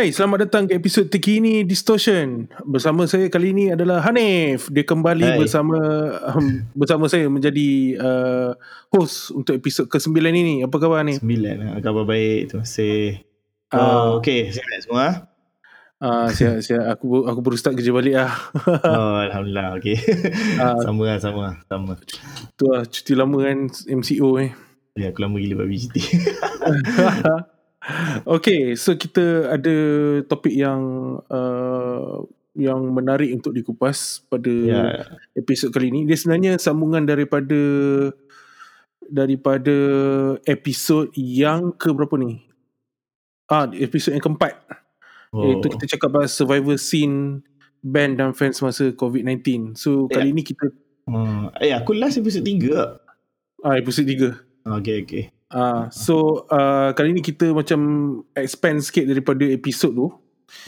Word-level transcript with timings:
Hai, 0.00 0.16
selamat 0.16 0.48
datang 0.48 0.64
ke 0.64 0.80
episod 0.80 1.12
terkini 1.12 1.60
Distortion. 1.60 2.48
Bersama 2.64 3.04
saya 3.04 3.28
kali 3.28 3.52
ini 3.52 3.76
adalah 3.76 4.00
Hanif. 4.00 4.72
Dia 4.72 4.80
kembali 4.80 5.28
Hai. 5.28 5.36
bersama 5.36 5.76
um, 6.24 6.64
bersama 6.72 7.04
saya 7.04 7.28
menjadi 7.28 8.00
uh, 8.00 8.56
host 8.88 9.28
untuk 9.28 9.60
episod 9.60 9.92
ke-9 9.92 10.16
ini. 10.32 10.64
Apa 10.64 10.80
khabar 10.80 11.04
Hanif? 11.04 11.20
Sembilan 11.20 11.54
lah. 11.60 11.72
Khabar 11.84 12.08
baik. 12.08 12.48
Terima 12.48 12.64
kasih. 12.64 13.20
Ah. 13.68 13.76
Oh, 13.76 14.24
okay. 14.24 14.48
Sihat 14.48 14.88
semua. 14.88 15.28
Uh, 16.00 16.32
siap, 16.32 16.56
siap. 16.64 16.96
Aku 16.96 17.28
aku 17.28 17.40
baru 17.44 17.60
start 17.60 17.76
kerja 17.76 17.92
balik 17.92 18.16
lah. 18.16 18.32
oh, 18.88 19.20
Alhamdulillah. 19.28 19.84
Okay. 19.84 20.00
Ah. 20.56 20.80
sama 20.80 21.12
lah, 21.12 21.20
sama. 21.20 21.60
Sama. 21.68 22.00
tu 22.56 22.72
lah, 22.72 22.88
cuti 22.88 23.12
lama 23.12 23.36
kan 23.44 23.68
MCO 23.84 24.40
eh. 24.40 24.56
Ya, 24.96 25.12
aku 25.12 25.20
lama 25.20 25.36
gila 25.36 25.60
buat 25.60 25.68
VGT. 25.68 25.96
okay, 28.36 28.76
so 28.76 28.92
kita 28.92 29.56
ada 29.56 29.76
topik 30.28 30.52
yang 30.52 30.80
uh, 31.32 32.24
yang 32.52 32.82
menarik 32.92 33.32
untuk 33.32 33.56
dikupas 33.56 34.20
pada 34.28 34.52
ya. 34.52 34.82
episod 35.38 35.72
kali 35.72 35.88
ini. 35.88 36.04
Dia 36.04 36.18
sebenarnya 36.18 36.52
sambungan 36.60 37.06
daripada 37.08 37.60
daripada 39.10 39.76
episod 40.44 41.08
yang 41.16 41.72
ke 41.74 41.90
berapa 41.90 42.14
ni? 42.20 42.44
Ah, 43.50 43.66
episod 43.74 44.14
yang 44.14 44.22
keempat. 44.22 44.54
Oh. 45.34 45.46
Iaitu 45.46 45.66
kita 45.78 45.96
cakap 45.96 46.20
pasal 46.20 46.30
survivor 46.30 46.76
scene 46.78 47.42
band 47.80 48.20
dan 48.20 48.36
fans 48.36 48.60
masa 48.60 48.92
COVID-19. 48.92 49.74
So 49.74 50.06
Ya. 50.10 50.20
kali 50.20 50.36
ni 50.36 50.44
kita 50.44 50.70
Oh. 51.10 51.50
Eh, 51.58 51.74
aku 51.74 51.90
last 51.96 52.22
episode 52.22 52.46
3 52.46 53.02
ah 53.66 53.74
episod 53.74 54.06
3. 54.06 54.30
Okay, 54.78 55.02
okay. 55.02 55.24
Ah, 55.50 55.90
so 55.90 56.46
uh, 56.46 56.94
kali 56.94 57.10
ni 57.10 57.22
kita 57.26 57.50
macam 57.50 57.80
expand 58.38 58.78
sikit 58.78 59.02
daripada 59.10 59.42
episod 59.50 59.90
tu. 59.90 60.08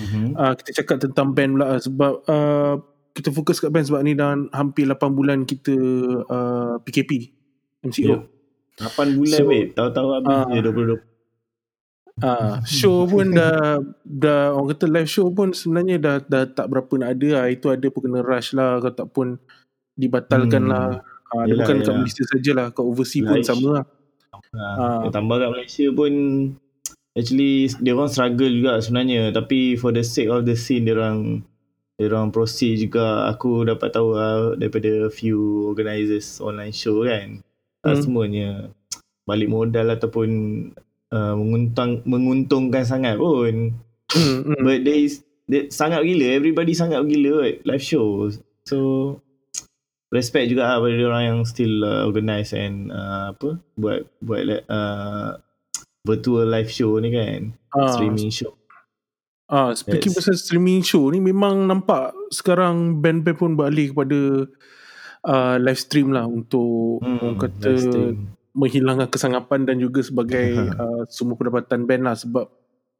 Mm-hmm. 0.02 0.26
Uh, 0.34 0.54
kita 0.58 0.70
cakap 0.82 0.96
tentang 0.98 1.30
band 1.34 1.54
pula 1.54 1.78
sebab 1.78 2.12
uh, 2.26 2.74
kita 3.14 3.30
fokus 3.30 3.62
kat 3.62 3.70
band 3.70 3.86
sebab 3.86 4.02
ni 4.02 4.18
dah 4.18 4.34
hampir 4.50 4.86
8 4.86 4.98
bulan 5.14 5.46
kita 5.46 5.74
uh, 6.26 6.74
PKP 6.82 7.30
MCO. 7.86 8.26
Ya. 8.78 8.88
8 8.90 9.18
bulan, 9.18 9.38
So, 9.38 9.46
babe. 9.46 9.70
Tahu-tahu 9.76 10.08
habis 10.18 10.36
je 10.50 10.60
2020. 10.66 11.12
Ah, 12.20 12.60
show 12.68 13.08
pun 13.08 13.32
dah 13.32 13.80
dah 14.04 14.52
orang 14.52 14.76
kata 14.76 14.84
live 14.84 15.08
show 15.08 15.32
pun 15.32 15.56
sebenarnya 15.56 15.96
dah 15.96 16.16
dah 16.20 16.44
tak 16.44 16.68
berapa 16.68 16.92
nak 17.00 17.08
ada 17.16 17.28
lah. 17.40 17.44
Itu 17.48 17.72
ada 17.72 17.86
pun 17.88 18.00
kena 18.04 18.20
rush 18.20 18.52
lah 18.52 18.82
kalau 18.82 18.94
tak 18.98 19.08
pun 19.14 19.26
dibatalkan 19.96 20.66
Hmm. 20.66 20.72
lah. 20.72 20.86
Ah, 21.32 21.48
dia 21.48 21.56
Yelah, 21.56 21.64
bukan 21.64 21.76
kat 21.80 21.86
yelah. 21.88 21.96
Malaysia 21.96 22.24
sajalah, 22.28 22.66
kat 22.74 22.84
overseas 22.84 23.24
pun 23.24 23.40
sama 23.40 23.68
lah. 23.80 23.84
Ha, 24.52 24.64
Ah. 24.76 25.00
Tambah 25.08 25.40
kat 25.40 25.48
Malaysia 25.48 25.86
pun 25.90 26.12
actually 27.16 27.72
dia 27.80 27.92
orang 27.92 28.12
struggle 28.12 28.52
juga 28.52 28.80
sebenarnya 28.80 29.32
tapi 29.32 29.76
for 29.76 29.92
the 29.92 30.04
sake 30.04 30.28
of 30.28 30.44
the 30.44 30.56
scene 30.56 30.84
dia 30.84 30.96
orang 30.96 31.40
dia 31.96 32.08
orang 32.08 32.32
proceed 32.32 32.80
juga 32.80 33.28
aku 33.28 33.64
dapat 33.64 33.92
tahu 33.92 34.16
lah 34.16 34.56
daripada 34.56 35.08
few 35.08 35.68
organisers 35.68 36.40
online 36.40 36.72
show 36.72 37.04
kan 37.04 37.40
tak 37.80 37.96
Hmm. 37.96 38.02
semuanya 38.04 38.48
balik 39.24 39.48
modal 39.48 39.92
ataupun 39.92 40.28
uh, 41.12 41.34
menguntang, 41.36 42.00
menguntungkan 42.04 42.84
sangat 42.84 43.16
pun 43.16 43.76
Hmm, 44.12 44.44
hmm. 44.44 44.60
but 44.60 44.84
there 44.84 45.00
is 45.00 45.24
there, 45.48 45.72
sangat 45.72 46.04
gila 46.04 46.28
everybody 46.36 46.76
sangat 46.76 47.00
gila 47.08 47.40
right? 47.40 47.60
live 47.64 47.80
show 47.80 48.28
so 48.68 48.76
respect 50.12 50.46
juga 50.46 50.68
lah 50.68 50.78
pada 50.78 50.94
orang 51.02 51.24
yang 51.24 51.38
still 51.42 51.82
uh, 51.82 52.04
organize 52.04 52.52
and 52.52 52.92
uh, 52.92 53.32
apa 53.32 53.56
buat 53.74 54.04
buat 54.20 54.44
uh, 54.68 55.40
virtual 56.04 56.44
live 56.46 56.68
show 56.68 56.96
ni 56.98 57.10
kan 57.10 57.56
Ah, 57.72 57.88
streaming 57.90 58.28
show 58.28 58.52
Ah, 59.48 59.72
speaking 59.72 60.12
Yes. 60.12 60.16
pasal 60.16 60.36
streaming 60.36 60.80
show 60.80 61.08
ni 61.08 61.20
memang 61.20 61.64
nampak 61.64 62.12
sekarang 62.28 63.00
band-band 63.00 63.36
pun 63.36 63.52
beralih 63.52 63.92
kepada 63.92 64.20
uh, 65.24 65.56
live 65.56 65.76
stream 65.76 66.08
lah 66.08 66.24
untuk 66.24 67.00
Hmm, 67.00 67.20
orang 67.20 67.36
kata 67.38 67.72
menghilangkan 68.52 69.08
kesangapan 69.08 69.64
dan 69.64 69.76
juga 69.76 70.00
sebagai 70.00 70.52
uh, 70.82 71.04
semua 71.08 71.36
pendapatan 71.36 71.84
band 71.84 72.04
lah 72.04 72.16
sebab 72.16 72.48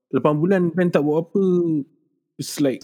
8 0.09 0.21
bulan 0.41 0.69
band 0.69 0.93
tak 0.93 1.01
buat 1.01 1.25
apa 1.25 1.41
it's 2.37 2.61
like 2.61 2.81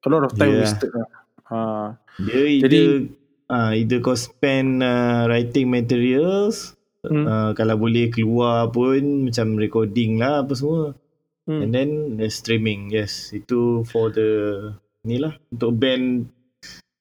a 0.00 0.08
lot 0.08 0.20
of 0.20 0.32
time 0.32 0.52
Yeah. 0.52 0.64
wasted 0.64 0.92
lah. 0.92 1.08
Uh, 1.46 1.86
dia 2.20 2.64
Jadi- 2.64 3.12
ah 3.46 3.70
either 3.74 4.02
kau 4.02 4.18
spend 4.18 4.82
uh, 4.82 5.26
writing 5.30 5.70
materials 5.70 6.76
Hmm. 7.06 7.22
uh, 7.22 7.50
kalau 7.54 7.78
boleh 7.78 8.10
keluar 8.10 8.66
pun 8.74 9.30
macam 9.30 9.54
recording 9.54 10.18
lah 10.18 10.42
apa 10.42 10.58
semua 10.58 10.98
hmm. 11.46 11.60
And 11.62 11.70
then 11.70 11.90
the 12.18 12.28
streaming, 12.28 12.90
yes. 12.90 13.30
Itu 13.30 13.86
for 13.86 14.10
the 14.10 14.74
ni 15.06 15.22
lah 15.22 15.38
untuk 15.54 15.78
band 15.78 16.26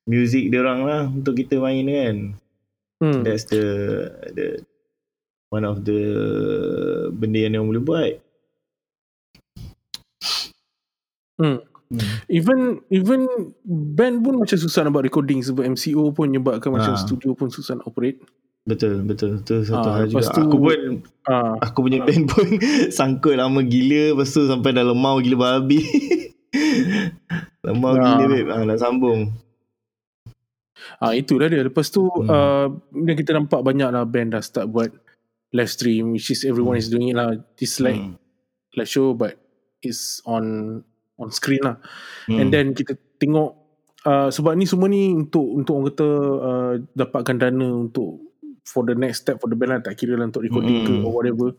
music 0.06 0.54
dia 0.54 0.62
orang 0.62 0.86
lah 0.86 1.02
untuk 1.10 1.34
kita 1.34 1.58
main 1.58 1.90
kan. 1.90 2.18
hmm. 3.02 3.22
That's 3.26 3.50
the 3.50 3.66
the 4.38 4.62
one 5.50 5.66
of 5.66 5.82
the 5.82 6.00
benda 7.10 7.42
yang 7.42 7.58
dia 7.58 7.66
boleh 7.66 7.82
buat. 7.84 8.14
Hmm. 11.42 11.60
Hmm. 11.86 12.02
Even 12.28 12.60
even 12.90 13.30
band 13.64 14.20
pun 14.20 14.38
macam 14.38 14.58
susah 14.58 14.82
nak 14.82 14.92
buat 14.92 15.06
recording 15.06 15.40
sebab 15.40 15.62
MCO 15.68 16.10
pun 16.12 16.28
menyebabkan 16.28 16.74
macam 16.74 16.94
Ah. 16.94 17.00
studio 17.00 17.32
pun 17.32 17.48
susah 17.48 17.78
nak 17.78 17.86
operate. 17.86 18.26
Betul, 18.64 19.06
betul. 19.06 19.38
Itu 19.40 19.62
satu 19.62 19.86
Ah, 19.86 19.94
hal 19.96 20.10
juga. 20.10 20.26
tu- 20.26 20.42
aku 20.42 20.58
pun 20.58 20.80
Ah, 21.24 21.54
aku 21.60 21.78
punya 21.86 22.02
band 22.02 22.26
pun 22.26 22.46
sangkut 22.98 23.36
lama 23.36 23.62
gila 23.62 24.12
lepas 24.12 24.26
tu 24.28 24.42
sampai 24.44 24.72
dah 24.72 24.82
lemau 24.84 25.22
gila 25.22 25.38
babi. 25.38 25.78
lemau 27.62 27.94
Ah. 27.94 28.02
gila 28.02 28.24
babe. 28.28 28.50
Ah, 28.50 28.62
nak 28.64 28.80
sambung. 28.80 29.30
Ah 30.98 31.14
itulah 31.14 31.46
dia. 31.46 31.62
Lepas 31.62 31.90
tu 31.90 32.02
hmm. 32.02 32.26
Uh, 32.26 32.68
kita 33.14 33.32
nampak 33.32 33.62
banyak 33.62 33.88
lah 33.88 34.04
band 34.04 34.34
dah 34.34 34.42
start 34.42 34.68
buat 34.68 34.90
live 35.52 35.70
stream 35.70 36.12
which 36.12 36.30
is 36.30 36.42
everyone 36.42 36.76
Hmm. 36.76 36.82
is 36.82 36.90
doing 36.90 37.10
it 37.10 37.16
lah. 37.16 37.30
It's 37.58 37.78
like 37.78 37.98
Hmm. 37.98 38.18
live 38.74 38.90
show 38.90 39.14
but 39.14 39.38
it's 39.80 40.20
on 40.26 40.82
on 41.18 41.32
screen 41.32 41.64
lah. 41.64 41.78
Hmm. 42.28 42.40
And 42.40 42.48
then 42.52 42.66
kita 42.76 43.00
tengok 43.18 43.56
uh, 44.04 44.30
sebab 44.30 44.54
ni 44.56 44.68
semua 44.68 44.88
ni 44.92 45.12
untuk 45.12 45.44
untuk 45.44 45.74
orang 45.80 45.88
kata 45.92 46.08
uh, 46.40 46.74
dapatkan 46.94 47.36
dana 47.40 47.68
untuk 47.88 48.22
for 48.66 48.82
the 48.82 48.98
next 48.98 49.22
step 49.24 49.38
for 49.38 49.46
the 49.46 49.58
band 49.58 49.78
lah 49.78 49.80
tak 49.82 49.94
kira 49.96 50.18
lah 50.18 50.26
untuk 50.26 50.42
recording 50.42 50.82
Hmm. 50.82 50.88
ke 50.88 50.94
or 51.06 51.12
whatever. 51.14 51.54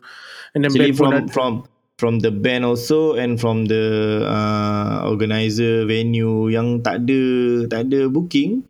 And 0.53 0.67
then 0.67 0.75
Actually 0.75 0.93
band 0.93 0.99
from 0.99 1.13
ada, 1.15 1.33
from 1.33 1.53
from 1.97 2.15
the 2.21 2.29
band 2.29 2.69
also 2.69 3.17
and 3.17 3.41
from 3.41 3.71
the 3.71 3.85
uh, 4.29 5.09
organizer 5.09 5.89
venue 5.89 6.53
yang 6.53 6.85
tak 6.85 7.07
ada 7.07 7.23
tak 7.73 7.89
ada 7.89 8.11
booking 8.13 8.67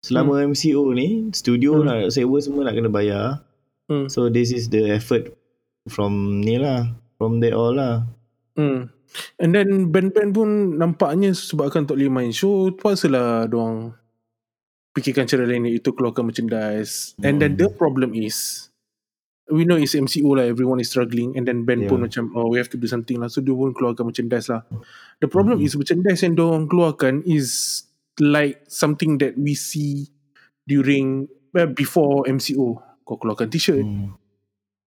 selama 0.00 0.40
MCO 0.48 0.90
ni 0.96 1.28
studio 1.36 1.78
Hmm. 1.78 1.86
nak 1.86 1.98
sewa 2.10 2.40
semua 2.40 2.64
nak 2.66 2.74
kena 2.74 2.90
bayar. 2.90 3.44
Hmm. 3.86 4.08
So 4.08 4.32
this 4.32 4.50
is 4.50 4.72
the 4.72 4.88
effort 4.96 5.30
from 5.86 6.40
ni 6.40 6.56
lah 6.56 6.90
from 7.20 7.38
they 7.44 7.52
all 7.52 7.76
lah. 7.76 8.08
Hmm. 8.56 8.88
And 9.38 9.50
then 9.54 9.90
band-band 9.90 10.30
pun 10.34 10.78
nampaknya 10.78 11.34
sebabkan 11.34 11.86
tak 11.86 11.98
boleh 11.98 12.12
main 12.12 12.32
show, 12.32 12.70
terpaksalah 12.70 13.50
diorang 13.50 13.94
fikirkan 14.94 15.26
cara 15.26 15.46
lain 15.46 15.66
iaitu 15.70 15.94
keluarkan 15.94 16.26
merchandise. 16.26 17.14
And 17.22 17.38
then 17.38 17.54
Hmm. 17.54 17.60
the 17.62 17.68
problem 17.74 18.14
is, 18.14 18.66
we 19.50 19.66
know 19.66 19.74
it's 19.74 19.98
MCO 19.98 20.38
lah, 20.38 20.46
everyone 20.46 20.78
is 20.78 20.90
struggling 20.90 21.34
and 21.34 21.42
then 21.46 21.66
band 21.66 21.90
pun 21.90 21.98
Yeah. 22.02 22.06
macam, 22.06 22.24
oh 22.38 22.50
we 22.50 22.58
have 22.62 22.70
to 22.70 22.78
do 22.78 22.86
something 22.86 23.18
lah. 23.18 23.26
So 23.26 23.42
dia 23.42 23.54
pun 23.54 23.74
keluarkan 23.74 24.06
merchandise 24.06 24.46
lah. 24.50 24.62
The 25.18 25.26
problem 25.26 25.58
Hmm. 25.58 25.66
is 25.66 25.74
merchandise 25.74 26.22
yang 26.22 26.38
diorang 26.38 26.70
keluarkan 26.70 27.26
is 27.26 27.82
like 28.18 28.62
something 28.70 29.18
that 29.22 29.34
we 29.34 29.54
see 29.58 30.10
during, 30.66 31.26
well, 31.50 31.66
before 31.70 32.26
MCO. 32.30 32.78
Kau 33.02 33.18
keluarkan 33.18 33.50
t-shirt, 33.50 33.82
Hmm. 33.82 34.14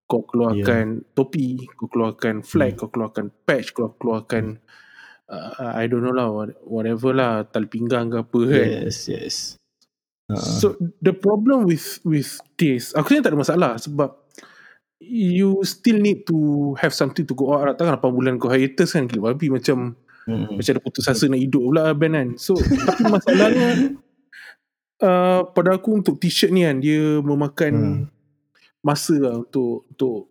Kau 0.06 0.22
keluarkan 0.28 1.08
topi, 1.16 1.66
kau 1.80 1.88
keluarkan 1.90 2.44
flag, 2.44 2.76
kau 2.78 2.92
keluarkan 2.92 3.32
patch, 3.48 3.74
kau 3.74 3.96
keluarkan 3.98 4.60
uh, 5.32 5.74
I 5.74 5.88
don't 5.88 6.04
know 6.04 6.14
lah 6.14 6.30
what- 6.30 6.60
whatever 6.64 7.16
lah 7.16 7.48
tali 7.48 7.66
pinggang 7.66 8.12
ke 8.12 8.18
apa 8.22 8.40
kan. 8.46 8.68
Yes, 8.88 8.98
yes. 9.10 9.36
Uh, 10.30 10.40
So 10.40 10.76
the 11.02 11.16
problem 11.16 11.66
with 11.68 12.00
with 12.06 12.40
this, 12.60 12.92
aku 12.96 13.16
rasa 13.16 13.24
tak 13.26 13.32
ada 13.34 13.40
masalah 13.40 13.72
sebab 13.80 14.10
you 15.04 15.60
still 15.68 16.00
need 16.00 16.24
to 16.24 16.72
have 16.80 16.96
something 16.96 17.28
to 17.28 17.36
go 17.36 17.52
out 17.56 17.68
lah. 17.68 17.76
Takkan 17.76 18.00
8 18.00 18.08
bulan 18.16 18.34
kau 18.40 18.48
hiatus 18.52 18.96
kan 18.96 19.04
gila 19.10 19.36
babi 19.36 19.52
macam 19.52 20.00
hmm. 20.28 20.56
macam 20.56 20.72
ada 20.72 20.82
putus 20.84 21.12
asa 21.12 21.28
nak 21.28 21.42
hidup 21.44 21.60
pula 21.60 21.92
band 21.92 22.14
kan. 22.16 22.30
So 22.40 22.56
tapi 22.56 23.04
masalahnya 23.12 23.68
uh, 25.08 25.42
pada 25.52 25.76
aku 25.76 26.00
untuk 26.00 26.16
t-shirt 26.24 26.56
ni 26.56 26.64
kan 26.64 26.80
dia 26.80 27.20
memakan 27.20 27.74
Hmm. 27.74 28.13
Masa 28.84 29.16
lah 29.18 29.42
untuk 29.42 29.88
untuk 29.90 30.28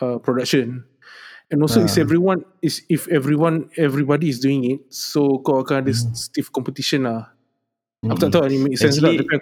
uh, 0.00 0.16
production. 0.22 0.86
And 1.50 1.66
also 1.66 1.82
Ah. 1.82 1.90
is 1.90 1.98
everyone 1.98 2.46
is 2.62 2.86
if 2.86 3.10
everyone 3.10 3.66
everybody 3.74 4.30
is 4.30 4.38
doing 4.38 4.62
it, 4.64 4.86
so 4.88 5.42
kau 5.42 5.60
akan 5.60 5.82
ada 5.82 5.92
Hmm. 5.92 6.14
stiff 6.14 6.46
competition 6.48 7.04
lah. 7.04 7.34
Aku 8.06 8.14
Hmm. 8.16 8.22
tak 8.22 8.30
tahu 8.32 8.46
ni 8.46 8.56
make 8.62 8.78
sense 8.78 8.96
Actually- 8.96 9.18
tapi 9.20 9.36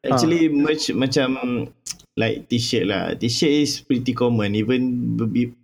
Actually 0.00 0.48
merch 0.48 0.88
macam 0.96 1.36
like 2.16 2.48
t-shirt 2.48 2.88
lah. 2.88 3.12
T-shirt 3.12 3.52
is 3.52 3.84
pretty 3.84 4.16
common 4.16 4.56
even 4.56 5.12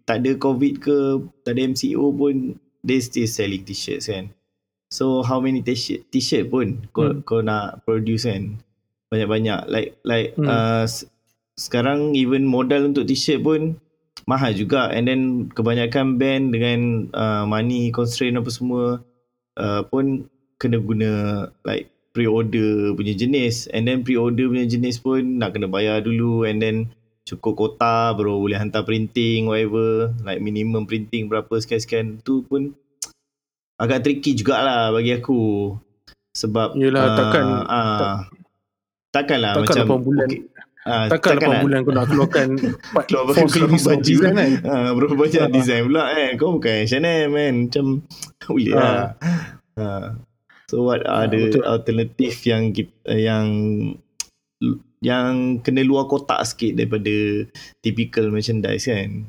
tak 0.04 0.20
ada 0.20 0.36
covid 0.36 0.76
ke 0.76 0.96
tak 1.40 1.56
ada 1.56 1.64
MCO 1.64 2.12
pun 2.12 2.60
they 2.84 3.00
still 3.00 3.24
selling 3.24 3.64
t-shirts 3.64 4.12
kan. 4.12 4.28
So 4.92 5.24
how 5.24 5.40
many 5.40 5.64
t-shirt 5.64 6.12
t-shirt 6.12 6.52
pun 6.52 6.84
kau 6.92 7.16
Hmm. 7.16 7.24
kau 7.24 7.40
nak 7.40 7.80
produce 7.88 8.28
kan. 8.28 8.60
Banyak-banyak 9.08 9.72
like 9.72 9.96
like 10.04 10.36
Hmm. 10.36 10.44
uh, 10.44 10.84
sekarang 11.56 12.12
even 12.12 12.44
modal 12.44 12.84
untuk 12.84 13.08
t-shirt 13.08 13.40
pun 13.40 13.80
mahal 14.28 14.52
juga. 14.52 14.92
And 14.92 15.08
then 15.08 15.20
kebanyakan 15.50 16.20
band 16.20 16.52
dengan 16.52 17.10
uh, 17.16 17.44
money 17.48 17.88
constraint 17.90 18.36
apa 18.36 18.52
semua 18.52 19.00
uh, 19.56 19.82
pun 19.88 20.28
kena 20.60 20.80
guna 20.80 21.12
like 21.64 21.88
pre-order 22.12 22.92
punya 22.92 23.16
jenis. 23.16 23.68
And 23.72 23.88
then 23.88 24.04
pre-order 24.04 24.52
punya 24.52 24.68
jenis 24.68 25.00
pun 25.00 25.40
nak 25.40 25.56
kena 25.56 25.68
bayar 25.68 26.04
dulu. 26.04 26.44
And 26.44 26.60
then 26.60 26.76
cukup 27.26 27.56
kota 27.58 28.14
baru 28.14 28.36
boleh 28.38 28.60
hantar 28.60 28.84
printing 28.84 29.48
whatever. 29.48 30.12
Like 30.20 30.44
minimum 30.44 30.84
printing 30.84 31.32
berapa 31.32 31.56
sekian-sekian. 31.56 32.20
Tu 32.20 32.44
pun 32.44 32.76
agak 33.82 34.04
tricky 34.04 34.36
jugalah 34.36 34.92
bagi 34.92 35.16
aku. 35.16 35.72
Sebab 36.36 36.76
Yelah, 36.76 37.00
ah, 37.00 37.16
takkan- 37.16 37.64
ah, 37.64 38.16
takkan 39.08 39.40
lah 39.40 39.56
Takkan 39.56 39.88
macam 39.88 40.04
8 40.04 40.04
bulan. 40.04 40.28
okay, 40.28 40.40
ah, 40.86 41.06
Takkan 41.08 41.34
8 41.34 41.42
nak- 41.44 41.62
bulan 41.62 41.78
kau 41.80 41.92
nak 41.92 42.06
keluarkan 42.06 42.48
part 42.94 43.04
keluar 43.04 43.24
keluar 43.28 43.48
series 43.48 43.82
of 43.82 43.90
baju 43.92 44.02
design 44.02 44.32
kan 44.32 44.50
ha, 44.62 44.90
berapa 44.90 45.14
banyak 45.14 45.40
Ah. 45.40 45.50
design 45.50 45.82
pula 45.84 46.02
kan 46.08 46.30
kau 46.36 46.50
bukan 46.54 46.74
H&M 46.80 47.02
kan 47.28 47.54
macam 47.60 47.86
boleh 48.46 48.70
Ah. 48.70 48.78
lah 48.78 49.04
ha. 49.76 49.86
so 50.64 50.80
what 50.80 51.02
are 51.02 51.24
Ah, 51.24 51.26
the 51.26 51.40
betul. 51.44 51.62
alternative 51.64 52.36
yang 52.44 52.62
ki- 52.70 52.94
uh, 53.04 53.18
yang 53.20 53.46
yang 54.98 55.34
kena 55.60 55.82
luar 55.82 56.06
kotak 56.06 56.40
sikit 56.42 56.72
daripada 56.74 57.44
typical 57.78 58.30
merchandise 58.30 58.86
kan 58.86 59.28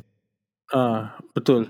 ah 0.69 1.17
betul 1.31 1.67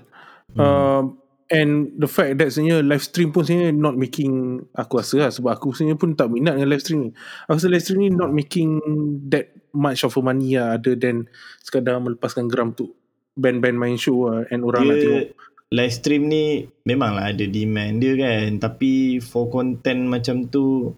Hmm. 0.48 0.64
um, 0.64 1.04
and 1.48 1.96
the 1.96 2.08
fact 2.08 2.36
that 2.40 2.52
sebenarnya 2.52 2.84
live 2.84 3.04
stream 3.04 3.32
pun 3.32 3.44
sebenarnya 3.44 3.72
not 3.76 3.96
making 3.96 4.64
aku 4.76 5.00
rasa 5.00 5.28
lah. 5.28 5.30
Sebab 5.32 5.50
aku 5.52 5.72
sebenarnya 5.72 5.98
pun 6.00 6.10
tak 6.14 6.28
minat 6.32 6.56
dengan 6.56 6.70
live 6.70 6.84
stream 6.84 7.00
ni. 7.08 7.10
Aku 7.48 7.56
rasa 7.56 7.68
live 7.72 7.84
stream 7.84 8.00
ni 8.04 8.10
not 8.12 8.30
making 8.32 8.80
that 9.32 9.52
much 9.72 10.04
of 10.04 10.16
a 10.16 10.20
money 10.22 10.56
lah. 10.56 10.76
Other 10.76 10.96
than 10.96 11.28
sekadar 11.64 12.00
melepaskan 12.00 12.46
geram 12.48 12.76
tu 12.76 12.92
band-band 13.34 13.76
main 13.76 13.96
show 13.96 14.28
lah. 14.28 14.44
And 14.52 14.64
orang 14.64 14.88
nak 14.88 14.96
tengok. 15.00 15.24
dia 15.28 15.46
live 15.68 15.92
stream 15.92 16.32
ni 16.32 16.64
memanglah 16.84 17.32
ada 17.32 17.44
demand 17.44 18.00
dia 18.00 18.12
kan. 18.16 18.60
Tapi 18.60 19.20
for 19.20 19.48
content 19.48 20.08
macam 20.08 20.48
tu 20.48 20.92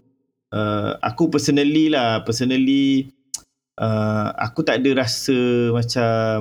uh, 0.51 0.91
aku 0.99 1.31
personally 1.31 1.91
lah 1.91 2.23
personally 2.23 3.11
uh, 3.79 4.31
aku 4.35 4.63
tak 4.63 4.83
ada 4.83 5.03
rasa 5.03 5.71
macam 5.75 6.37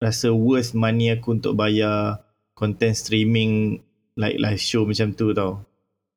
rasa 0.00 0.32
worth 0.32 0.72
money 0.72 1.12
aku 1.12 1.36
untuk 1.36 1.56
bayar 1.56 2.24
content 2.60 2.92
streaming 2.92 3.80
like 4.20 4.36
live 4.36 4.60
show 4.60 4.84
macam 4.84 5.16
tu 5.16 5.32
tau. 5.32 5.64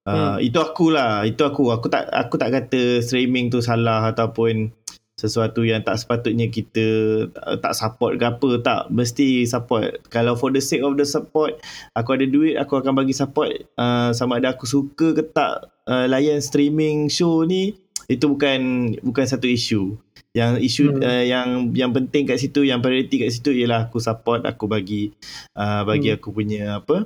Uh, 0.04 0.36
itu 0.44 0.60
aku 0.60 0.92
lah 0.92 1.24
itu 1.24 1.40
aku. 1.48 1.72
Aku 1.72 1.88
tak 1.88 2.12
aku 2.12 2.36
tak 2.36 2.51
kata 2.51 3.00
streaming 3.00 3.48
tu 3.48 3.63
salah 3.63 4.12
ataupun 4.12 4.75
sesuatu 5.16 5.63
yang 5.63 5.80
tak 5.86 5.95
sepatutnya 5.95 6.51
kita 6.51 6.86
uh, 7.31 7.56
tak 7.56 7.72
support 7.72 8.19
ke 8.19 8.25
apa. 8.28 8.50
Tak 8.60 8.92
mesti 8.92 9.48
support. 9.48 10.04
Kalau 10.12 10.36
for 10.36 10.51
the 10.51 10.60
sake 10.60 10.84
of 10.84 11.00
the 11.00 11.07
support 11.07 11.63
aku 11.95 12.19
ada 12.19 12.28
duit 12.28 12.60
aku 12.60 12.84
akan 12.84 13.00
bagi 13.00 13.16
support. 13.16 13.63
Uh, 13.80 14.12
sama 14.12 14.44
ada 14.44 14.51
aku 14.51 14.68
suka 14.68 15.16
ke 15.16 15.24
tak 15.31 15.72
uh, 15.88 16.06
layan 16.12 16.44
streaming 16.44 17.07
show 17.07 17.48
ni 17.48 17.82
itu 18.13 18.25
bukan 18.30 18.60
bukan 19.01 19.25
satu 19.25 19.50
isu 19.50 19.98
yang 20.33 20.57
isu 20.57 20.98
Hmm. 20.98 21.01
uh, 21.01 21.24
yang 21.25 21.48
yang 21.77 21.92
penting 21.94 22.25
kat 22.25 22.42
situ 22.42 22.65
yang 22.65 22.81
priority 22.81 23.21
kat 23.21 23.30
situ 23.30 23.54
ialah 23.54 23.89
aku 23.89 24.01
support 24.01 24.42
aku 24.45 24.65
bagi 24.65 25.13
uh, 25.54 25.86
bagi 25.86 26.10
Hmm. 26.13 26.18
aku 26.18 26.30
punya 26.33 26.81
apa 26.81 27.06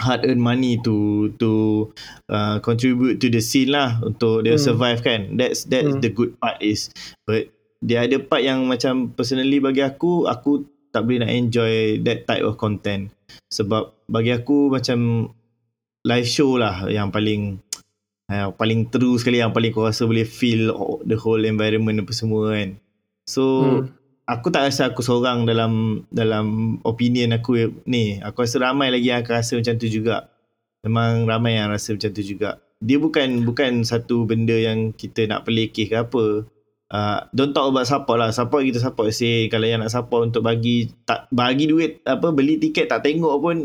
hard 0.00 0.24
earn 0.24 0.40
money 0.40 0.80
to 0.80 1.28
to 1.36 1.84
uh, 2.32 2.56
contribute 2.64 3.20
to 3.20 3.28
the 3.28 3.44
scene 3.44 3.68
lah 3.70 4.00
untuk 4.00 4.42
dia 4.42 4.56
Hmm. 4.56 4.64
survive 4.64 5.04
kan 5.04 5.36
that's 5.36 5.68
that's 5.68 5.92
Hmm. 5.92 6.02
the 6.02 6.10
good 6.10 6.34
part 6.40 6.56
is 6.64 6.88
but 7.28 7.52
dia 7.82 8.06
ada 8.06 8.16
part 8.22 8.42
yang 8.42 8.64
macam 8.66 9.10
personally 9.12 9.58
bagi 9.58 9.82
aku 9.82 10.24
aku 10.26 10.64
tak 10.94 11.04
boleh 11.04 11.24
nak 11.24 11.32
enjoy 11.32 11.98
that 12.02 12.24
type 12.24 12.44
of 12.44 12.56
content 12.56 13.10
sebab 13.52 13.92
bagi 14.08 14.32
aku 14.32 14.68
macam 14.68 15.28
live 16.02 16.26
show 16.28 16.58
lah 16.58 16.90
yang 16.90 17.14
paling 17.14 17.62
yang 18.32 18.52
paling 18.56 18.88
true 18.88 19.20
sekali 19.20 19.38
yang 19.42 19.52
paling 19.52 19.70
kau 19.74 19.84
rasa 19.84 20.08
boleh 20.08 20.24
feel 20.24 20.72
the 21.04 21.18
whole 21.18 21.42
environment 21.42 22.00
apa 22.02 22.12
semua 22.14 22.56
kan. 22.56 22.78
So 23.28 23.42
Hmm. 23.62 23.82
aku 24.26 24.48
tak 24.48 24.70
rasa 24.70 24.90
aku 24.90 25.04
seorang 25.04 25.44
dalam 25.44 26.04
dalam 26.08 26.78
opinion 26.86 27.36
aku 27.36 27.82
ni. 27.84 28.18
Aku 28.22 28.42
rasa 28.46 28.62
ramai 28.62 28.88
lagi 28.90 29.10
yang 29.10 29.22
akan 29.22 29.34
rasa 29.42 29.52
macam 29.58 29.74
tu 29.76 29.88
juga. 29.90 30.30
Memang 30.82 31.28
ramai 31.30 31.58
yang 31.58 31.70
rasa 31.70 31.94
macam 31.94 32.10
tu 32.10 32.22
juga. 32.22 32.58
Dia 32.82 32.98
bukan 32.98 33.46
bukan 33.46 33.86
satu 33.86 34.26
benda 34.26 34.58
yang 34.58 34.90
kita 34.90 35.30
nak 35.30 35.46
pelekeh 35.46 35.86
ke 35.86 35.94
apa. 35.94 36.46
Uh, 36.92 37.18
don't 37.32 37.54
talk 37.56 37.72
about 37.72 37.88
support 37.88 38.18
lah. 38.20 38.34
Support 38.34 38.68
kita 38.68 38.78
support 38.82 39.14
say 39.16 39.48
kalau 39.48 39.64
yang 39.64 39.80
nak 39.80 39.94
support 39.94 40.28
untuk 40.28 40.44
bagi 40.44 40.90
tak 41.08 41.30
bagi 41.32 41.70
duit 41.70 42.04
apa 42.04 42.28
beli 42.34 42.58
tiket 42.60 42.90
tak 42.90 43.06
tengok 43.06 43.34
pun 43.40 43.56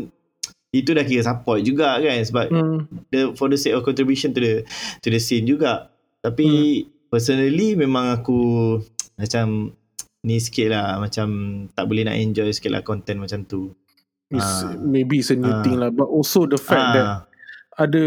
itu 0.68 0.92
dah 0.92 1.00
kira 1.00 1.24
support 1.24 1.64
juga 1.64 1.96
kan 1.96 2.20
sebab 2.20 2.44
Hmm. 2.52 2.78
the 3.08 3.32
for 3.32 3.48
the 3.48 3.56
sake 3.56 3.72
of 3.72 3.80
contribution 3.80 4.36
to 4.36 4.40
the 4.40 4.54
to 5.00 5.08
the 5.08 5.16
scene 5.16 5.48
juga 5.48 5.88
tapi 6.20 6.84
personally 7.08 7.72
memang 7.72 8.12
aku 8.12 8.76
macam 9.20 9.72
ni 10.20 10.36
sikit 10.36 10.68
lah 10.68 11.00
macam 11.00 11.28
tak 11.72 11.88
boleh 11.88 12.04
nak 12.04 12.18
enjoy 12.18 12.52
sikit 12.52 12.68
lah 12.70 12.82
content 12.82 13.16
macam 13.18 13.42
tu 13.44 13.72
It's, 14.28 14.44
Ah. 14.60 14.76
maybe 14.76 15.24
it's 15.24 15.32
a 15.32 15.40
new 15.40 15.48
Ah. 15.48 15.64
thing 15.64 15.80
lah 15.80 15.88
but 15.88 16.04
also 16.04 16.44
the 16.44 16.60
fact 16.60 16.84
that 16.92 17.06
ah, 17.06 17.18
ada 17.80 18.04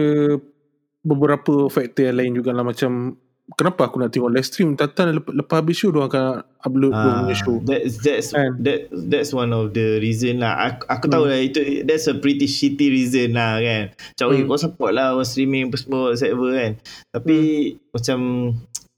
beberapa 1.01 1.65
faktor 1.65 2.13
yang 2.13 2.17
lain 2.21 2.31
juga 2.37 2.53
lah 2.53 2.61
macam 2.61 3.17
kenapa 3.57 3.89
aku 3.89 3.99
nak 3.99 4.11
tengok 4.11 4.31
live 4.31 4.47
stream 4.47 4.73
Tatan 4.73 5.17
lepas, 5.19 5.33
lepas 5.35 5.55
habis 5.59 5.75
show 5.75 5.91
dia 5.91 6.07
akan 6.07 6.45
upload 6.61 6.93
dia 6.93 7.11
punya 7.21 7.35
show 7.35 7.55
that's 7.63 7.99
that's 7.99 8.29
Kan? 8.31 8.57
that 8.63 8.87
that's 9.09 9.31
one 9.31 9.51
of 9.51 9.75
the 9.75 9.99
reason 9.99 10.39
lah 10.39 10.71
aku, 10.71 10.83
aku 10.87 11.05
tahu 11.09 11.23
Hmm. 11.27 11.31
lah 11.35 11.39
itu 11.41 11.59
that's 11.83 12.07
a 12.07 12.15
pretty 12.15 12.47
shitty 12.47 12.87
reason 12.89 13.35
lah 13.35 13.59
kan 13.59 13.91
macam 13.91 14.25
hmm. 14.31 14.37
Hmm. 14.43 14.47
kau 14.49 14.59
support 14.59 14.91
lah 14.95 15.13
orang 15.13 15.27
streaming 15.27 15.69
apa 15.69 15.77
semua 15.77 16.13
whatever 16.15 16.49
kan 16.53 16.71
tapi 17.11 17.35
Hmm. 17.37 17.77
macam 17.91 18.19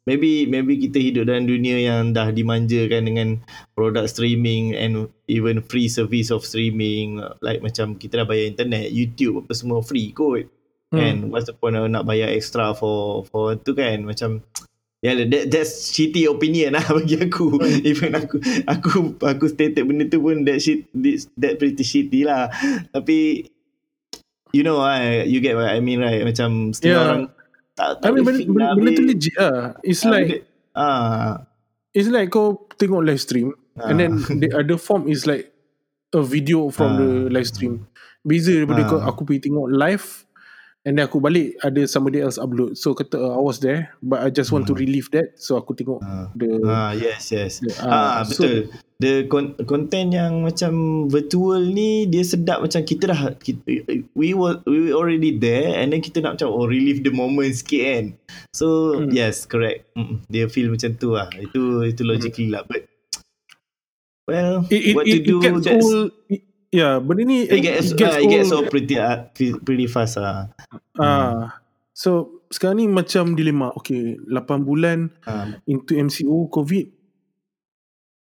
maybe 0.04 0.44
maybe 0.52 0.76
kita 0.76 1.00
hidup 1.00 1.32
dalam 1.32 1.48
dunia 1.48 1.80
yang 1.80 2.12
dah 2.12 2.28
dimanjakan 2.28 3.08
dengan 3.08 3.28
produk 3.72 4.04
streaming 4.04 4.76
and 4.76 5.08
even 5.32 5.64
free 5.64 5.88
service 5.88 6.28
of 6.28 6.44
streaming 6.44 7.24
like 7.40 7.64
macam 7.64 7.96
kita 7.96 8.20
dah 8.20 8.28
bayar 8.28 8.52
internet 8.52 8.92
YouTube 8.92 9.48
apa 9.48 9.56
semua 9.56 9.80
free 9.80 10.12
kot 10.12 10.44
Hmm. 10.94 11.02
kan 11.02 11.16
what's 11.34 11.50
the 11.50 11.58
point 11.58 11.74
of 11.74 11.90
nak 11.90 12.06
bayar 12.06 12.30
extra 12.30 12.72
for 12.72 13.26
for 13.26 13.58
tu 13.58 13.74
kan 13.74 14.06
macam 14.06 14.46
yeah, 15.02 15.18
that, 15.26 15.50
that's 15.50 15.90
shitty 15.90 16.30
opinion 16.30 16.78
lah 16.78 16.86
bagi 16.96 17.18
aku. 17.20 17.58
Even 17.82 18.14
aku 18.14 18.38
aku 18.64 18.90
aku 19.20 19.46
stated 19.50 19.84
benda 19.84 20.06
tu 20.06 20.22
pun 20.22 20.46
that 20.46 20.62
shit 20.62 20.86
that 21.36 21.58
pretty 21.58 21.82
shitty 21.82 22.24
lah. 22.24 22.48
Tapi 22.94 23.50
you 24.54 24.62
know 24.62 24.80
ah 24.80 25.02
you 25.26 25.42
get 25.42 25.58
what 25.58 25.68
I 25.68 25.82
mean 25.82 26.00
right 26.00 26.22
macam 26.22 26.72
setengah 26.72 26.94
Yeah. 26.94 27.04
orang 27.10 27.24
tak 27.74 27.90
tak 28.00 28.08
I 28.08 28.14
mean 28.14 28.24
benda, 28.24 28.42
benda, 28.46 28.62
lah 28.62 28.72
benda 28.78 28.90
tu 28.94 29.04
legit 29.04 29.34
lah 29.36 29.58
it's 29.82 30.06
Ah, 30.06 30.12
like 30.14 30.30
ah 30.78 31.30
it's 31.90 32.06
like 32.08 32.30
kau 32.30 32.70
tengok 32.78 33.02
live 33.02 33.18
stream 33.18 33.58
and 33.82 33.98
then 33.98 34.22
Ah. 34.22 34.30
the 34.30 34.54
other 34.54 34.78
form 34.78 35.10
is 35.10 35.26
like 35.26 35.50
a 36.14 36.22
video 36.22 36.70
from 36.70 36.90
Ah. 36.94 36.98
the 37.02 37.10
live 37.34 37.50
stream 37.50 37.90
beza 38.22 38.54
daripada 38.54 38.86
Ah. 38.86 38.90
kau 38.94 39.00
aku 39.02 39.26
pergi 39.26 39.50
tengok 39.50 39.74
live 39.74 40.06
and 40.84 40.96
then 40.96 41.04
aku 41.04 41.18
balik 41.18 41.56
ada 41.60 41.88
somebody 41.88 42.20
else 42.20 42.36
upload 42.36 42.76
so 42.76 42.92
kata 42.92 43.16
uh, 43.16 43.36
I 43.36 43.42
was 43.42 43.58
there 43.58 43.96
but 44.00 44.20
I 44.20 44.28
just 44.28 44.52
want 44.52 44.68
to 44.68 44.76
Hmm. 44.76 44.84
relieve 44.84 45.08
that 45.12 45.36
so 45.36 45.56
aku 45.56 45.72
tengok 45.74 46.00
ah. 46.00 46.28
the 46.36 46.60
Ah 46.64 46.92
yes 46.92 47.32
yes. 47.32 47.60
the- 47.60 47.72
Ah, 47.80 48.24
so- 48.24 48.44
betul. 48.44 48.58
The 49.04 49.28
con- 49.28 49.60
content 49.68 50.16
yang 50.16 50.48
macam 50.48 50.72
virtual 51.08 51.60
ni 51.60 52.08
dia 52.08 52.24
sedap 52.24 52.64
macam 52.64 52.80
kita 52.82 53.12
dah 53.12 53.36
kita, 53.36 53.60
we 54.16 54.32
were 54.32 54.64
we 54.64 54.88
were 54.88 54.96
already 54.96 55.36
there 55.36 55.76
and 55.76 55.92
then 55.92 56.00
kita 56.00 56.24
nak 56.24 56.40
macam 56.40 56.48
oh 56.48 56.64
relive 56.64 57.04
the 57.04 57.12
moment 57.12 57.52
sikit 57.52 57.84
kan. 57.84 58.06
So 58.56 58.96
Hmm. 58.96 59.12
yes 59.12 59.44
correct. 59.44 59.92
Mm, 59.96 60.24
dia 60.28 60.48
feel 60.48 60.72
macam 60.72 60.96
tu 60.96 61.16
lah. 61.16 61.28
Itu 61.36 61.84
itu 61.84 62.00
logically 62.04 62.48
lah 62.48 62.64
but 62.64 62.88
well 64.24 64.64
it, 64.72 64.82
it, 64.82 64.94
what 64.96 65.04
it, 65.04 65.20
to 65.20 65.20
do 65.28 65.36
it 65.40 65.52
gets 65.52 65.64
that's 65.68 65.84
all 65.84 66.08
yeah 66.74 66.98
benda 66.98 67.22
ni 67.24 67.46
it 67.46 67.62
gets, 67.62 67.94
it 67.94 68.02
gets 68.02 68.16
ah, 68.16 68.20
it 68.20 68.28
gets 68.28 68.50
so 68.50 68.66
pretty 68.66 68.98
uh, 68.98 69.30
pretty 69.62 69.86
fast 69.86 70.18
ah. 70.18 70.50
Ah, 70.98 71.62
so 71.94 72.42
sekarang 72.50 72.82
ni 72.82 72.86
macam 72.90 73.34
dilema. 73.34 73.74
Okay, 73.74 74.18
8 74.30 74.62
bulan 74.62 75.10
Ah, 75.26 75.58
into 75.66 75.98
MCO 75.98 76.50
COVID, 76.50 76.86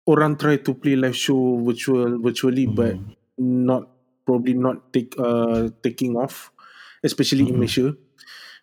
orang 0.08 0.36
try 0.40 0.56
to 0.60 0.72
play 0.76 0.96
live 0.96 1.16
show 1.16 1.60
virtual 1.60 2.16
virtually, 2.16 2.64
Hmm. 2.68 2.76
but 2.76 2.94
not 3.36 3.82
probably 4.24 4.54
not 4.56 4.88
take 4.92 5.12
uh 5.20 5.68
taking 5.84 6.16
off, 6.16 6.48
especially 7.04 7.44
in 7.48 7.56
Hmm. 7.56 7.60
Malaysia. 7.60 7.86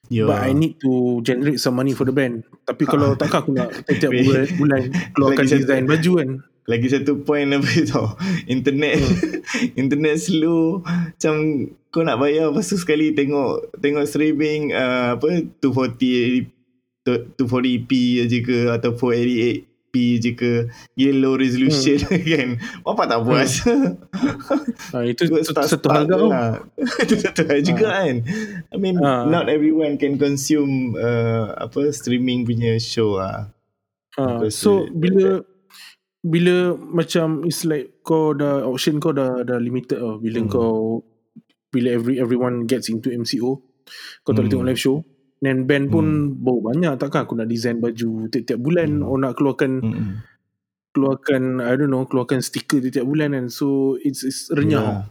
yeah. 0.09 0.25
But 0.25 0.41
I 0.41 0.57
need 0.57 0.81
to 0.81 1.21
generate 1.21 1.59
some 1.61 1.77
money 1.77 1.93
for 1.93 2.07
the 2.07 2.15
band. 2.15 2.41
Tapi 2.65 2.87
kalau 2.89 3.13
takkan 3.19 3.45
aku 3.45 3.51
nak 3.53 3.69
setiap 3.85 4.09
bulan, 4.09 4.45
bulan 4.57 4.81
keluarkan 5.13 5.45
design 5.45 5.85
baju 5.85 6.11
kan. 6.17 6.29
Lagi 6.69 6.85
satu 6.87 7.19
point 7.19 7.49
apa 7.49 7.65
tau 7.83 8.13
internet. 8.47 9.01
Internet 9.75 10.21
slow. 10.21 10.85
Macam 10.85 11.35
kau 11.89 12.05
nak 12.05 12.15
bayar 12.15 12.47
lepas 12.47 12.63
tu 12.63 12.77
sekali 12.77 13.11
tengok 13.11 13.73
tengok 13.75 14.05
streaming 14.05 14.69
uh, 14.71 15.17
apa 15.17 15.49
240 15.57 16.45
240p 17.01 17.91
je 18.23 18.39
ke 18.39 18.69
atau 18.69 18.93
488p 18.93 19.93
je 20.21 20.31
ke. 20.31 20.53
Gila 20.93 21.17
low 21.17 21.33
resolution 21.33 21.97
hmm. 21.97 22.21
kan? 22.29 22.49
Apa 22.83 23.03
tak 23.03 23.19
puas? 23.25 23.65
Ah, 24.93 25.01
itu 25.03 25.25
Buat 25.25 25.41
tu- 25.41 25.49
start- 25.49 25.65
satu 25.67 25.89
hal 25.89 26.05
lah. 26.05 26.61
Itu 26.77 27.17
satu 27.17 27.41
hal 27.43 27.65
juga 27.65 27.97
kan. 27.97 28.21
I 28.69 28.77
mean 28.77 29.01
Ah. 29.01 29.25
not 29.25 29.49
everyone 29.49 29.97
can 29.97 30.15
consume 30.15 30.93
uh, 30.93 31.57
apa 31.57 31.89
streaming 31.89 32.45
punya 32.45 32.77
show 32.77 33.17
lah. 33.17 33.49
Ah, 34.13 34.37
Because 34.37 34.53
so 34.53 34.85
bila 34.91 35.41
bila 36.19 36.75
macam 36.75 37.41
it's 37.43 37.63
like 37.63 38.03
kau 38.03 38.31
dah 38.31 38.63
option 38.63 38.99
kau 38.99 39.15
dah 39.15 39.39
dah 39.41 39.55
limited 39.55 39.97
oh 39.97 40.19
bila 40.19 40.43
Hmm. 40.43 40.51
kau 40.51 40.99
bila 41.69 41.95
every 41.95 42.17
everyone 42.17 42.65
gets 42.65 42.89
into 42.89 43.07
MCO 43.07 43.63
kau 44.21 44.31
tak 44.31 44.43
boleh 44.43 44.43
Hmm. 44.43 44.51
tengok 44.51 44.67
live 44.67 44.81
show 44.81 44.97
dan 45.39 45.63
band 45.63 45.87
pun 45.87 46.05
bau 46.35 46.59
banyak 46.59 46.99
takkan 46.99 47.23
aku 47.23 47.39
nak 47.39 47.47
design 47.47 47.79
baju 47.79 48.27
tiap-tiap 48.27 48.59
bulan 48.59 48.99
Hmm. 48.99 49.07
or 49.07 49.15
nak 49.17 49.39
keluarkan 49.39 49.71
Mm-mm. 49.79 50.11
keluarkan 50.91 51.63
I 51.63 51.73
don't 51.77 51.87
know 51.87 52.03
keluarkan 52.03 52.43
stiker 52.43 52.83
tiap-tiap 52.83 53.07
bulan 53.07 53.31
kan 53.31 53.45
so 53.47 53.95
it's, 54.01 54.27
it's 54.27 54.51
renyah 54.51 55.07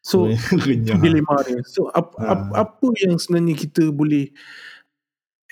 so 0.00 0.26
Renyah. 0.66 0.96
dilema 0.98 1.36
dia. 1.44 1.60
So 1.62 1.92
ap, 1.92 2.16
Ha. 2.16 2.26
ap, 2.26 2.40
apa 2.56 2.86
yang 3.04 3.20
sebenarnya 3.20 3.54
kita 3.54 3.92
boleh 3.92 4.32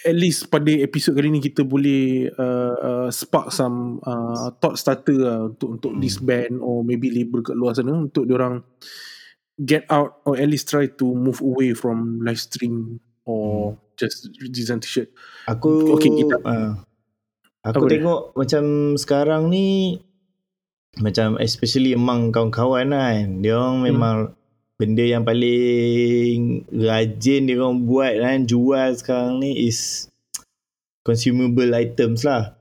at 0.00 0.16
least 0.16 0.49
pada 0.49 0.73
episod 0.73 1.12
kali 1.12 1.28
ni 1.28 1.40
kita 1.40 1.61
boleh 1.61 2.33
uh, 2.33 2.75
uh, 2.76 3.09
spark 3.11 3.50
some 3.50 4.00
uh, 4.02 4.49
thought 4.57 4.75
starter 4.75 5.12
lah 5.14 5.38
untuk 5.47 5.76
untuk 5.76 5.92
Hmm. 5.92 6.00
this 6.00 6.16
band 6.16 6.57
or 6.59 6.80
maybe 6.80 7.09
label 7.09 7.40
kat 7.40 7.52
luar 7.52 7.73
sana 7.73 7.92
untuk 7.92 8.25
orang 8.26 8.64
get 9.61 9.85
out 9.88 10.25
or 10.25 10.35
at 10.35 10.49
least 10.49 10.66
try 10.66 10.88
to 10.88 11.04
move 11.04 11.40
away 11.40 11.73
from 11.73 12.16
live 12.21 12.40
stream 12.40 12.97
or 13.28 13.76
just 13.95 14.33
design 14.49 14.80
t-shirt. 14.80 15.12
Aku 15.45 15.92
Okay, 15.95 16.09
kita- 16.11 16.40
uh, 16.40 16.80
aku 17.61 17.76
Apa 17.76 17.87
dia? 17.87 17.92
tengok 18.00 18.21
macam 18.33 18.64
sekarang 18.97 19.52
ni 19.52 20.00
macam 20.97 21.37
especially 21.37 21.92
among 21.92 22.33
kawan-kawan 22.33 22.90
kan 22.90 23.38
dia 23.38 23.54
orang 23.54 23.78
Hmm. 23.78 23.87
memang 23.87 24.16
benda 24.81 25.05
yang 25.05 25.29
paling 25.29 26.65
rajin 26.73 27.45
dia 27.45 27.61
orang 27.61 27.85
buat 27.85 28.17
kan 28.17 28.49
jual 28.49 28.89
sekarang 28.97 29.45
ni 29.45 29.69
is 29.69 30.09
consumable 31.05 31.69
items 31.77 32.25
lah 32.25 32.57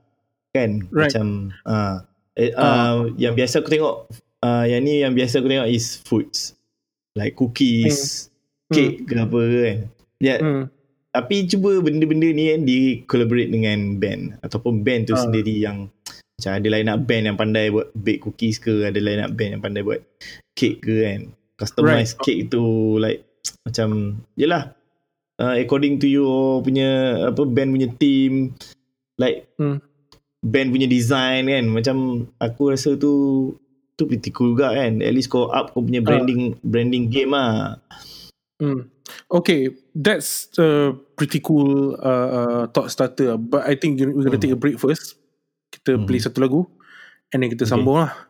kan 0.52 0.84
Right. 0.92 1.08
macam 1.14 1.54
uh, 1.64 2.04
eh, 2.36 2.52
Ah. 2.52 3.00
uh, 3.00 3.14
yang 3.16 3.32
biasa 3.32 3.64
aku 3.64 3.72
tengok 3.72 3.96
uh, 4.42 4.64
yang 4.68 4.84
ni 4.84 5.00
yang 5.00 5.16
biasa 5.16 5.40
aku 5.40 5.48
tengok 5.48 5.70
is 5.70 5.96
foods 6.04 6.52
like 7.16 7.32
cookies 7.34 8.28
cake 8.68 9.08
ke 9.08 9.14
apa 9.16 9.40
kan 9.40 9.76
ya 10.20 10.36
Hmm. 10.38 10.64
tapi 11.10 11.48
cuba 11.48 11.80
benda-benda 11.80 12.28
ni 12.30 12.52
kan 12.52 12.60
di 12.62 12.78
collaborate 13.08 13.48
dengan 13.50 13.96
band 13.96 14.36
ataupun 14.44 14.84
band 14.84 15.08
tu 15.08 15.14
Ah. 15.16 15.24
sendiri 15.24 15.56
yang 15.56 15.88
macam 16.36 16.52
ada 16.56 16.68
line 16.68 16.88
up 16.88 17.00
band 17.04 17.24
yang 17.28 17.36
pandai 17.36 17.68
buat 17.68 17.88
bake 17.92 18.20
cookies 18.24 18.56
ke 18.60 18.84
ada 18.84 18.96
line 18.96 19.20
up 19.20 19.32
band 19.32 19.56
yang 19.56 19.62
pandai 19.64 19.84
buat 19.84 20.00
cake 20.52 20.80
ke 20.80 20.94
kan 21.04 21.20
customize 21.60 22.16
Right. 22.16 22.24
cake 22.24 22.42
tu 22.48 22.96
like 22.96 23.20
macam 23.68 24.20
yelah 24.34 24.72
uh, 25.36 25.54
according 25.60 26.00
to 26.00 26.08
your 26.08 26.64
punya 26.64 26.88
apa 27.28 27.44
band 27.44 27.76
punya 27.76 27.88
team 28.00 28.56
like 29.20 29.44
Hmm. 29.60 29.84
band 30.40 30.72
punya 30.72 30.88
design 30.88 31.52
kan 31.52 31.68
macam 31.68 31.96
aku 32.40 32.72
rasa 32.72 32.96
tu 32.96 33.12
tu 33.94 34.08
pretty 34.08 34.32
cool 34.32 34.56
juga 34.56 34.72
kan 34.72 35.04
at 35.04 35.12
least 35.12 35.28
kau 35.28 35.52
up 35.52 35.76
kau 35.76 35.84
punya 35.84 36.00
branding 36.00 36.56
branding 36.64 37.12
game 37.12 37.36
lah 37.36 37.76
Hmm. 38.60 38.92
Okay, 39.32 39.72
that's 39.96 40.52
a 40.60 40.92
pretty 41.16 41.40
cool 41.40 41.96
uh, 41.96 42.28
uh, 42.28 42.62
thought 42.68 42.92
starter. 42.92 43.40
But 43.40 43.64
I 43.64 43.72
think 43.72 43.96
we're 43.96 44.12
gonna 44.12 44.36
Hmm. 44.36 44.44
take 44.44 44.52
a 44.52 44.60
break 44.60 44.76
first. 44.76 45.16
Kita 45.72 45.96
Hmm. 45.96 46.04
play 46.04 46.20
satu 46.20 46.44
lagu, 46.44 46.68
and 47.32 47.40
then 47.40 47.48
kita 47.48 47.64
Okay. 47.64 47.72
sambung 47.72 48.04
lah. 48.04 48.29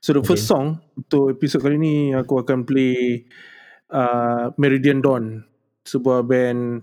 So 0.00 0.16
the 0.16 0.24
first 0.24 0.48
Okay. 0.48 0.56
song 0.56 0.66
untuk 0.96 1.36
episod 1.36 1.60
kali 1.60 1.76
ni 1.76 1.94
aku 2.16 2.40
akan 2.40 2.64
play 2.64 3.24
uh, 3.92 4.48
Meridian 4.56 5.04
Dawn, 5.04 5.44
sebuah 5.84 6.24
band 6.24 6.80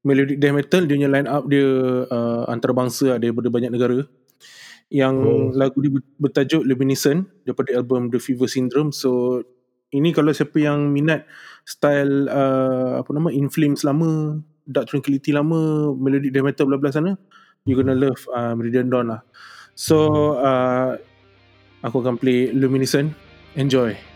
melodic 0.00 0.40
death 0.40 0.56
metal. 0.56 0.82
Dia 0.88 0.96
punya 0.96 1.10
line 1.12 1.28
up 1.28 1.44
dia 1.44 1.68
uh, 2.08 2.48
antarabangsa 2.48 3.14
lah, 3.14 3.18
daripada 3.20 3.52
banyak 3.52 3.68
negara. 3.68 4.00
Yang 4.88 5.14
Oh. 5.20 5.48
lagu 5.52 5.76
dia 5.80 5.92
ber- 5.92 6.12
bertajuk 6.16 6.64
Luminescent 6.64 7.28
daripada 7.44 7.76
album 7.76 8.08
The 8.08 8.20
Fever 8.20 8.48
Syndrome. 8.48 8.96
So 8.96 9.40
ini 9.92 10.16
kalau 10.16 10.32
siapa 10.32 10.56
yang 10.56 10.88
minat 10.88 11.28
style 11.68 12.32
uh, 12.32 13.04
apa 13.04 13.10
nama 13.12 13.28
In 13.28 13.52
Flames 13.52 13.84
lama, 13.84 14.40
Dark 14.64 14.88
Tranquility 14.88 15.36
lama, 15.36 15.92
melodic 15.92 16.32
death 16.32 16.48
metal 16.48 16.64
bla 16.68 16.80
bla 16.80 16.88
sana, 16.88 17.12
you 17.68 17.76
gonna 17.76 17.92
love 17.92 18.24
uh, 18.32 18.56
Meridian 18.56 18.88
Dawn 18.88 19.12
lah. 19.12 19.20
So 19.76 20.36
uh, 20.40 20.96
aku 21.84 22.00
akan 22.00 22.16
play 22.16 22.48
Luminescent. 22.50 23.12
Enjoy. 23.54 24.13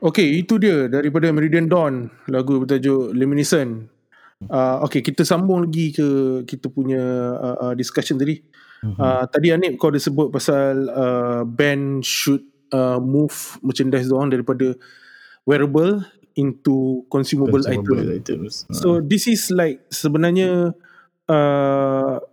Okay, 0.00 0.40
itu 0.40 0.56
dia 0.56 0.88
daripada 0.88 1.28
Meridian 1.28 1.68
Dawn, 1.68 2.08
lagu 2.32 2.64
bertajuk 2.64 3.12
Luminescent. 3.12 3.84
Uh, 4.48 4.80
okay, 4.80 5.04
kita 5.04 5.20
sambung 5.28 5.68
lagi 5.68 5.92
ke 5.92 6.08
kita 6.48 6.72
punya 6.72 7.00
uh, 7.36 7.56
uh, 7.68 7.74
discussion 7.76 8.16
tadi. 8.16 8.40
Uh, 8.80 9.28
tadi 9.28 9.52
Anip 9.52 9.76
kau 9.76 9.92
ada 9.92 10.00
sebut 10.00 10.32
pasal 10.32 10.88
uh, 10.88 11.44
band 11.44 12.00
should 12.00 12.40
uh, 12.72 12.96
move 12.96 13.60
merchandise 13.60 14.08
doang 14.08 14.32
daripada 14.32 14.72
wearable 15.44 16.00
into 16.32 17.04
consumable, 17.12 17.60
Consumable 17.60 18.00
item. 18.00 18.48
items. 18.48 18.64
Ah. 18.72 18.80
So 18.80 18.88
this 19.04 19.28
is 19.28 19.52
like 19.52 19.84
sebenarnya 19.92 20.72
uh, 21.28 22.24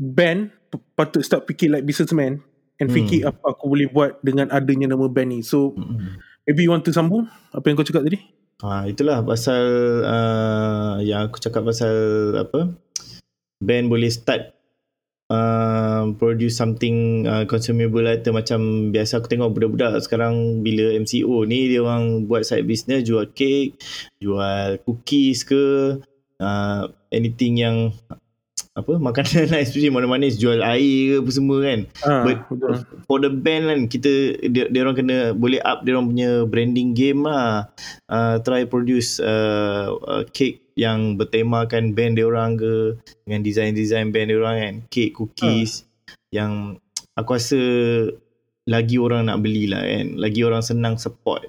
band 0.00 0.56
patut 0.96 1.20
start 1.20 1.44
fikir 1.44 1.68
like 1.76 1.84
businessman 1.84 2.40
and 2.80 2.88
Hmm. 2.88 2.96
fikir 2.96 3.28
apa 3.28 3.52
aku 3.52 3.68
boleh 3.68 3.92
buat 3.92 4.16
dengan 4.24 4.48
adanya 4.48 4.96
nama 4.96 5.12
band 5.12 5.28
ni. 5.28 5.40
So 5.44 5.76
Mm-mm. 5.76 6.16
Maybe 6.44 6.64
you 6.64 6.72
want 6.72 6.84
to 6.86 6.92
sambung 6.94 7.28
apa 7.50 7.64
yang 7.66 7.76
kau 7.76 7.86
cakap 7.86 8.06
tadi? 8.06 8.18
Ha, 8.60 8.84
itulah 8.84 9.24
pasal 9.24 9.64
uh, 10.04 11.00
yang 11.00 11.32
aku 11.32 11.40
cakap 11.40 11.64
pasal 11.64 11.96
apa 12.36 12.76
band 13.60 13.88
boleh 13.88 14.12
start 14.12 14.52
uh, 15.32 16.12
produce 16.20 16.60
something 16.60 17.24
uh, 17.24 17.48
consumable 17.48 18.04
item 18.04 18.36
macam 18.36 18.60
biasa 18.92 19.22
aku 19.22 19.32
tengok 19.32 19.56
budak-budak 19.56 20.04
sekarang 20.04 20.60
bila 20.60 20.92
MCO 20.98 21.48
ni 21.48 21.72
dia 21.72 21.80
orang 21.80 22.28
buat 22.28 22.44
side 22.44 22.68
business 22.68 23.06
jual 23.06 23.30
cake, 23.32 23.80
jual 24.20 24.76
cookies 24.84 25.46
ke 25.46 25.96
uh, 26.42 26.82
anything 27.14 27.64
yang 27.64 27.96
apa 28.70 29.02
makanan 29.02 29.46
lah 29.52 29.60
especially 29.60 29.90
manis-manis 29.90 30.38
jual 30.38 30.62
air 30.62 31.18
ke 31.18 31.26
apa 31.26 31.30
semua 31.34 31.58
kan 31.58 31.80
Ah, 32.06 32.22
But 32.22 32.36
betul. 32.46 32.74
for 33.04 33.18
the 33.18 33.26
band 33.28 33.66
kan 33.66 33.80
kita 33.90 34.38
dia, 34.46 34.70
dia 34.70 34.80
orang 34.86 34.94
kena 34.94 35.16
boleh 35.34 35.58
up 35.66 35.82
dia 35.82 35.98
orang 35.98 36.14
punya 36.14 36.30
branding 36.46 36.94
game 36.94 37.26
lah. 37.26 37.66
Uh, 38.06 38.38
try 38.40 38.62
produce 38.64 39.18
uh, 39.18 39.90
uh, 40.06 40.22
cake 40.30 40.70
yang 40.78 41.18
bertemakan 41.18 41.92
band 41.92 42.16
dia 42.16 42.24
orang 42.24 42.56
ke 42.56 42.94
dengan 43.26 43.42
design-design 43.42 44.14
band 44.14 44.30
dia 44.30 44.38
orang 44.38 44.56
kan. 44.56 44.74
Cake, 44.88 45.12
cookies 45.12 45.84
yang 46.30 46.78
aku 47.18 47.36
rasa 47.36 47.60
lagi 48.64 48.96
orang 48.96 49.26
nak 49.26 49.42
beli 49.42 49.66
lah 49.66 49.82
kan. 49.82 50.14
Lagi 50.14 50.40
orang 50.46 50.62
senang 50.62 50.94
support. 50.94 51.42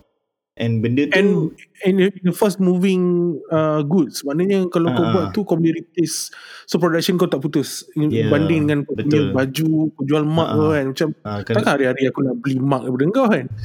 And 0.54 0.84
benda 0.84 1.08
tu 1.08 1.16
And 1.16 1.56
in 1.88 1.96
the, 2.22 2.36
first 2.36 2.60
moving 2.60 3.02
uh, 3.48 3.82
goods 3.82 4.20
maknanya 4.22 4.68
kalau 4.68 4.92
kau 4.92 5.02
Ah. 5.02 5.10
buat 5.10 5.26
tu 5.32 5.42
kau 5.42 5.56
boleh 5.56 5.72
replace 5.74 6.28
so 6.66 6.76
production 6.76 7.16
kau 7.16 7.26
tak 7.26 7.40
putus 7.40 7.88
Yeah, 7.96 8.28
banding 8.28 8.68
dengan 8.68 8.84
kau 8.84 8.94
punya 8.94 9.32
baju 9.32 9.70
kau 9.90 10.04
jual 10.04 10.24
mak 10.24 10.50
Ah. 10.50 10.54
kau 10.54 10.70
kan 10.70 10.86
macam 10.92 11.08
uh, 11.18 11.40
kena, 11.42 11.56
takkan 11.56 11.72
hari-hari 11.72 12.04
aku 12.06 12.20
nak 12.22 12.36
beli 12.38 12.58
mak 12.58 12.84
daripada 12.84 13.06
kau 13.10 13.28
kan 13.28 13.46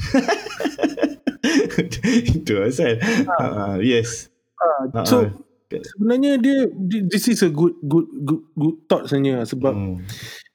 itu 2.33 2.53
asal. 2.59 2.97
Uh, 3.37 3.77
yes. 3.79 4.31
Ah, 4.57 4.89
Ah, 4.93 5.05
so 5.05 5.17
ah. 5.21 5.29
sebenarnya 5.69 6.39
dia 6.39 6.57
di- 6.71 7.05
this 7.05 7.27
is 7.27 7.43
a 7.43 7.51
good 7.51 7.75
good 7.83 8.07
good 8.23 8.41
good 8.53 8.75
thought 8.87 9.05
sebenarnya 9.05 9.43
sebab 9.43 9.73
Hmm. 9.75 9.95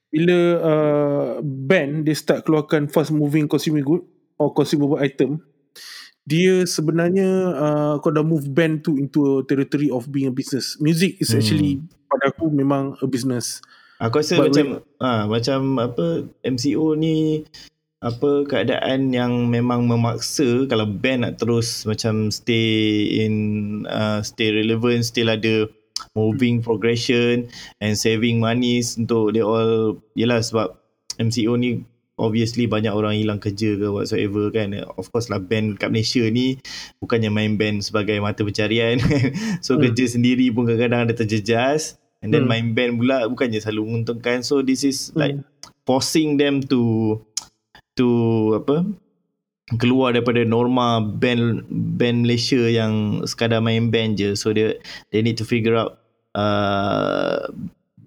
bila 0.08 0.38
uh, 0.58 1.28
band 1.40 2.04
dia 2.04 2.16
start 2.16 2.42
keluarkan 2.42 2.88
fast 2.88 3.12
moving 3.12 3.44
consumer 3.44 3.80
good 3.80 4.02
or 4.36 4.50
consumable 4.50 4.98
item 4.98 5.38
dia 6.22 6.62
sebenarnya 6.62 7.30
uh, 7.54 7.92
kau 7.98 8.14
dah 8.14 8.22
move 8.22 8.46
band 8.46 8.86
tu 8.86 8.94
into 8.94 9.42
a 9.42 9.46
territory 9.46 9.90
of 9.90 10.06
being 10.06 10.30
a 10.30 10.34
business 10.34 10.78
music 10.78 11.18
is 11.18 11.34
Hmm. 11.34 11.42
actually 11.42 11.72
pada 12.06 12.30
aku 12.30 12.52
memang 12.52 12.94
a 13.02 13.06
business 13.08 13.58
Aku 14.02 14.18
rasa 14.18 14.34
But 14.34 14.50
macam 14.50 14.66
ah 14.98 15.30
macam 15.30 15.78
apa 15.78 16.26
MCO 16.42 16.98
ni 16.98 17.46
apa 18.02 18.42
keadaan 18.50 19.14
yang 19.14 19.46
memang 19.46 19.86
memaksa 19.86 20.66
kalau 20.66 20.90
band 20.90 21.22
nak 21.22 21.38
terus 21.38 21.86
macam 21.86 22.34
stay 22.34 23.06
in 23.22 23.34
uh, 23.86 24.18
stay 24.26 24.50
relevant 24.50 25.06
still 25.06 25.30
ada 25.30 25.70
moving 26.18 26.58
progression 26.58 27.46
and 27.78 27.94
saving 27.94 28.42
money 28.42 28.82
untuk 28.98 29.30
they 29.30 29.44
all 29.44 29.94
yelah 30.18 30.42
sebab 30.42 30.74
MCO 31.22 31.54
ni 31.54 31.86
obviously 32.20 32.68
banyak 32.68 32.92
orang 32.92 33.16
hilang 33.16 33.40
kerja 33.40 33.74
ke 33.80 33.86
whatsoever 33.88 34.52
kan 34.52 34.76
of 35.00 35.08
course 35.08 35.32
lah 35.32 35.40
band 35.40 35.80
kat 35.80 35.88
Malaysia 35.88 36.22
ni 36.28 36.60
bukannya 37.00 37.32
main 37.32 37.56
band 37.56 37.80
sebagai 37.82 38.20
mata 38.20 38.44
pencarian 38.44 39.00
so 39.64 39.76
Hmm. 39.76 39.88
kerja 39.88 40.04
sendiri 40.12 40.52
pun 40.52 40.68
kadang-kadang 40.68 41.08
ada 41.08 41.14
terjejas 41.16 41.96
and 42.20 42.30
then 42.30 42.44
Hmm. 42.44 42.52
main 42.52 42.66
band 42.76 43.00
pula 43.00 43.24
bukannya 43.26 43.58
selalu 43.58 43.88
menguntungkan 43.88 44.44
so 44.44 44.60
this 44.60 44.84
is 44.84 45.10
like 45.16 45.34
Hmm. 45.34 45.44
forcing 45.88 46.36
them 46.36 46.60
to 46.62 47.16
to 47.96 48.08
apa 48.60 48.84
keluar 49.80 50.12
daripada 50.12 50.44
norma 50.44 51.00
band 51.00 51.64
band 51.70 52.28
Malaysia 52.28 52.60
yang 52.68 53.24
sekadar 53.24 53.64
main 53.64 53.88
band 53.88 54.20
je 54.20 54.36
so 54.36 54.52
they 54.52 54.76
they 55.10 55.24
need 55.24 55.40
to 55.40 55.48
figure 55.48 55.74
out 55.74 55.96
uh, 56.36 57.48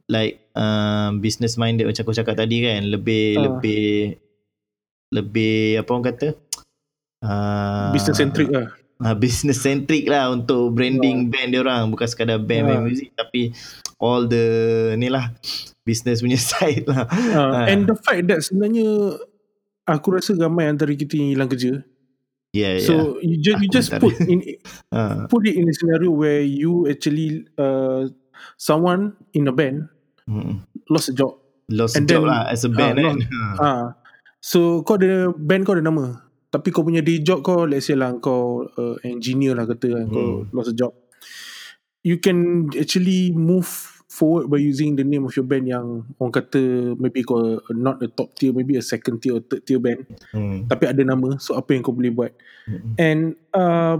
like 0.06 0.46
uh, 0.54 1.10
business 1.18 1.58
minded 1.58 1.86
macam 1.86 2.06
kau 2.06 2.14
cakap 2.14 2.38
tadi 2.38 2.62
kan 2.62 2.86
lebih 2.86 3.36
Ah. 3.36 3.42
lebih 3.50 3.86
lebih 5.14 5.82
apa 5.82 5.90
orang 5.90 6.06
kata? 6.12 6.28
Uh, 7.26 7.90
business 7.96 8.18
centric 8.20 8.50
lah. 8.52 8.68
Uh, 8.96 9.16
business 9.18 9.60
centric 9.60 10.06
lah 10.08 10.30
untuk 10.30 10.72
branding 10.72 11.28
band 11.28 11.52
dia 11.52 11.62
orang. 11.62 11.90
Bukan 11.90 12.06
sekadar 12.06 12.38
band 12.38 12.64
Ah. 12.66 12.70
main 12.78 12.82
music 12.86 13.12
tapi 13.16 13.52
all 13.98 14.28
the 14.28 14.46
ni 14.96 15.10
lah 15.10 15.32
business 15.82 16.22
punya 16.22 16.38
side 16.52 16.86
lah. 16.86 17.08
Uh, 17.10 17.66
Ah. 17.66 17.66
and 17.66 17.90
the 17.90 17.98
fact 17.98 18.30
that 18.30 18.42
sebenarnya 18.42 19.18
aku 19.86 20.18
rasa 20.18 20.34
ramai 20.34 20.70
antara 20.70 20.94
kita 20.94 21.18
yang 21.18 21.34
hilang 21.34 21.50
kerja. 21.50 21.82
Yeah 22.56 22.80
yeah. 22.80 22.88
so 22.88 22.94
you 23.20 23.36
just 23.44 23.60
you 23.60 23.68
just 23.68 23.92
put 24.00 24.16
in 24.22 24.40
uh, 24.88 25.26
put 25.32 25.44
it 25.44 25.60
in 25.60 25.68
a 25.68 25.74
scenario 25.76 26.08
where 26.08 26.40
you 26.40 26.88
actually 26.88 27.44
uh, 27.60 28.08
someone 28.56 29.12
in 29.36 29.44
a 29.46 29.52
band 29.52 29.92
mm. 30.26 30.54
lost 30.88 31.10
a 31.10 31.14
job. 31.14 31.38
Lost 31.66 31.98
And 31.98 32.06
job 32.06 32.22
then- 32.24 32.30
lah 32.30 32.42
as 32.48 32.62
a 32.62 32.70
band 32.70 32.98
ah, 32.98 33.04
kan 33.04 33.16
lost- 33.18 33.62
ah 33.62 33.84
so 34.38 34.86
kau 34.86 34.98
ada 34.98 35.34
band 35.34 35.66
kau 35.66 35.74
ada 35.74 35.82
nama? 35.82 36.22
Tapi 36.50 36.70
kau 36.70 36.86
punya 36.86 37.02
day 37.02 37.20
job 37.20 37.42
kau 37.42 37.66
let's 37.66 37.90
say 37.90 37.98
lah 37.98 38.16
kau 38.18 38.64
uh, 38.70 38.96
engineer 39.04 39.58
lah 39.58 39.66
kata 39.66 39.92
kan 39.92 40.06
kau 40.08 40.46
Hmm. 40.46 40.54
lost 40.54 40.72
a 40.72 40.76
job. 40.76 40.94
You 42.06 42.22
can 42.22 42.70
actually 42.78 43.34
move 43.34 43.66
forward 44.08 44.48
by 44.48 44.62
using 44.62 44.96
the 44.96 45.04
name 45.04 45.26
of 45.26 45.34
your 45.34 45.44
band 45.44 45.68
yang 45.68 46.06
orang 46.16 46.32
kata 46.32 46.94
maybe 46.96 47.26
kau 47.26 47.60
not 47.74 48.00
a 48.00 48.08
top 48.08 48.32
tier 48.38 48.54
maybe 48.54 48.78
a 48.78 48.86
second 48.86 49.20
tier 49.20 49.36
or 49.36 49.44
third 49.44 49.66
tier 49.66 49.82
band. 49.82 50.06
Hmm. 50.32 50.70
tapi 50.70 50.88
ada 50.88 51.02
nama 51.02 51.36
so 51.36 51.58
apa 51.58 51.74
yang 51.74 51.82
kau 51.82 51.92
boleh 51.92 52.14
buat? 52.14 52.32
Mm-mm. 52.70 52.94
And 52.96 53.36
uh, 53.52 54.00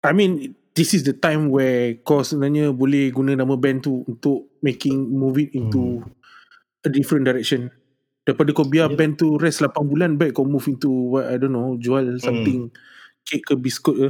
I 0.00 0.10
mean 0.10 0.56
this 0.74 0.90
is 0.92 1.06
the 1.06 1.14
time 1.14 1.48
where 1.48 2.02
kau 2.02 2.26
sebenarnya 2.26 2.74
boleh 2.74 3.14
guna 3.14 3.38
nama 3.38 3.54
band 3.54 3.86
tu 3.86 4.02
untuk 4.04 4.58
making 4.58 4.98
move 5.06 5.38
it 5.38 5.54
into 5.54 6.02
a 6.82 6.90
different 6.90 7.24
direction. 7.24 7.70
Daripada 8.26 8.50
kau 8.50 8.66
biar 8.66 8.90
Yeah. 8.90 8.98
band 8.98 9.22
tu 9.22 9.38
rest 9.38 9.62
8 9.62 9.86
bulan 9.86 10.18
baik 10.18 10.34
kau 10.34 10.44
move 10.44 10.66
into 10.66 10.90
what 11.14 11.30
I 11.30 11.38
don't 11.38 11.54
know 11.54 11.78
jual 11.78 12.18
something 12.18 12.74
cake 13.22 13.46
ke 13.46 13.54
biskut 13.54 13.96
ke. 13.96 14.08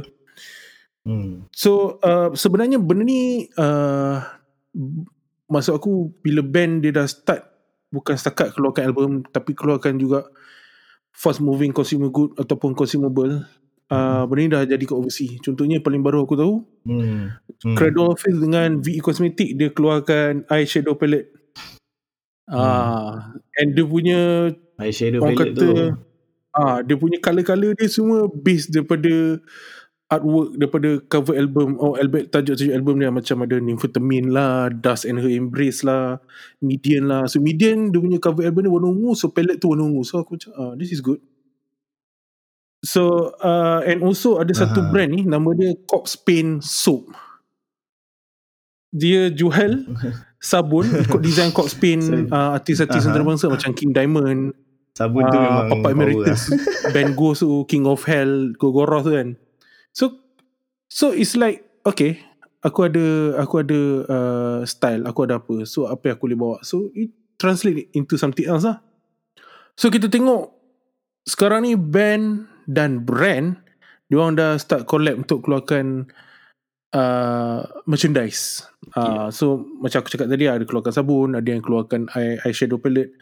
Hmm. 1.05 1.45
So 1.53 2.01
uh, 2.01 2.33
sebenarnya 2.33 2.81
benda 2.81 3.05
ni 3.05 3.45
uh, 3.61 4.25
maksud 5.45 5.77
aku 5.77 6.09
bila 6.25 6.41
band 6.41 6.81
dia 6.81 6.89
dah 6.89 7.05
start 7.05 7.45
bukan 7.93 8.17
setakat 8.17 8.57
keluarkan 8.57 8.89
album 8.89 9.11
tapi 9.29 9.53
keluarkan 9.53 10.01
juga 10.01 10.25
fast 11.13 11.39
moving 11.39 11.71
consumer 11.71 12.09
good 12.09 12.33
ataupun 12.41 12.73
consumable 12.73 13.45
uh, 13.91 14.23
benda 14.25 14.41
ni 14.41 14.49
dah 14.49 14.63
jadi 14.65 14.83
kat 14.85 14.97
overseas. 14.97 15.37
Contohnya 15.43 15.81
paling 15.81 16.01
baru 16.01 16.25
aku 16.25 16.35
tahu 16.37 16.55
Hmm. 16.85 17.33
Hmm. 17.65 17.73
Cradle 17.73 18.13
of 18.13 18.21
Filth 18.21 18.45
dengan 18.45 18.77
VE 18.77 19.01
Cosmetic 19.01 19.57
dia 19.57 19.73
keluarkan 19.73 20.45
eyeshadow 20.53 20.93
palette. 20.93 21.33
Ah 22.45 23.33
and 23.57 23.73
dia 23.73 23.85
punya 23.85 24.53
Eyeshadow 24.77 25.25
palette 25.25 25.57
kata 25.57 25.65
tu. 25.65 25.69
ah 26.53 26.77
dia 26.85 26.93
punya 26.93 27.17
color-color 27.17 27.73
dia 27.73 27.89
semua 27.89 28.29
based 28.29 28.69
daripada 28.69 29.41
artwork 30.13 30.53
daripada 30.61 30.89
cover 31.09 31.33
album. 31.41 31.81
Oh 31.81 31.97
album 31.97 32.29
tajuk-tajuk 32.29 32.69
album 32.69 33.01
dia 33.01 33.09
macam 33.09 33.41
ada 33.49 33.57
Nymphetamine 33.57 34.29
lah 34.29 34.69
Dust 34.69 35.09
and 35.09 35.17
Her 35.17 35.33
Embrace 35.33 35.81
lah 35.81 36.21
Median 36.61 37.09
lah. 37.09 37.25
So 37.25 37.41
Median 37.41 37.89
dia 37.89 37.97
punya 37.97 38.21
cover 38.21 38.45
album 38.45 38.69
dia 38.69 38.73
warna 38.77 38.93
ungu 38.93 39.17
so 39.17 39.33
palette 39.33 39.57
tu 39.57 39.73
warna 39.73 39.89
ungu. 39.89 40.05
So 40.05 40.21
aku 40.21 40.37
macam 40.37 40.51
ah 40.53 40.73
this 40.77 40.93
is 40.93 41.01
good 41.01 41.17
so 42.85 43.33
uh, 43.41 43.81
and 43.83 44.05
also 44.05 44.37
ada 44.37 44.53
satu 44.53 44.85
Aha. 44.85 44.89
brand 44.93 45.11
ni 45.11 45.25
nama 45.25 45.49
dia 45.57 45.73
Corpse 45.89 46.13
Paint 46.15 46.61
Soap. 46.61 47.09
Dia 48.95 49.33
jual 49.33 49.83
sabun 50.39 50.87
ikut 50.87 51.19
design 51.19 51.49
Corpse 51.51 51.75
Paint 51.75 52.29
uh, 52.29 52.55
artis-artis 52.55 53.03
Aha. 53.03 53.11
antarabangsa 53.11 53.49
macam 53.49 53.73
King 53.73 53.91
Diamond. 53.91 54.53
Sabun 54.95 55.27
tu 55.27 55.35
Ah, 55.35 55.43
memang 55.43 55.65
Papa 55.75 55.87
Emeritus 55.91 56.47
Ben 56.95 57.11
Ghost 57.17 57.43
tu 57.43 57.67
King 57.67 57.83
of 57.89 58.05
Hell 58.07 58.55
Gogoroth 58.55 59.09
tu 59.09 59.17
kan. 59.17 59.35
So 59.91 60.23
so 60.87 61.11
it's 61.11 61.35
like 61.35 61.65
okay 61.83 62.21
aku 62.63 62.87
ada 62.87 63.35
aku 63.41 63.65
ada 63.65 63.79
uh, 64.07 64.59
style 64.63 65.03
aku 65.09 65.27
ada 65.27 65.41
apa. 65.41 65.67
So 65.67 65.91
apa 65.91 66.13
yang 66.13 66.15
aku 66.15 66.31
boleh 66.31 66.39
bawa? 66.39 66.57
So 66.63 66.93
it 66.95 67.11
translate 67.35 67.91
into 67.91 68.15
something 68.15 68.47
else 68.47 68.63
lah. 68.63 68.79
So 69.75 69.91
kita 69.91 70.07
tengok 70.07 70.55
sekarang 71.27 71.67
ni 71.67 71.75
band 71.75 72.54
dan 72.65 73.05
brand 73.05 73.57
Dia 74.05 74.21
orang 74.21 74.37
dah 74.37 74.51
start 74.61 74.85
collab 74.85 75.25
untuk 75.25 75.41
keluarkan 75.41 76.05
uh, 76.93 77.59
merchandise. 77.89 78.69
Uh, 78.93 79.33
So 79.33 79.65
macam 79.81 80.05
aku 80.05 80.13
cakap 80.13 80.29
tadi 80.29 80.45
ada 80.45 80.61
keluarkan 80.61 80.93
sabun, 80.93 81.33
ada 81.33 81.49
yang 81.49 81.65
keluarkan 81.65 82.05
eye, 82.13 82.37
eyeshadow 82.45 82.77
palette. 82.77 83.17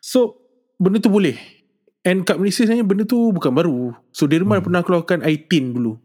So 0.00 0.40
benda 0.80 1.04
tu 1.04 1.12
boleh. 1.12 1.36
And 2.02 2.26
kat 2.26 2.40
Malaysia 2.40 2.66
sebenarnya 2.66 2.88
benda 2.88 3.04
tu 3.04 3.30
bukan 3.30 3.52
baru. 3.52 3.92
So 4.10 4.24
Derma 4.24 4.58
hmm. 4.58 4.64
pernah 4.66 4.82
keluarkan 4.82 5.20
eye 5.22 5.44
tint 5.44 5.76
dulu. 5.76 6.00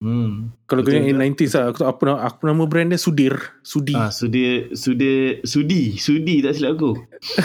Hmm. 0.00 0.56
Kalau 0.64 0.80
kau 0.80 0.96
ingat 0.96 1.12
in 1.12 1.20
90s 1.20 1.60
lah, 1.60 1.64
aku, 1.68 1.84
tahu 1.84 1.88
apa 1.92 2.02
nama, 2.08 2.18
aku 2.24 2.40
nama 2.48 2.62
brand 2.64 2.88
dia 2.88 2.96
Sudir. 2.96 3.36
Sudi. 3.60 3.92
Ah, 3.92 4.08
sudi, 4.08 4.72
sudi, 4.72 5.44
sudi, 5.44 6.00
sudi 6.00 6.40
tak 6.40 6.56
silap 6.56 6.80
aku. 6.80 6.96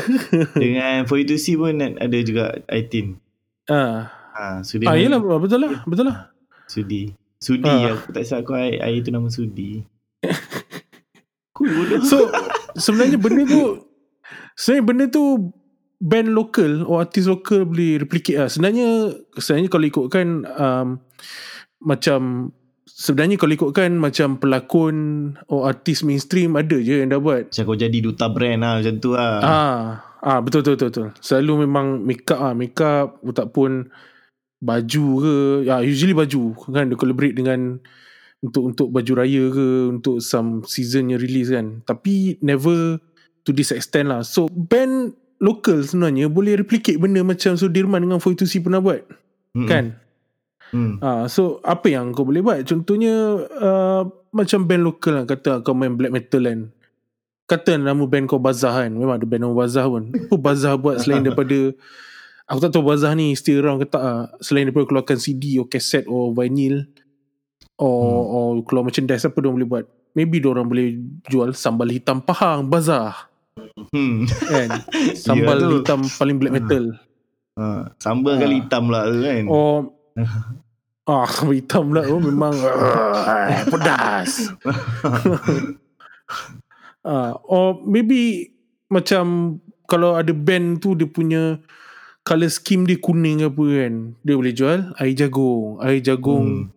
Dengan 0.63 1.03
For 1.03 1.19
You 1.19 1.27
To 1.27 1.35
See 1.35 1.59
pun 1.59 1.83
ada 1.83 2.17
juga 2.23 2.55
iTin. 2.71 3.19
Ah. 3.67 4.24
Ah, 4.35 4.59
sudi. 4.67 4.83
Ah, 4.83 4.99
yelah 4.99 5.23
betul 5.39 5.63
lah, 5.63 5.81
betul 5.87 6.11
lah. 6.11 6.35
Sudi. 6.67 7.15
Sudi, 7.39 7.71
Ah. 7.71 7.95
aku 7.95 8.11
tak 8.11 8.23
silap 8.27 8.43
aku 8.43 8.51
air, 8.59 8.83
air 8.83 8.99
tu 8.99 9.09
nama 9.15 9.31
Sudi. 9.31 9.79
Cool 11.55 11.71
bodoh. 11.71 12.03
So 12.03 12.27
sebenarnya 12.75 13.15
benda 13.15 13.47
tu 13.47 13.87
sebenarnya 14.59 14.83
benda 14.83 15.05
tu 15.07 15.55
band 16.03 16.35
lokal 16.35 16.83
or 16.83 16.99
artis 16.99 17.31
lokal 17.31 17.63
boleh 17.63 18.03
replicate 18.03 18.35
lah. 18.43 18.51
Sebenarnya 18.51 19.15
sebenarnya 19.39 19.71
kalau 19.71 19.85
ikutkan 19.87 20.27
um, 20.51 20.87
macam 21.79 22.51
sebenarnya 22.83 23.39
kalau 23.39 23.55
ikutkan 23.55 23.95
macam 23.95 24.35
pelakon 24.35 24.95
or 25.47 25.71
artis 25.71 26.03
mainstream 26.03 26.59
ada 26.59 26.75
je 26.75 26.99
yang 26.99 27.07
dah 27.07 27.23
buat. 27.23 27.55
Macam 27.55 27.63
kau 27.71 27.79
jadi 27.79 27.97
duta 28.03 28.27
brand 28.27 28.59
lah 28.59 28.73
macam 28.83 28.95
tu 28.99 29.15
lah. 29.15 29.39
Ah, 29.39 29.83
ah 30.19 30.39
betul 30.43 30.59
betul 30.59 30.75
betul. 30.75 30.89
betul. 30.91 31.07
Selalu 31.23 31.63
memang 31.63 32.03
make 32.03 32.27
up 32.35 32.39
ah, 32.43 32.51
make 32.51 32.75
up 32.83 33.23
ataupun 33.23 33.87
baju 34.63 35.05
ke, 35.21 35.35
ya 35.67 35.83
usually 35.83 36.15
baju 36.15 36.55
kan 36.71 36.87
dia 36.87 36.97
collaborate 36.97 37.35
dengan 37.35 37.79
untuk 38.43 38.63
untuk 38.73 38.87
baju 38.93 39.11
raya 39.17 39.43
ke 39.49 39.67
untuk 39.89 40.21
some 40.21 40.61
season 40.69 41.11
yang 41.11 41.21
release 41.21 41.49
kan. 41.49 41.81
Tapi 41.83 42.37
never 42.39 43.01
to 43.45 43.51
this 43.53 43.73
extent 43.73 44.11
lah. 44.11 44.21
So 44.21 44.47
band 44.51 45.17
local 45.41 45.83
sebenarnya 45.83 46.31
boleh 46.31 46.59
replicate 46.61 47.01
benda 47.01 47.21
macam 47.25 47.57
Sudirman 47.59 48.05
dengan 48.05 48.21
Foy 48.21 48.37
to 48.37 48.47
pernah 48.47 48.79
buat 48.79 49.03
Mm-mm. 49.55 49.67
kan. 49.67 49.85
Hmm. 50.73 50.97
Ah, 50.99 51.29
so 51.29 51.61
apa 51.61 51.87
yang 51.93 52.11
kau 52.11 52.25
boleh 52.25 52.41
buat? 52.41 52.65
Contohnya 52.65 53.45
uh, 53.47 54.03
macam 54.33 54.65
band 54.65 54.83
lokal 54.83 55.13
lah 55.21 55.25
kata 55.29 55.61
kau 55.61 55.77
main 55.77 55.93
black 55.93 56.11
metal 56.11 56.43
kan. 56.43 56.59
Kata 57.45 57.77
nama 57.77 58.01
band 58.01 58.25
kau 58.25 58.41
Bazah 58.41 58.83
kan. 58.83 58.91
Memang 58.91 59.21
ada 59.21 59.25
band 59.29 59.41
nama 59.45 59.55
Bazah 59.55 59.85
pun. 59.85 60.09
Apa 60.27 60.35
Bazah 60.35 60.73
buat 60.75 60.99
selain 61.05 61.21
daripada 61.21 61.71
aku 62.45 62.59
tak 62.61 62.71
tahu 62.73 62.85
Bazah 62.85 63.13
ni 63.17 63.33
still 63.33 63.61
around 63.61 63.81
ke 63.81 63.89
tak 63.89 64.01
lah. 64.01 64.29
Selain 64.41 64.69
daripada 64.69 64.89
keluarkan 64.89 65.17
CD 65.17 65.57
or 65.57 65.67
cassette 65.69 66.05
or 66.05 66.29
vinyl 66.31 66.85
or, 67.77 68.01
hmm. 68.01 68.35
or 68.35 68.47
keluar 68.65 68.85
merchandise 68.85 69.25
apa 69.25 69.37
dia 69.41 69.51
boleh 69.51 69.67
buat. 69.67 69.85
Maybe 70.15 70.39
dia 70.39 70.47
orang 70.47 70.71
boleh 70.71 70.95
jual 71.27 71.51
sambal 71.51 71.91
hitam 71.91 72.23
Pahang 72.23 72.71
Bazah 72.71 73.35
Hmm. 73.95 74.27
kan. 74.27 74.83
Sambal 75.15 75.63
tu. 75.63 75.79
hitam 75.79 76.03
paling 76.19 76.35
black 76.39 76.59
metal. 76.59 76.99
Ha, 77.55 77.87
sambal 78.03 78.35
Ah. 78.35 78.39
kali 78.43 78.55
hitam 78.59 78.91
lah 78.91 79.03
tu 79.07 79.19
kan. 79.23 79.43
Or 79.47 79.75
Ah, 81.05 81.29
hitam 81.53 81.93
pula 81.93 82.01
oh, 82.09 82.17
memang 82.17 82.49
uh, 82.65 83.61
pedas. 83.69 84.49
ah, 87.05 87.37
or 87.45 87.77
maybe 87.85 88.49
macam 88.89 89.57
kalau 89.85 90.17
ada 90.17 90.33
band 90.33 90.81
tu 90.81 90.97
dia 90.97 91.05
punya 91.05 91.61
color 92.25 92.49
scheme 92.49 92.83
dia 92.83 92.97
kuning 92.97 93.39
ke 93.39 93.47
apa 93.47 93.65
kan. 93.79 93.93
Dia 94.19 94.33
boleh 94.33 94.51
jual 94.51 94.79
air 94.97 95.13
jagung. 95.13 95.77
Air 95.79 96.01
jagung 96.01 96.47
Hmm. 96.65 96.73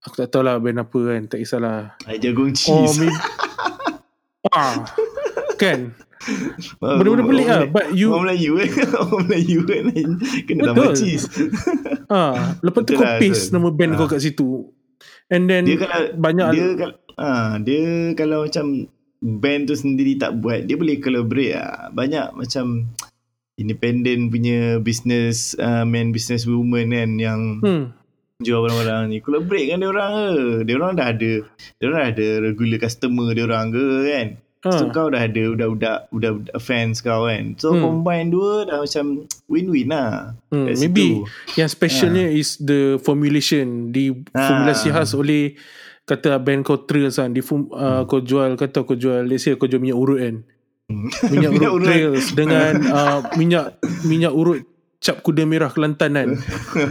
aku 0.00 0.14
tak 0.16 0.32
tahu 0.32 0.40
lah 0.40 0.56
band 0.56 0.80
apa 0.80 0.98
kan, 1.06 1.20
tak 1.28 1.38
kisahlah. 1.38 1.92
Air 2.02 2.18
jagung 2.18 2.50
cheese. 2.50 2.96
maybe 2.96 3.12
ah, 4.50 4.80
kan. 5.54 5.92
Ah, 6.80 6.96
Benda-benda 6.96 7.24
pelik 7.24 7.46
lah. 7.46 7.62
But 7.66 7.86
you 7.92 8.12
Orang 8.12 8.28
Melayu 8.28 8.60
kan 8.60 8.68
Orang 9.00 9.24
Melayu 9.24 9.64
kan 9.64 9.82
Kena 10.44 10.62
tambah 10.68 10.92
cheese 10.92 11.24
ah, 12.12 12.60
lepas 12.60 12.84
tu 12.84 12.92
Betul 12.92 13.00
kau 13.00 13.08
lah, 13.08 13.16
paste 13.16 13.44
betul. 13.48 13.54
nama 13.56 13.68
band 13.72 13.92
kau 13.96 14.04
Ah. 14.04 14.10
kat 14.12 14.20
situ. 14.20 14.48
And 15.32 15.48
then 15.48 15.64
Dia 15.64 15.80
kalau 15.80 16.12
banyak 16.12 16.46
Dia 16.52 16.66
kalau 16.76 16.94
ah, 17.16 17.56
Dia 17.56 17.80
kalau 18.12 18.38
macam 18.44 18.66
Band 19.16 19.62
tu 19.64 19.74
sendiri 19.74 20.16
tak 20.16 20.36
buat 20.36 20.64
Dia 20.64 20.76
boleh 20.76 20.96
collaborate 20.96 21.56
lah 21.56 21.88
Banyak 21.90 22.36
macam 22.36 22.64
Independent 23.60 24.32
punya 24.32 24.80
Business 24.80 25.52
uh, 25.54 25.84
Man 25.84 26.10
business 26.10 26.44
woman 26.44 26.90
kan 26.90 27.10
Yang 27.14 27.40
hmm, 27.60 27.84
Jual 28.40 28.64
barang-barang 28.64 29.04
ni 29.06 29.20
Collaborate 29.20 29.68
dengan 29.68 29.78
dia 29.78 29.90
orang 29.90 30.12
ke 30.16 30.28
Dia 30.64 30.74
orang 30.74 30.92
dah 30.96 31.06
ada 31.08 31.32
Dia 31.76 31.84
orang 31.84 32.00
dah 32.00 32.10
ada 32.10 32.28
Regular 32.42 32.78
customer 32.80 33.28
dia 33.30 33.44
orang 33.44 33.66
ke 33.68 33.84
kan 34.06 34.28
So 34.60 34.84
ah. 34.84 34.92
kau 34.92 35.08
dah 35.08 35.22
ada 35.22 35.42
Budak-budak 35.46 35.98
Budak-budak 36.08 36.56
fans 36.58 37.00
kau 37.00 37.24
kan 37.24 37.56
So 37.56 37.72
Hmm. 37.72 37.80
combine 37.82 38.28
dua 38.28 38.64
Dah 38.64 38.80
macam 38.80 39.24
Win-win 39.44 39.88
lah 39.88 40.32
Hmm, 40.48 40.66
maybe 40.66 41.20
situ. 41.20 41.28
yang 41.54 41.68
specialnya 41.68 42.26
is 42.26 42.56
the 42.56 42.96
formulation 42.98 43.88
di 43.88 44.10
Ah. 44.32 44.40
formulasi 44.42 44.88
khas 44.88 45.12
oleh 45.12 45.54
kata 46.02 46.36
band 46.36 46.66
kau 46.66 46.74
trails 46.76 47.16
kan 47.16 47.30
di 47.30 47.38
uh, 47.38 48.02
kau 48.02 48.18
jual 48.18 48.52
kata 48.54 48.82
kau 48.82 48.94
jual 48.94 49.22
let's 49.22 49.46
say 49.46 49.54
kau 49.54 49.64
jual 49.64 49.78
minyak 49.78 49.94
urut 49.94 50.18
kan 50.18 50.36
Hmm. 50.40 50.59
Minyak, 50.90 51.50
Minyak 51.54 51.70
urut 51.70 51.72
urut. 51.78 51.86
trails 51.86 52.26
dengan 52.32 52.72
uh, 52.98 53.18
minyak 53.34 53.64
minyak 54.02 54.34
urut 54.34 54.60
cap 54.98 55.22
kuda 55.22 55.44
merah 55.44 55.70
Kelantan 55.70 56.12
kan. 56.12 56.30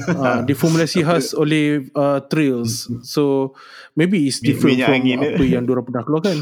Uh, 0.10 0.42
diformulasi 0.44 1.02
khas 1.02 1.32
oleh 1.32 1.86
uh, 1.94 2.20
trails. 2.26 2.90
So 3.04 3.54
maybe 3.94 4.26
it's 4.26 4.40
different 4.40 4.76
minyak 4.76 4.90
from 4.90 4.98
angin. 4.98 5.18
apa 5.22 5.40
dia. 5.40 5.54
yang 5.56 5.64
diorang 5.64 5.86
pernah 5.86 6.04
keluarkan. 6.04 6.38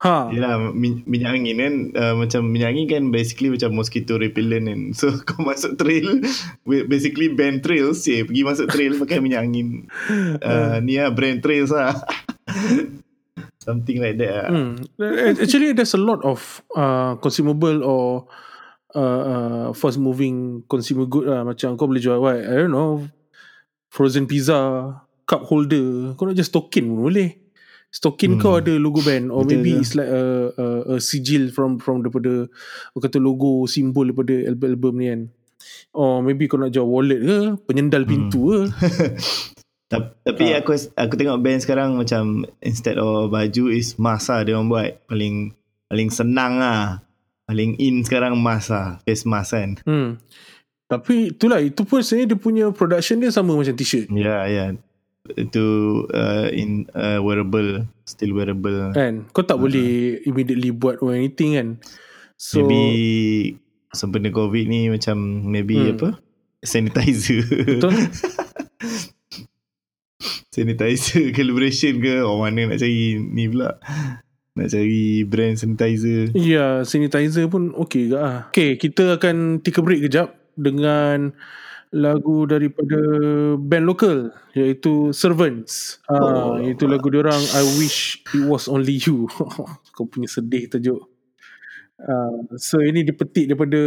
Ha. 0.00 0.32
Yelah 0.32 0.72
min- 0.72 1.04
minyak 1.04 1.28
angin 1.28 1.56
kan 1.60 1.74
uh, 1.92 2.14
Macam 2.16 2.48
minyak 2.48 2.72
angin 2.72 2.86
kan 2.88 3.02
Basically 3.12 3.52
macam 3.52 3.76
mosquito 3.76 4.16
repellent 4.16 4.64
kan. 4.64 4.80
So 4.96 5.12
kau 5.20 5.44
masuk 5.44 5.76
trail 5.76 6.24
Basically 6.64 7.28
band 7.28 7.60
trails 7.60 8.00
je. 8.00 8.24
Pergi 8.24 8.40
masuk 8.40 8.72
trail 8.72 8.96
pakai 8.96 9.20
minyak 9.20 9.44
angin. 9.44 9.92
Uh, 10.40 10.80
Ni 10.80 10.96
lah 10.96 11.12
brand 11.12 11.44
trails 11.44 11.68
lah 11.68 11.92
Something 13.60 14.00
like 14.00 14.16
that 14.16 14.32
lah 14.32 14.48
Hmm. 14.48 14.72
Actually, 15.36 15.76
there's 15.76 15.92
a 15.92 16.00
lot 16.00 16.24
of 16.24 16.40
uh, 16.72 17.20
consumable 17.20 17.84
or 17.84 18.24
uh, 18.96 19.22
uh, 19.22 19.66
fast 19.76 20.00
moving 20.00 20.64
consumer 20.64 21.04
good 21.04 21.28
lah. 21.28 21.44
Macam 21.44 21.76
kau 21.76 21.84
boleh 21.84 22.00
jual 22.00 22.18
what? 22.18 22.40
I 22.40 22.56
don't 22.56 22.72
know. 22.72 23.04
Frozen 23.92 24.24
pizza, 24.24 24.56
cup 25.28 25.44
holder. 25.44 26.16
Kau 26.16 26.24
nak 26.24 26.40
just 26.40 26.50
token 26.50 26.88
pun 26.88 27.12
boleh. 27.12 27.36
Stokin 27.90 28.38
Hmm. 28.38 28.40
kau 28.40 28.54
ada 28.56 28.70
logo 28.78 29.02
band 29.02 29.28
or 29.28 29.42
Betul 29.42 29.50
maybe 29.60 29.70
ke? 29.74 29.80
it's 29.82 29.92
like 29.98 30.06
a, 30.06 30.24
a, 30.54 30.66
a 30.94 30.96
sigil 31.02 31.50
from 31.50 31.82
from 31.82 32.06
daripada 32.06 32.46
kau 32.94 33.02
kata 33.02 33.18
logo 33.18 33.66
simbol 33.66 34.06
daripada 34.06 34.46
album-album 34.46 34.94
ni 34.94 35.06
kan. 35.10 35.20
Or 35.92 36.22
maybe 36.22 36.46
kau 36.46 36.56
nak 36.56 36.70
jual 36.70 36.86
wallet 36.86 37.18
ke, 37.20 37.38
penyendal 37.66 38.06
Hmm. 38.06 38.10
pintu 38.30 38.40
ke. 38.46 38.60
Ta- 39.90 40.14
Tapi 40.22 40.54
Ah. 40.54 40.62
aku 40.62 40.70
aku 40.94 41.14
tengok 41.14 41.42
band 41.42 41.60
sekarang 41.60 41.98
macam 41.98 42.22
instead 42.60 42.94
of 42.94 43.26
baju 43.28 43.68
is 43.68 43.98
mask 43.98 44.30
lah 44.30 44.40
dia 44.40 44.54
orang 44.54 44.70
buat. 44.70 44.90
Paling 45.04 45.50
paling 45.84 46.08
senang 46.08 46.56
lah. 46.56 47.02
Paling 47.44 47.74
in 47.76 48.00
sekarang 48.00 48.38
mask 48.38 48.70
lah. 48.70 49.02
Face 49.02 49.26
mask 49.26 49.50
kan. 49.52 49.70
Hmm. 49.82 50.22
Tapi 50.86 51.34
itulah 51.34 51.58
itu 51.58 51.82
pun 51.82 52.00
sebenarnya 52.00 52.26
dia 52.28 52.38
punya 52.38 52.64
production 52.70 53.18
dia 53.18 53.28
sama 53.28 53.52
macam 53.52 53.74
t-shirt. 53.74 54.06
Ya 54.08 54.14
yeah, 54.14 54.40
ya. 54.40 54.54
Yeah. 54.54 54.70
Itu 55.36 55.64
uh, 56.08 56.48
in 56.48 56.86
uh, 56.90 57.18
wearable, 57.18 57.84
still 58.04 58.32
wearable. 58.32 58.90
kan 58.90 59.26
kau 59.28 59.42
tak 59.42 59.58
boleh 59.58 60.16
immediately 60.24 60.70
buat 60.70 60.98
or 60.98 61.12
anything 61.12 61.54
kan 61.54 61.68
so 62.34 62.58
maybe 62.58 62.80
sempena 63.90 64.30
covid 64.30 64.64
ni 64.64 64.88
macam 64.88 65.18
maybe 65.44 65.76
Hmm. 65.76 65.94
apa? 65.94 66.08
Sanitizer. 66.60 67.44
betul 67.68 67.94
sanitizer 70.50 71.30
collaboration 71.36 71.98
ke? 71.98 72.20
Oh 72.20 72.42
mana 72.42 72.66
nak 72.68 72.78
cari 72.78 73.16
ni 73.16 73.46
pula. 73.46 73.78
Nak 74.58 74.68
cari 74.68 75.22
brand 75.24 75.54
sanitizer. 75.54 76.34
ya 76.34 76.82
sanitizer 76.82 77.46
pun 77.46 77.70
okey 77.78 78.10
ke 78.10 78.16
ah 78.18 78.50
okey 78.50 78.74
kita 78.76 79.16
akan 79.16 79.62
take 79.62 79.78
a 79.78 79.82
break 79.82 80.02
kejap 80.02 80.34
dengan 80.58 81.30
lagu 81.90 82.46
daripada 82.46 82.98
band 83.58 83.82
lokal 83.82 84.30
iaitu 84.54 85.10
Servants 85.10 85.98
ah 86.06 86.54
Oh. 86.54 86.54
iaitu 86.58 86.86
lagu 86.86 87.10
diorang 87.10 87.38
I 87.50 87.62
Wish 87.78 88.22
It 88.30 88.46
Was 88.46 88.70
Only 88.70 89.02
You 89.02 89.26
kau 89.94 90.06
punya 90.06 90.30
sedih 90.30 90.70
tajuk 90.70 91.02
Uh, 92.00 92.48
so 92.56 92.80
ini 92.80 93.04
dipetik 93.04 93.44
daripada 93.52 93.80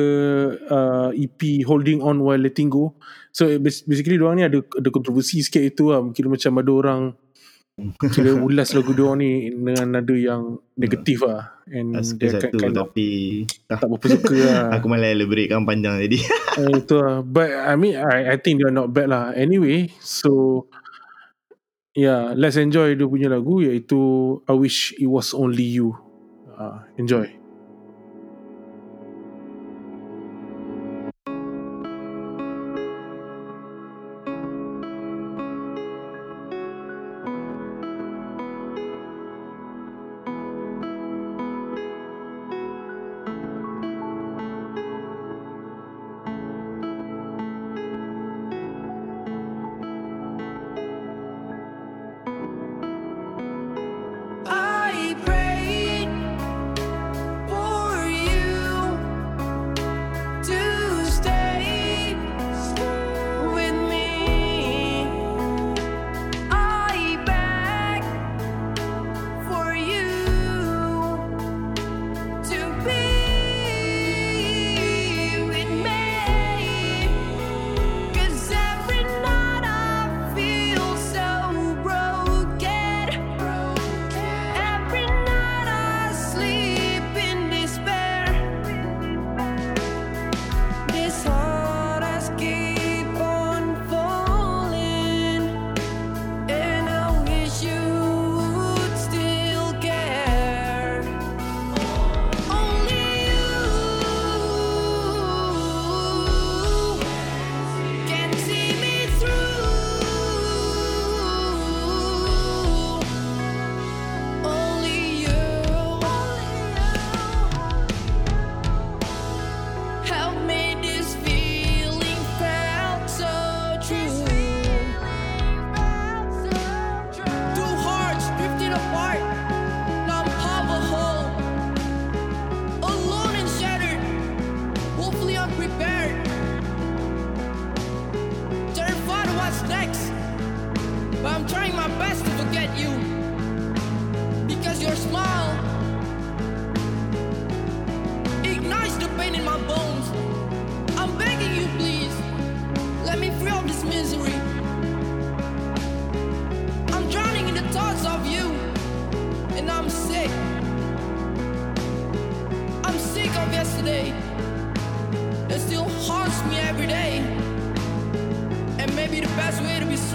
uh, 0.69 1.09
EP 1.17 1.65
Holding 1.65 2.05
On 2.05 2.21
While 2.21 2.45
Letting 2.45 2.69
Go. 2.69 2.93
So 3.33 3.49
eh, 3.49 3.57
basically 3.57 4.21
diorang 4.21 4.37
ni 4.37 4.45
ada 4.45 4.61
ada 4.61 4.89
kontroversi 4.93 5.41
sikit 5.41 5.65
itu 5.65 5.89
lah. 5.89 6.05
Mungkin 6.05 6.29
macam 6.29 6.51
ada 6.61 6.71
orang 6.71 7.01
kira 7.97 8.37
ulas 8.45 8.77
lagu 8.77 8.93
diorang 8.93 9.17
ni 9.17 9.49
dengan 9.49 9.97
nada 9.97 10.13
yang 10.13 10.61
negatif 10.77 11.25
lah. 11.25 11.57
And 11.65 11.97
dia 12.21 12.37
akan 12.37 12.53
kind 12.53 12.77
of 12.77 12.93
tapi 12.93 13.07
tak 13.65 13.89
berapa 13.89 14.07
suka 14.13 14.35
lah. 14.37 14.61
Aku 14.77 14.85
malah 14.85 15.09
elaborate 15.09 15.49
kan 15.49 15.65
panjang 15.65 15.97
jadi. 16.05 16.17
uh, 16.21 16.69
eh, 16.69 16.73
itu 16.85 16.95
lah. 17.01 17.17
But 17.25 17.49
I 17.49 17.73
mean 17.73 17.97
I, 17.97 18.33
I 18.33 18.37
think 18.37 18.61
they 18.61 18.69
are 18.69 18.75
not 18.75 18.93
bad 18.93 19.09
lah. 19.09 19.33
Anyway, 19.33 19.89
so 19.97 20.65
Yeah, 21.93 22.33
let's 22.33 22.57
enjoy 22.57 22.97
dia 22.97 23.05
punya 23.05 23.29
lagu 23.29 23.61
iaitu 23.61 24.01
I 24.49 24.57
Wish 24.57 24.97
It 24.97 25.05
Was 25.05 25.29
Only 25.29 25.77
You. 25.77 25.93
Uh. 26.57 26.81
Enjoy. 26.97 27.42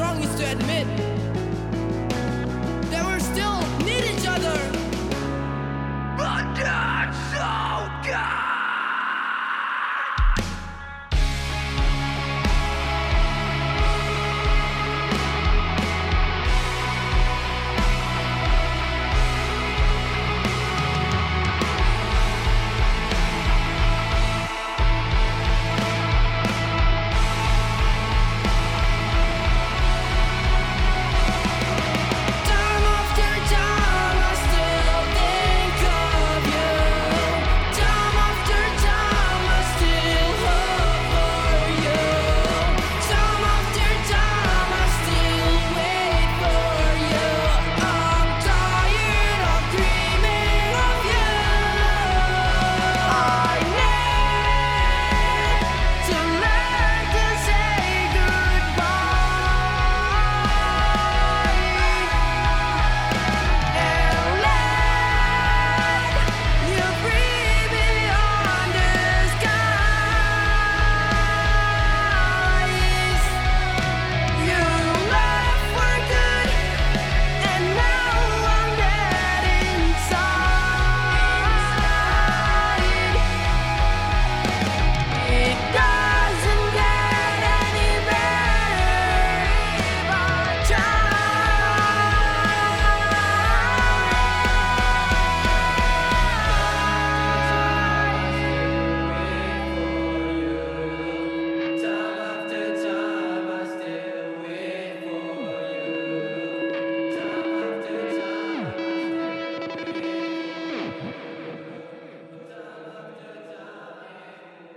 strongest 0.08 0.38
to 0.38 0.44
admit 0.52 1.07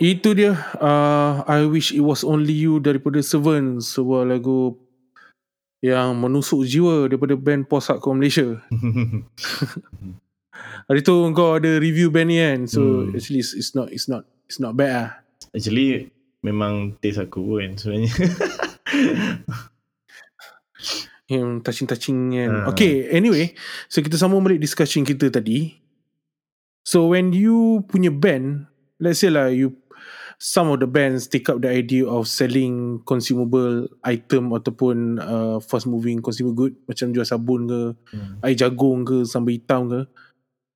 Itu 0.01 0.33
dia 0.33 0.57
uh, 0.81 1.45
I 1.45 1.61
wish 1.69 1.93
it 1.93 2.01
was 2.01 2.25
only 2.25 2.57
you 2.57 2.81
daripada 2.81 3.21
Seven 3.21 3.77
sebuah 3.77 4.25
lagu 4.25 4.73
yang 5.77 6.17
menusuk 6.17 6.65
jiwa 6.65 7.05
daripada 7.05 7.37
band 7.37 7.69
post 7.69 7.93
hardcore 7.93 8.17
Malaysia. 8.17 8.49
Hari 10.89 11.05
tu 11.05 11.13
kau 11.37 11.61
ada 11.61 11.77
review 11.77 12.09
band 12.09 12.33
ni 12.33 12.41
kan. 12.41 12.65
So 12.65 12.81
hmm. 12.81 13.13
actually 13.13 13.45
it's, 13.45 13.53
it's 13.53 13.77
not 13.77 13.93
it's 13.93 14.09
not 14.09 14.25
it's 14.49 14.57
not 14.57 14.73
bad 14.73 14.89
ah. 14.89 15.09
Actually 15.53 16.09
memang 16.41 16.97
taste 16.97 17.21
aku 17.21 17.61
kan 17.61 17.77
sebenarnya. 17.77 18.09
yang 21.31 21.63
touching-touching 21.63 22.19
kan. 22.35 22.51
Uh. 22.51 22.75
Okay, 22.75 23.07
anyway. 23.07 23.55
So, 23.87 24.03
kita 24.03 24.19
sambung 24.19 24.43
balik 24.43 24.59
discussion 24.59 25.07
kita 25.07 25.31
tadi. 25.31 25.79
So, 26.83 27.15
when 27.15 27.31
you 27.31 27.87
punya 27.87 28.11
band, 28.11 28.67
let's 28.99 29.23
say 29.23 29.31
lah, 29.31 29.47
you 29.47 29.79
some 30.41 30.73
of 30.73 30.81
the 30.81 30.89
bands 30.89 31.29
take 31.29 31.45
up 31.53 31.61
the 31.61 31.69
idea 31.69 32.01
of 32.01 32.25
selling 32.25 32.97
consumable 33.05 33.85
item 34.01 34.49
ataupun 34.49 35.21
uh, 35.21 35.61
fast 35.61 35.85
moving 35.85 36.17
consumer 36.17 36.49
good 36.49 36.73
macam 36.89 37.13
jual 37.13 37.21
sabun 37.21 37.69
ke 37.69 37.81
Hmm. 38.09 38.41
air 38.41 38.57
jagung 38.57 39.05
ke 39.05 39.21
sambal 39.21 39.53
hitam 39.53 39.85
ke. 39.85 40.01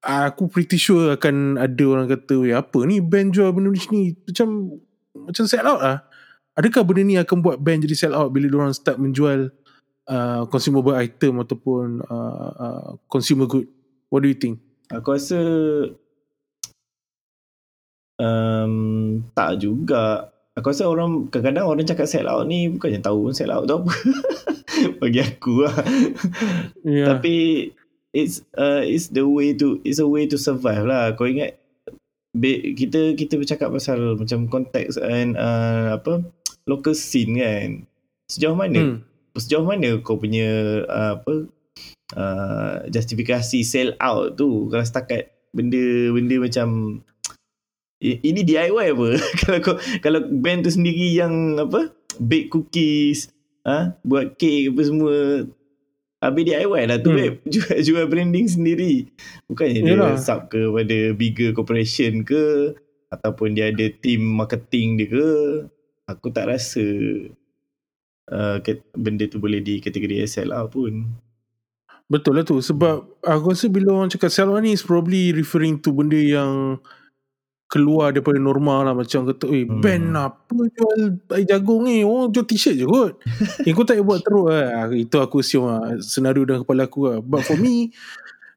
Aku 0.06 0.46
pretty 0.54 0.78
sure 0.78 1.18
akan 1.18 1.58
ada 1.58 1.82
orang 1.90 2.06
kata 2.06 2.38
Weh 2.38 2.54
apa 2.54 2.78
ni 2.86 3.02
band 3.02 3.34
jual 3.34 3.50
benda 3.50 3.74
ni? 3.90 4.14
Macam 4.30 4.78
macam 5.18 5.44
sell 5.50 5.66
out 5.66 5.82
lah. 5.82 5.98
Adakah 6.54 6.86
benda 6.86 7.02
ni 7.02 7.18
akan 7.18 7.42
buat 7.42 7.58
band 7.58 7.90
jadi 7.90 7.98
sell 7.98 8.14
out 8.14 8.30
bila 8.30 8.46
orang 8.54 8.70
start 8.78 9.02
menjual 9.02 9.50
uh, 10.06 10.46
consumable 10.54 10.94
item 10.94 11.42
ataupun 11.42 12.06
uh, 12.06 12.50
uh, 12.54 12.90
consumer 13.10 13.50
good? 13.50 13.66
What 14.14 14.22
do 14.22 14.30
you 14.30 14.38
think? 14.38 14.62
Aku 14.94 15.18
rasa 15.18 15.42
um, 18.20 18.74
tak 19.34 19.62
juga. 19.62 20.32
Aku 20.56 20.72
rasa 20.72 20.88
orang 20.88 21.28
kadang-kadang 21.28 21.68
orang 21.68 21.84
cakap 21.84 22.08
sell 22.08 22.32
out 22.32 22.48
ni 22.48 22.72
bukannya 22.72 23.04
tahu 23.04 23.28
pun 23.30 23.34
sell 23.36 23.52
out 23.52 23.68
tu 23.68 23.76
apa. 23.84 23.92
Bagi 25.04 25.20
aku 25.20 25.68
lah. 25.68 25.76
yeah. 26.88 27.08
Tapi 27.12 27.36
it's 28.16 28.40
uh, 28.56 28.80
it's 28.80 29.12
the 29.12 29.28
way 29.28 29.52
to 29.52 29.84
it's 29.84 30.00
a 30.00 30.08
way 30.08 30.24
to 30.24 30.40
survive 30.40 30.88
lah. 30.88 31.12
Kau 31.20 31.28
ingat 31.28 31.60
be, 32.32 32.76
kita 32.76 33.20
kita 33.20 33.36
bercakap 33.36 33.72
pasal 33.72 34.16
macam 34.16 34.48
konteks 34.48 34.96
and 35.00 35.36
uh, 35.36 36.00
apa 36.00 36.24
local 36.68 36.96
scene 36.96 37.36
kan. 37.36 37.84
Sejauh 38.32 38.56
mana 38.56 38.80
hmm. 38.80 38.98
sejauh 39.36 39.68
mana 39.68 40.00
kau 40.00 40.16
punya 40.16 40.82
uh, 40.88 41.20
apa 41.20 41.52
uh, 42.16 42.76
justifikasi 42.88 43.60
sell 43.68 43.92
out 44.00 44.40
tu 44.40 44.72
kalau 44.72 44.88
setakat 44.88 45.36
benda-benda 45.56 46.36
macam 46.40 46.68
i- 47.00 47.45
ini 48.04 48.42
DIY 48.44 48.88
apa 48.92 49.08
kalau 49.44 49.60
kau 49.64 49.76
kalau 50.04 50.20
band 50.28 50.68
tu 50.68 50.72
sendiri 50.72 51.16
yang 51.16 51.60
apa 51.60 51.96
bake 52.20 52.52
cookies 52.52 53.32
ah 53.66 53.72
ha? 53.72 53.98
buat 54.06 54.38
cake 54.38 54.76
apa 54.76 54.82
semua 54.84 55.16
habis 56.22 56.44
DIY 56.48 56.84
lah 56.90 56.98
tu 57.00 57.12
Hmm. 57.14 57.40
hmm. 57.40 57.50
jual 57.54 57.78
jual 57.82 58.06
branding 58.10 58.48
sendiri 58.50 59.10
bukannya 59.48 59.82
dia 59.82 59.94
Yalah. 59.96 60.18
sub 60.20 60.52
ke 60.52 60.60
pada 60.70 60.98
bigger 61.16 61.52
corporation 61.56 62.26
ke 62.26 62.76
ataupun 63.14 63.56
dia 63.56 63.72
ada 63.72 63.86
team 64.02 64.22
marketing 64.26 65.00
dia 65.00 65.08
ke 65.08 65.30
aku 66.10 66.28
tak 66.34 66.52
rasa 66.52 66.86
uh, 68.30 68.58
benda 68.98 69.26
tu 69.30 69.38
boleh 69.38 69.62
dikategori 69.62 70.26
sell 70.26 70.52
out 70.54 70.74
pun 70.74 71.06
Betul 72.06 72.38
lah 72.38 72.46
tu 72.46 72.62
Sebab 72.62 73.26
aku 73.26 73.58
rasa 73.58 73.66
bila 73.66 73.98
orang 73.98 74.14
cakap 74.14 74.30
sell 74.30 74.54
ni 74.62 74.78
Is 74.78 74.86
probably 74.86 75.34
referring 75.34 75.82
to 75.82 75.90
benda 75.90 76.22
yang 76.22 76.78
Keluar 77.66 78.14
daripada 78.14 78.38
normal 78.38 78.86
lah 78.86 78.94
Macam 78.94 79.26
kata 79.26 79.50
Eh 79.50 79.66
Hmm. 79.66 79.82
band 79.82 80.14
apa 80.14 80.54
jual 80.70 81.00
air 81.34 81.46
jagung 81.46 81.84
ni? 81.84 82.02
Orang 82.02 82.30
jual 82.30 82.46
t-shirt 82.46 82.76
je 82.76 82.86
kot. 82.86 83.18
Eh 83.66 83.74
kau 83.74 83.82
tak 83.82 83.98
buat 84.00 84.22
teruk 84.22 84.48
lah 84.48 84.88
Itu 84.90 85.18
aku 85.18 85.42
assume 85.42 85.68
lah 85.68 85.98
Senario 85.98 86.46
dalam 86.46 86.62
kepala 86.62 86.86
aku 86.86 87.00
lah. 87.06 87.18
But 87.20 87.42
for 87.42 87.58
me 87.58 87.90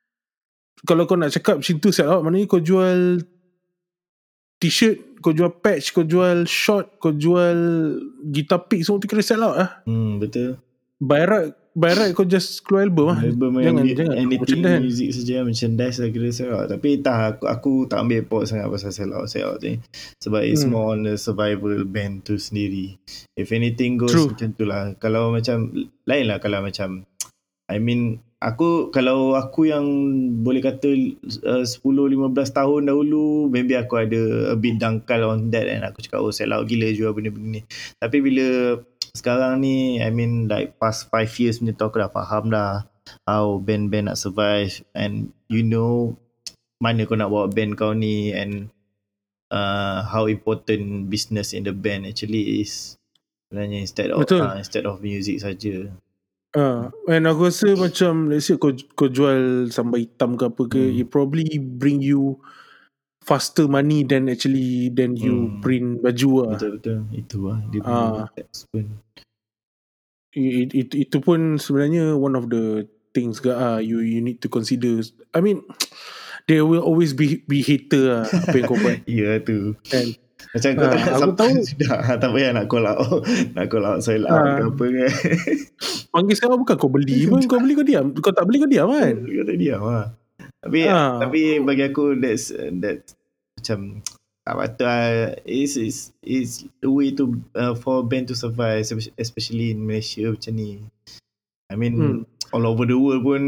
Kalau 0.88 1.04
kau 1.04 1.16
nak 1.16 1.32
cakap 1.32 1.58
macam 1.58 1.74
tu 1.78 1.88
sell 1.88 2.06
out 2.06 2.20
Maknanya 2.20 2.46
kau 2.46 2.60
jual 2.60 3.24
T-shirt 4.58 5.18
Kau 5.18 5.32
jual 5.32 5.50
patch 5.52 5.90
Kau 5.90 6.02
jual 6.02 6.44
short 6.44 6.98
Kau 6.98 7.10
jual 7.10 7.56
Guitar 8.24 8.62
pick 8.62 8.82
Semua 8.82 8.98
tu 8.98 9.06
kira 9.06 9.20
sell 9.20 9.40
out 9.40 9.54
lah. 9.54 9.70
Hmm 9.84 10.18
betul. 10.18 10.58
By 10.98 11.22
right 11.22 11.54
By 11.78 11.94
right 11.94 12.10
kau 12.10 12.26
just 12.26 12.58
keluar 12.60 12.82
album 12.84 13.06
lah 13.06 13.18
album 13.22 13.54
Jangan 13.54 13.86
yang 13.86 13.94
Jangan 13.94 14.16
anything 14.18 14.58
Merchandise. 14.58 14.82
music 14.82 15.08
saja 15.14 15.34
merchandise 15.40 15.96
lah 15.96 16.08
kira 16.10 16.28
sell 16.28 16.50
out 16.52 16.66
tapi 16.66 16.98
tak 16.98 17.16
aku, 17.38 17.44
aku 17.46 17.70
tak 17.86 17.98
ambil 18.00 18.20
pot 18.24 18.42
sangat 18.44 18.66
pasal 18.66 18.90
sell 18.90 19.12
out 19.12 19.26
sell 19.26 19.46
out 19.48 19.60
ni 19.60 19.78
sebab 20.18 20.42
it's 20.42 20.60
Hmm. 20.60 20.74
more 20.74 20.86
on 20.90 21.06
the 21.06 21.14
survival 21.14 21.86
band 21.86 22.26
tu 22.26 22.34
sendiri 22.34 22.98
if 23.32 23.48
anything 23.48 23.94
goes 23.94 24.10
True. 24.10 24.26
macam 24.28 24.48
tu 24.52 24.64
lah 24.64 24.90
kalau 24.96 25.30
macam 25.30 25.70
lain 26.02 26.24
lah 26.26 26.36
kalau 26.36 26.58
macam 26.60 27.06
I 27.68 27.78
mean 27.78 28.18
aku 28.38 28.94
kalau 28.94 29.34
aku 29.34 29.66
yang 29.66 29.86
boleh 30.46 30.62
kata 30.62 30.86
uh, 31.42 31.66
10-15 31.66 32.30
tahun 32.54 32.82
dahulu 32.86 33.50
maybe 33.50 33.74
aku 33.74 33.98
ada 33.98 34.54
a 34.54 34.56
bit 34.56 34.78
dangkal 34.78 35.26
on 35.26 35.50
that 35.50 35.66
and 35.66 35.82
aku 35.82 35.98
cakap 36.06 36.22
oh 36.22 36.30
sell 36.30 36.54
out 36.54 36.70
gila 36.70 36.86
jual 36.94 37.10
benda-benda 37.10 37.58
ni. 37.58 37.62
Tapi 37.98 38.22
bila 38.22 38.78
sekarang 39.10 39.58
ni 39.66 39.98
I 39.98 40.14
mean 40.14 40.46
like 40.46 40.78
past 40.78 41.10
5 41.10 41.26
years 41.42 41.58
tu 41.58 41.82
aku 41.82 41.98
dah 41.98 42.10
faham 42.14 42.54
dah 42.54 42.86
how 43.26 43.58
band-band 43.58 44.12
nak 44.12 44.20
survive 44.20 44.84
and 44.94 45.34
you 45.50 45.66
know 45.66 46.14
mana 46.78 47.02
kau 47.10 47.18
nak 47.18 47.34
bawa 47.34 47.50
band 47.50 47.74
kau 47.74 47.90
ni 47.90 48.30
and 48.30 48.70
uh, 49.50 50.06
how 50.06 50.30
important 50.30 51.10
business 51.10 51.50
in 51.50 51.66
the 51.66 51.74
band 51.74 52.06
actually 52.06 52.62
is. 52.62 52.94
Sebenarnya 53.48 53.78
instead 53.82 54.08
of 54.14 54.22
Betul. 54.22 54.46
uh, 54.46 54.54
instead 54.60 54.84
of 54.86 55.02
music 55.02 55.42
saja 55.42 55.90
Ah, 56.56 56.88
and 57.04 57.28
aku 57.28 57.52
rasa 57.52 57.76
macam 57.76 58.32
let's 58.32 58.48
say 58.48 58.56
kau 58.56 58.72
kau 58.96 59.12
jual 59.12 59.68
sambal 59.68 60.00
hitam 60.00 60.32
ke 60.32 60.48
apa 60.48 60.62
ke, 60.64 60.80
Hmm. 60.80 60.96
it 60.96 61.06
probably 61.12 61.44
bring 61.60 62.00
you 62.00 62.40
faster 63.20 63.68
money 63.68 64.00
than 64.00 64.32
actually 64.32 64.88
than 64.88 65.12
you 65.12 65.52
Hmm. 65.52 65.60
print 65.60 65.88
baju 66.00 66.30
lah. 66.48 66.56
betul-betul 66.56 67.04
itu 67.12 67.36
lah 67.44 67.60
dia 67.68 67.80
Ah. 67.84 67.92
punya 67.92 68.24
tax 68.32 68.64
pun 68.72 68.86
It, 70.32 70.70
it, 70.76 70.88
itu 70.94 71.18
pun 71.20 71.56
sebenarnya 71.56 72.12
one 72.14 72.36
of 72.36 72.52
the 72.52 72.84
things 73.16 73.40
ke 73.40 73.48
ah 73.48 73.80
you 73.80 74.04
you 74.04 74.20
need 74.20 74.38
to 74.44 74.48
consider. 74.48 75.00
I 75.32 75.40
mean 75.40 75.64
there 76.48 76.64
will 76.64 76.84
always 76.84 77.12
be 77.12 77.44
be 77.44 77.60
hater 77.60 78.08
lah 78.08 78.24
apa 78.28 78.54
yang 78.56 78.66
kau 78.68 78.76
buat. 78.78 79.04
ya 79.08 79.40
tu 79.40 79.76
And 79.90 80.16
macam 80.48 80.70
kau 80.72 80.84
Ah, 80.84 80.90
tak 80.90 81.02
aku 81.04 81.20
sampai 81.20 81.36
tahu. 81.38 81.56
sudah 81.68 81.96
tak 82.16 82.30
payah 82.32 82.50
nak 82.52 82.66
call 82.66 82.86
out 82.86 83.20
nak 83.54 83.66
call 83.68 83.84
out 83.84 84.00
sell 84.00 84.24
out 84.24 84.32
Ah. 84.34 84.56
ke 84.56 84.62
apa 84.66 84.84
kan 84.96 85.10
panggil 86.08 86.34
saya 86.34 86.56
bukan 86.56 86.74
kau 86.74 86.88
beli 86.88 87.24
pun 87.24 87.40
kau 87.44 87.58
beli 87.58 87.72
kau 87.72 87.84
diam. 87.84 88.10
Kau 88.14 88.32
tak 88.32 88.44
beli 88.44 88.58
kau 88.58 88.66
diam 88.66 88.88
kan. 88.88 89.14
Kau 89.18 89.44
tak 89.44 89.56
diam 89.56 89.80
lah. 89.82 90.06
Tapi 90.58 90.78
Ah. 90.84 91.20
tapi 91.20 91.40
bagi 91.60 91.84
aku 91.84 92.16
that's 92.16 92.48
that's 92.80 93.12
macam 93.54 94.00
tak 94.40 94.54
patut 94.56 94.86
lah. 94.88 95.04
It's, 95.44 95.76
it's, 95.76 96.00
it's 96.18 96.52
the 96.80 96.88
way 96.88 97.12
to 97.12 97.28
uh, 97.52 97.74
for 97.74 98.00
band 98.00 98.26
to 98.26 98.34
survive 98.34 98.80
espe- 98.80 99.12
especially 99.14 99.70
in 99.70 99.84
Malaysia 99.84 100.24
macam 100.26 100.52
ni. 100.54 100.80
I 101.68 101.76
mean 101.76 101.94
Hmm. 101.94 102.18
all 102.48 102.64
over 102.64 102.82
the 102.82 102.96
world 102.96 103.20
pun 103.20 103.42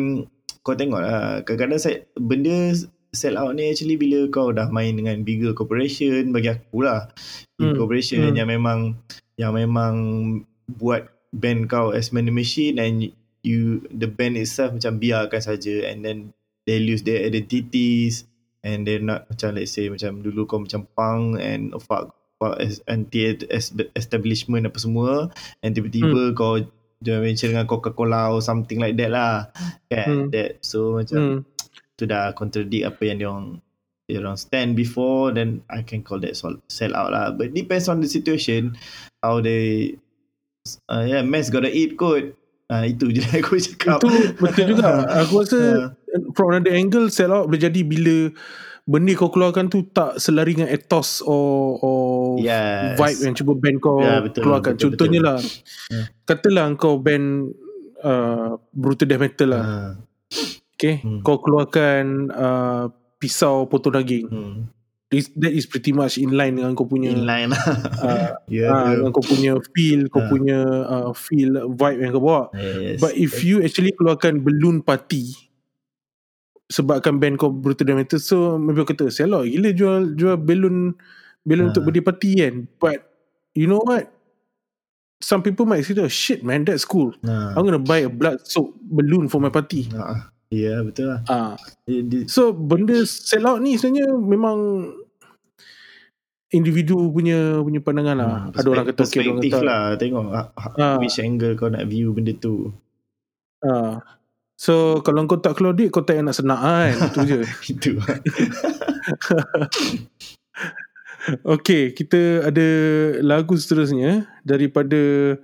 kau 0.60 0.76
tengok 0.76 1.00
lah 1.00 1.40
kadang-kadang 1.40 1.80
saya, 1.80 1.96
benda 2.14 2.76
sell 3.10 3.34
out 3.34 3.52
ni 3.58 3.70
actually 3.70 3.98
bila 3.98 4.30
kau 4.30 4.54
dah 4.54 4.70
main 4.70 4.94
dengan 4.94 5.18
bigger 5.26 5.50
corporation 5.50 6.30
bagi 6.30 6.50
aku 6.50 6.86
lah 6.86 7.10
big 7.58 7.74
Hmm. 7.74 7.78
corporation 7.78 8.30
Hmm. 8.30 8.38
yang 8.38 8.48
memang 8.48 8.78
yang 9.34 9.52
memang 9.52 9.94
buat 10.70 11.10
band 11.34 11.66
kau 11.66 11.90
as 11.90 12.14
money 12.14 12.30
machine 12.30 12.78
and 12.78 13.10
you 13.42 13.82
the 13.90 14.06
band 14.06 14.38
itself 14.38 14.70
macam 14.70 14.98
biarkan 15.00 15.42
saja 15.42 15.90
and 15.90 16.06
then 16.06 16.30
they 16.68 16.78
lose 16.78 17.02
their 17.02 17.24
identities 17.24 18.28
and 18.62 18.84
they're 18.86 19.02
not 19.02 19.26
macam 19.26 19.56
let's 19.56 19.72
say 19.72 19.88
macam 19.88 20.20
dulu 20.20 20.44
kau 20.46 20.60
macam 20.62 20.86
punk 20.94 21.40
and 21.40 21.72
fuck 21.82 22.12
fuck 22.36 22.54
as 22.60 22.78
anti 22.86 23.34
establishment 23.96 24.68
apa 24.68 24.78
semua 24.78 25.32
and 25.64 25.74
tiba-tiba 25.74 26.30
kau 26.32 26.60
joint 27.00 27.24
venture 27.24 27.48
dengan 27.48 27.64
Coca-Cola 27.64 28.28
or 28.28 28.44
something 28.44 28.76
like 28.76 28.94
that 28.94 29.08
lah 29.08 29.48
kan 29.88 30.28
Hmm. 30.28 30.28
that 30.30 30.60
so 30.60 31.00
macam 31.00 31.18
Hmm. 31.18 31.38
Tu 32.00 32.08
dah 32.08 32.32
contradict 32.32 32.88
apa 32.88 33.02
yang 33.04 33.16
dia 33.20 33.28
orang 33.28 33.48
dia 34.08 34.18
orang 34.18 34.34
stand 34.34 34.72
before 34.72 35.30
then 35.30 35.60
I 35.68 35.84
can 35.84 36.00
call 36.00 36.18
that 36.24 36.34
sell 36.66 36.92
out 36.96 37.12
lah 37.12 37.30
but 37.30 37.52
depends 37.52 37.86
on 37.86 38.00
the 38.00 38.08
situation 38.08 38.74
how 39.20 39.38
they 39.38 39.94
uh, 40.88 41.04
yeah 41.04 41.20
mess 41.20 41.46
gotta 41.46 41.68
eat 41.68 41.94
kot 41.94 42.32
uh, 42.72 42.84
itu 42.84 43.12
je 43.12 43.20
lah 43.20 43.38
aku 43.38 43.60
cakap 43.60 44.00
Itu 44.00 44.08
betul 44.40 44.64
juga. 44.72 45.04
Aku 45.22 45.44
rasa 45.44 45.60
Uh, 46.10 46.34
from 46.34 46.50
another 46.50 46.74
angle 46.74 47.06
sell 47.06 47.30
out 47.30 47.46
boleh 47.46 47.62
jadi 47.62 47.86
bila 47.86 48.34
benda 48.82 49.14
kau 49.14 49.30
keluarkan 49.30 49.70
tu 49.70 49.86
tak 49.86 50.18
selari 50.18 50.58
dengan 50.58 50.66
ethos 50.66 51.22
or, 51.22 51.78
or 51.78 52.02
Yes. 52.42 52.98
vibe 52.98 53.20
yang 53.22 53.34
cuba 53.38 53.52
band 53.54 53.78
kau 53.78 54.02
Ya, 54.02 54.18
betul, 54.18 54.42
keluarkan. 54.42 54.74
betul, 54.74 54.82
Contohnya 54.90 55.20
betul. 55.22 55.28
lah, 55.30 55.38
Ya. 55.94 56.02
katalah 56.26 56.66
kau 56.74 56.98
band 56.98 57.54
uh, 58.02 58.58
brutal 58.74 59.06
death 59.06 59.22
metal 59.22 59.48
lah. 59.54 59.62
uh, 59.62 59.90
Okay, 60.80 61.04
Hmm. 61.04 61.20
kau 61.20 61.36
keluarkan 61.36 62.32
uh, 62.32 62.88
pisau 63.16 63.68
potong 63.68 63.92
daging. 63.94 64.24
hmm. 64.26 64.56
Is- 65.10 65.28
That 65.34 65.50
is 65.50 65.66
pretty 65.66 65.90
much 65.90 66.16
in 66.16 66.32
line 66.32 66.56
dengan 66.56 66.72
kau 66.72 66.86
punya 66.86 67.10
inline 67.10 67.50
lah 67.50 67.60
uh, 67.98 68.28
yeah, 68.48 68.70
uh, 68.70 68.94
dengan 68.94 69.10
kau 69.10 69.20
punya 69.20 69.58
feel, 69.74 70.06
kau 70.06 70.22
Ah. 70.22 70.30
punya 70.30 70.58
uh, 70.86 71.10
feel 71.12 71.50
vibe 71.68 71.98
yang 72.00 72.12
kau 72.14 72.22
bawa. 72.22 72.42
yes. 72.54 72.96
But 72.96 73.12
if 73.12 73.42
you 73.42 73.60
actually 73.60 73.92
keluarkan 73.92 74.40
balloon 74.40 74.80
party 74.80 75.34
sebabkan 76.70 77.18
band 77.18 77.36
kau 77.36 77.50
brutal 77.50 77.82
death 77.84 77.98
metal 77.98 78.20
so 78.22 78.54
maybe 78.54 78.80
aku 78.80 78.94
kata 78.94 79.10
sell 79.10 79.34
out 79.34 79.42
gila 79.44 79.74
jual 79.74 80.14
jual 80.14 80.38
balloon 80.38 80.94
balloon 81.42 81.66
Ah. 81.66 81.70
untuk 81.74 81.82
birthday 81.84 82.04
party 82.06 82.30
kan 82.38 82.54
but 82.78 83.02
you 83.52 83.66
know 83.66 83.82
what 83.82 84.06
some 85.18 85.42
people 85.42 85.66
might 85.66 85.82
say 85.82 85.98
oh, 85.98 86.06
shit 86.06 86.46
man 86.46 86.62
that's 86.62 86.86
cool 86.86 87.10
nah. 87.20 87.50
I'm 87.58 87.66
gonna 87.66 87.82
buy 87.82 88.06
a 88.06 88.08
blood 88.08 88.46
soaked 88.46 88.78
balloon 88.78 89.26
for 89.26 89.42
my 89.42 89.50
party 89.50 89.90
Nah. 89.90 90.30
Ya 90.50 90.58
yeah, 90.66 90.78
betul 90.82 91.06
lah 91.06 91.20
ah 91.26 91.54
dia- 91.84 92.26
so 92.26 92.50
benda 92.50 92.98
sell 93.02 93.46
out 93.46 93.62
ni 93.62 93.74
sebenarnya 93.74 94.10
memang 94.10 94.58
individu 96.50 96.98
punya 97.08 97.38
punya 97.56 97.78
pandangan 97.78 98.16
lah. 98.18 98.26
Hmm, 98.44 98.58
ada 98.58 98.66
orang 98.68 98.84
kata 98.84 98.98
orang 98.98 98.98
perspektif 98.98 99.52
kata. 99.52 99.62
lah 99.62 99.82
tengok 99.94 100.24
ha- 100.28 100.50
ha- 100.52 100.74
Ah. 100.76 100.96
which 100.98 101.16
angle 101.16 101.54
kau 101.54 101.70
nak 101.70 101.86
view 101.86 102.10
benda 102.10 102.34
tu 102.34 102.74
Ah. 103.62 104.02
So 104.56 104.98
kalau 105.00 105.22
kau 105.24 105.38
tak 105.38 105.54
keluar 105.54 105.72
duit 105.72 105.88
kau 105.88 106.02
tak 106.02 106.18
nak 106.18 106.34
senak 106.34 106.58
kan. 106.58 106.94
Itu 107.06 107.20
je. 107.24 107.38
itu 107.72 107.90
Okay, 111.44 111.92
kita 111.92 112.18
ada 112.42 112.68
lagu 113.20 113.52
seterusnya 113.52 114.24
daripada 114.40 115.36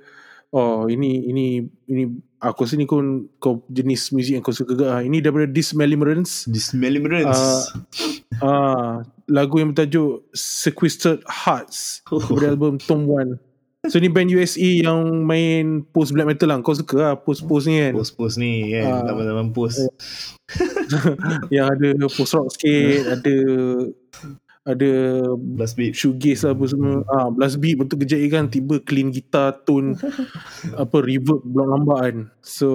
oh 0.53 0.87
ini 0.87 1.27
ini 1.27 1.47
ini 1.87 2.03
aku 2.39 2.63
rasa 2.67 2.77
ni 2.77 2.85
kau 2.85 3.01
kau 3.39 3.65
jenis 3.67 4.13
muzik 4.13 4.39
yang 4.39 4.45
kau 4.45 4.55
suka 4.55 4.77
ke 4.77 4.85
ah. 4.87 5.01
Ini 5.01 5.19
daripada 5.19 5.49
Dismembrance. 5.49 6.45
Dismembrance 6.47 7.73
Ah, 8.39 9.01
lagu 9.27 9.57
yang 9.57 9.73
bertajuk 9.73 10.29
Sequestered 10.37 11.25
Hearts 11.25 12.05
daripada 12.05 12.53
album 12.53 12.77
Tom 12.77 13.09
One. 13.09 13.41
So 13.87 14.03
ni 14.03 14.11
band 14.11 14.35
USA 14.35 14.67
yang 14.83 15.23
main 15.23 15.87
post 15.95 16.11
black 16.11 16.27
metal 16.27 16.51
lah. 16.51 16.59
Kau 16.61 16.75
suka 16.75 16.95
lah 16.99 17.15
post-post 17.17 17.71
ni 17.71 17.79
kan. 17.81 17.95
post-post 17.95 18.37
ni 18.37 18.75
kan 18.75 18.85
Ah. 18.85 19.03
zaman-zaman 19.09 19.47
post 19.55 19.79
yang 21.55 21.71
ada 21.71 21.95
post 22.11 22.35
rock 22.35 22.51
sikit, 22.53 23.19
ada 23.19 23.35
ada 24.67 25.23
blast 25.39 25.79
beat 25.79 25.95
shoegaze 25.95 26.43
lah 26.43 26.53
apa 26.59 26.65
semua. 26.67 26.95
Ah, 27.07 27.31
blast 27.31 27.63
beat 27.63 27.79
betul 27.79 28.03
kejap 28.03 28.19
je 28.19 28.29
kan 28.29 28.51
tiba 28.51 28.83
clean 28.83 29.15
guitar 29.15 29.55
tone 29.63 29.95
apa 30.83 30.97
reverb 30.99 31.47
block 31.47 31.69
lambat 31.71 31.99
kan. 32.03 32.17
So 32.43 32.69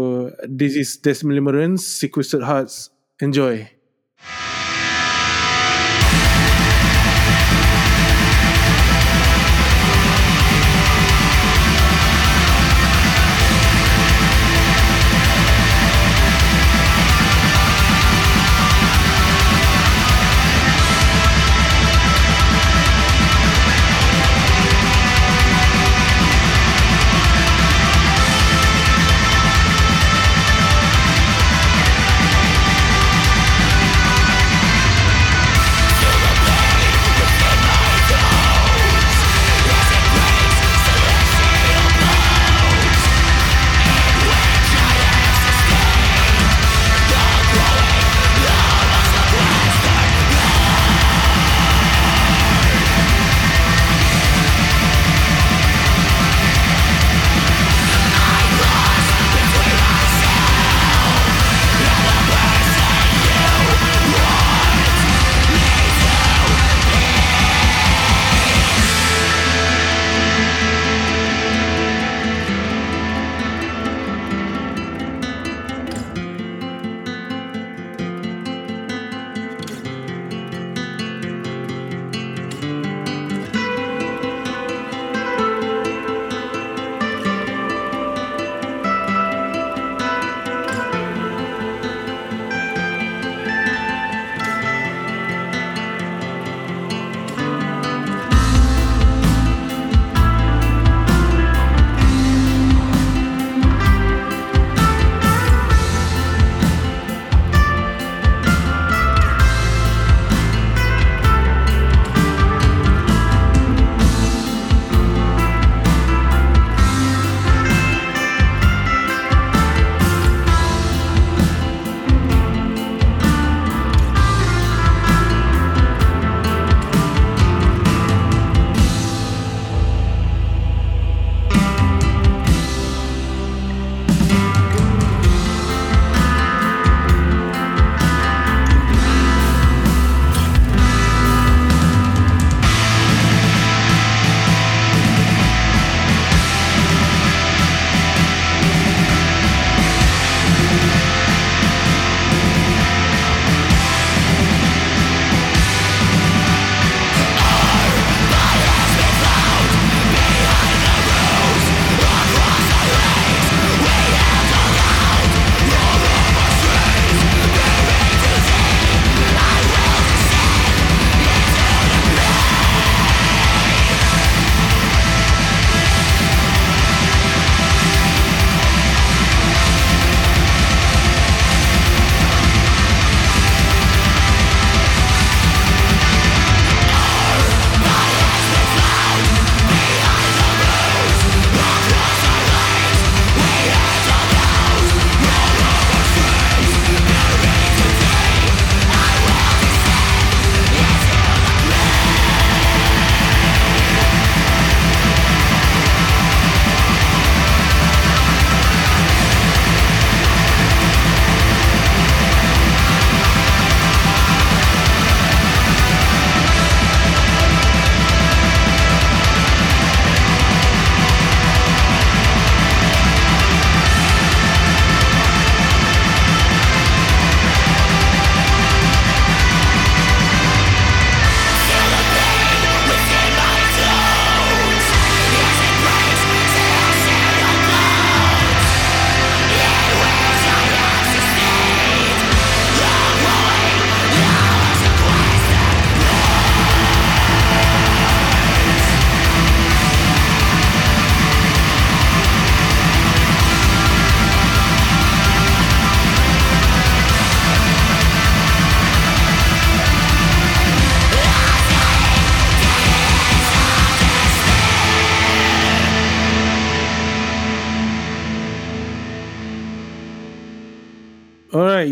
this 0.48 0.80
is 0.80 0.96
Desmembrance 0.96 1.84
Sequestered 1.84 2.48
Hearts. 2.48 2.96
Enjoy. 3.20 3.68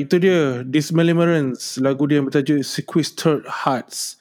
Itu 0.10 0.18
dia 0.18 0.66
Dismemorance 0.66 1.78
lagu 1.78 2.10
dia 2.10 2.18
yang 2.18 2.26
bertajuk 2.26 2.66
Sequestered 2.66 3.46
Hearts. 3.46 4.18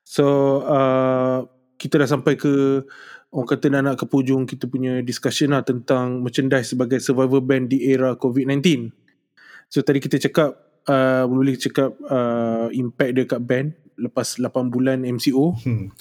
So 0.00 0.24
uh, 0.64 1.44
kita 1.76 2.00
dah 2.00 2.08
sampai 2.08 2.40
ke 2.40 2.80
orang 3.28 3.48
kata 3.52 3.68
nak 3.68 3.82
nak 3.84 3.94
ke 4.00 4.08
hujung 4.08 4.48
kita 4.48 4.64
punya 4.64 5.04
discussion 5.04 5.52
lah 5.52 5.60
tentang 5.60 6.24
merchandise 6.24 6.72
sebagai 6.72 6.96
survivor 7.04 7.44
band 7.44 7.68
di 7.68 7.84
era 7.84 8.16
COVID-19. 8.16 8.88
So 9.68 9.84
tadi 9.84 10.00
kita 10.00 10.16
cakap 10.16 10.56
uh, 10.88 11.28
boleh 11.28 11.60
cakap 11.60 11.92
uh, 12.08 12.72
impact 12.72 13.12
dia 13.12 13.24
kat 13.28 13.40
band 13.44 13.76
lepas 14.00 14.40
8 14.40 14.72
bulan 14.72 15.04
MCO. 15.04 15.52
Hmm. 15.60 15.92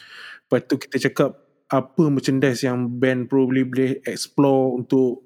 Lepas 0.47 0.59
tu 0.63 0.79
kita 0.79 1.11
cakap 1.11 1.35
apa 1.65 2.03
merchandise 2.07 2.63
yang 2.63 2.87
band 2.87 3.27
probably 3.27 3.65
boleh 3.67 3.99
explore 4.05 4.77
untuk 4.77 5.24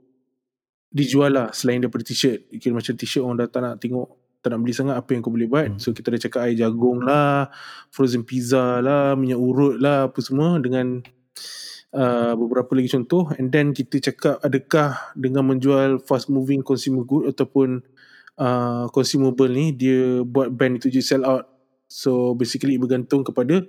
dijual 0.90 1.32
lah 1.34 1.48
selain 1.54 1.82
daripada 1.82 2.02
t-shirt. 2.02 2.50
Kira 2.58 2.74
macam 2.74 2.94
t-shirt 2.98 3.22
orang 3.22 3.38
dah 3.46 3.48
tak 3.50 3.62
nak 3.62 3.76
tengok, 3.78 4.08
tak 4.42 4.50
nak 4.56 4.60
beli 4.66 4.74
sangat 4.74 4.96
apa 4.98 5.10
yang 5.14 5.22
kau 5.22 5.34
boleh 5.34 5.50
buat. 5.50 5.68
Hmm. 5.76 5.80
So 5.80 5.94
kita 5.94 6.10
dah 6.10 6.22
cakap 6.22 6.42
air 6.50 6.56
jagung 6.58 7.06
lah, 7.06 7.54
frozen 7.94 8.26
pizza 8.26 8.82
lah, 8.82 9.14
minyak 9.14 9.38
urut 9.38 9.78
lah, 9.78 10.10
apa 10.10 10.20
semua 10.26 10.58
dengan 10.58 11.06
uh, 11.94 12.34
beberapa 12.34 12.74
lagi 12.74 12.90
contoh. 12.90 13.30
And 13.38 13.54
then 13.54 13.78
kita 13.78 14.02
cakap 14.12 14.42
adakah 14.42 15.14
dengan 15.14 15.46
menjual 15.46 16.02
fast 16.04 16.28
moving 16.28 16.66
consumer 16.66 17.06
good 17.06 17.30
ataupun 17.30 17.86
uh, 18.42 18.90
consumable 18.90 19.52
ni 19.52 19.76
dia 19.76 20.26
buat 20.26 20.50
band 20.50 20.82
itu 20.82 20.90
je 20.90 21.06
sell 21.06 21.22
out. 21.22 21.46
So 21.90 22.34
basically 22.34 22.82
bergantung 22.82 23.22
kepada 23.22 23.66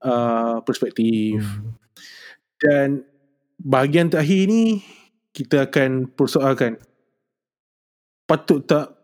uh, 0.00 0.64
perspektif. 0.64 1.44
Hmm. 1.44 1.76
Dan 2.56 2.88
bahagian 3.60 4.08
terakhir 4.08 4.48
ni 4.48 4.80
kita 5.34 5.66
akan 5.66 6.06
persoalkan 6.14 6.78
patut 8.24 8.62
tak 8.64 8.94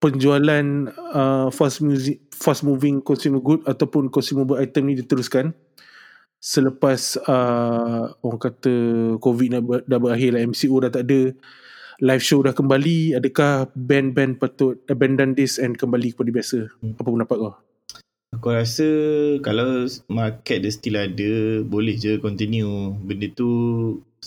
penjualan 0.00 0.64
uh, 1.12 1.48
fast 1.52 1.84
music 1.84 2.24
fast 2.32 2.64
moving 2.64 2.98
consumer 3.00 3.38
good 3.38 3.60
ataupun 3.64 4.08
consumable 4.08 4.58
item 4.58 4.88
ni 4.90 4.98
diteruskan 4.98 5.52
selepas 6.36 7.16
uh, 7.28 8.12
orang 8.20 8.40
kata 8.40 8.74
covid 9.20 9.48
dah, 9.56 9.62
ber- 9.62 9.84
dah 9.86 9.98
berakhir 10.00 10.36
lah 10.36 10.42
MCO 10.44 10.76
dah 10.80 10.90
tak 10.92 11.08
ada 11.08 11.32
live 12.04 12.24
show 12.24 12.44
dah 12.44 12.52
kembali 12.52 13.16
adakah 13.16 13.72
band-band 13.72 14.36
patut 14.36 14.76
abandon 14.88 15.32
this 15.32 15.56
and 15.56 15.80
kembali 15.80 16.12
kepada 16.12 16.30
biasa 16.32 16.58
Hmm. 16.80 16.96
apa 16.96 17.08
pendapat 17.08 17.36
kau 17.38 17.54
Aku 18.34 18.52
rasa 18.52 18.84
kalau 19.40 19.88
market 20.12 20.60
dia 20.60 20.68
still 20.68 20.98
ada, 21.00 21.62
boleh 21.64 21.96
je 21.96 22.20
continue. 22.20 22.92
Benda 23.00 23.32
tu 23.32 23.48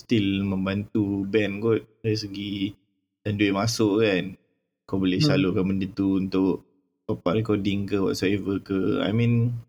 still 0.00 0.40
membantu 0.42 1.28
band 1.28 1.60
kot 1.60 1.84
dari 2.00 2.16
segi 2.16 2.52
dan 3.20 3.36
duit 3.36 3.52
masuk 3.52 4.00
kan. 4.00 4.24
Kau 4.88 4.96
boleh 4.96 5.20
Hmm. 5.20 5.28
salurkan 5.28 5.68
benda 5.68 5.86
tu 5.86 6.16
untuk 6.16 6.64
top 7.04 7.20
up 7.20 7.36
recording 7.36 7.84
ke 7.84 8.00
whatsoever 8.00 8.56
ke. 8.58 9.04
I 9.04 9.12
mean, 9.12 9.60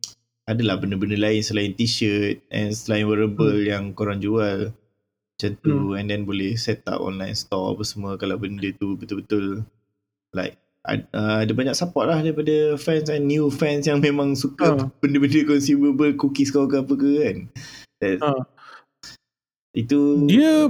adalah 0.47 0.79
benda-benda 0.79 1.15
lain 1.15 1.43
selain 1.43 1.75
t-shirt 1.75 2.41
and 2.49 2.71
selain 2.71 3.05
wearable 3.05 3.59
yang 3.61 3.91
korang 3.91 4.17
jual. 4.17 4.71
Macam 5.35 5.51
tu 5.57 5.97
and 5.97 6.05
then 6.05 6.21
boleh 6.23 6.53
set 6.53 6.85
up 6.85 7.01
online 7.01 7.33
store 7.33 7.73
apa 7.73 7.81
semua 7.81 8.13
kalau 8.13 8.37
benda 8.37 8.69
tu 8.77 8.93
betul-betul 8.93 9.65
like 10.37 10.53
uh, 10.85 11.41
ada 11.41 11.49
banyak 11.49 11.73
support 11.73 12.05
lah 12.05 12.21
daripada 12.21 12.77
fans 12.77 13.09
and 13.09 13.25
new 13.25 13.49
fans 13.49 13.89
yang 13.89 13.97
memang 13.97 14.37
suka 14.37 14.77
Ha. 14.77 14.85
benda-benda 15.01 15.41
consumable 15.45 16.13
cookies 16.13 16.53
kau 16.53 16.69
ke 16.69 16.77
apa 16.77 16.93
ke 16.93 17.09
kan. 17.25 17.37
That, 18.01 18.17
Ha. 18.21 18.29
Itu 19.71 20.27
dia 20.27 20.67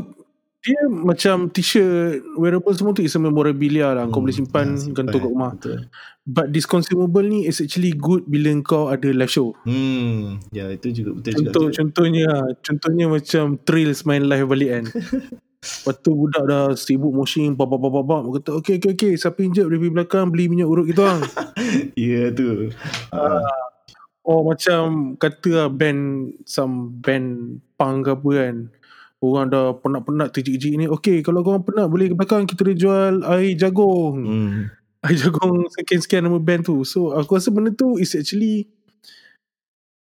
dia 0.62 0.78
macam 0.94 1.50
t-shirt 1.50 2.22
wearable 2.38 2.70
semua 2.78 2.94
tu 2.94 3.02
is 3.02 3.18
a 3.18 3.22
memorabilia 3.22 3.98
lah. 3.98 4.06
Kau 4.14 4.22
boleh 4.22 4.38
simpan 4.38 4.78
ya, 4.78 4.94
gantung 4.94 5.22
kat 5.22 5.32
rumah. 5.34 5.52
Betul. 5.58 5.90
but 6.30 6.54
this 6.54 6.70
consumable 6.70 7.26
ni 7.26 7.50
is 7.50 7.58
actually 7.58 7.98
good 7.98 8.22
bila 8.30 8.54
kau 8.62 8.94
ada 8.94 9.10
live 9.10 9.34
show. 9.34 9.58
Hmm, 9.66 10.38
ya 10.54 10.70
itu 10.70 10.94
juga 10.94 11.18
betul 11.18 11.34
contoh 11.34 11.66
juga. 11.66 11.76
contohnya 11.82 12.30
contohnya 12.62 13.06
macam 13.10 13.58
Thrills 13.66 14.06
main 14.06 14.30
live 14.30 14.46
balik 14.46 14.70
kan. 14.70 14.86
Lepas 15.62 15.96
tu 16.02 16.18
budak 16.18 16.44
dah 16.50 16.74
sibuk 16.74 17.14
moshing 17.14 17.54
bab 17.54 17.70
bab 17.70 17.86
bab 17.86 18.02
bab 18.02 18.26
kata 18.34 18.50
okey 18.62 18.82
okey 18.82 18.92
okey 18.98 19.14
siapa 19.14 19.46
injek 19.46 19.70
dari 19.70 19.94
belakang 19.94 20.34
beli 20.34 20.50
minyak 20.50 20.66
urut 20.66 20.90
kita 20.90 21.06
orang 21.06 21.22
Ya 22.10 22.34
tu. 22.34 22.74
Uh, 23.14 23.46
oh 24.26 24.42
macam 24.42 25.14
kata 25.22 25.50
lah 25.54 25.70
band 25.70 26.34
some 26.50 26.98
band 27.02 27.62
punk 27.78 28.10
ke 28.10 28.14
apa 28.14 28.30
kan 28.30 28.56
orang 29.22 29.48
dah 29.48 29.78
penat-penat 29.78 30.34
terjik-jik 30.34 30.74
ni 30.76 30.86
okey 30.86 31.22
kalau 31.22 31.42
korang 31.42 31.62
penat 31.62 31.86
boleh 31.86 32.10
ke 32.10 32.16
belakang 32.16 32.44
kita 32.44 32.66
ada 32.66 32.74
jual 32.74 33.14
air 33.24 33.54
jagung 33.54 34.16
hmm. 34.18 34.58
air 35.06 35.16
jagung 35.16 35.66
sekian-sekian 35.70 36.26
nama 36.26 36.38
band 36.38 36.66
tu 36.66 36.82
so 36.82 37.14
aku 37.14 37.38
rasa 37.38 37.50
benda 37.50 37.70
tu 37.70 37.96
is 37.96 38.12
actually 38.12 38.66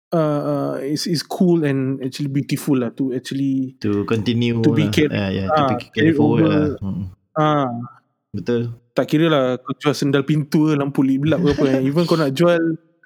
uh, 0.09 0.17
uh, 0.41 0.73
is 0.81 1.05
is 1.05 1.21
cool 1.21 1.61
and 1.61 2.01
actually 2.01 2.27
beautiful 2.27 2.75
lah 2.75 2.89
to 2.91 3.11
actually 3.11 3.77
To 3.79 4.03
continue 4.03 4.57
To 4.59 4.71
be 4.71 4.85
lah. 4.85 4.91
carry- 4.91 5.13
Ya, 5.13 5.25
ya, 5.29 5.43
to 5.47 5.61
ah, 5.61 5.67
be 5.69 5.75
carry 5.91 6.11
forward 6.11 6.41
over. 6.41 6.51
lah. 6.51 6.65
Hmm. 6.81 7.03
ah 7.33 7.69
Betul. 8.31 8.61
tak 8.91 9.07
kira 9.07 9.27
lah 9.27 9.43
kau 9.57 9.75
jual 9.77 9.93
sendal 9.93 10.23
pintu 10.23 10.67
ke 10.67 10.75
lampu 10.75 10.99
lip 10.99 11.23
gelap 11.23 11.39
ke 11.41 11.51
apa 11.51 11.63
kan 11.69 11.81
even 11.81 12.03
kau 12.03 12.15
nak 12.15 12.31
jual 12.31 12.59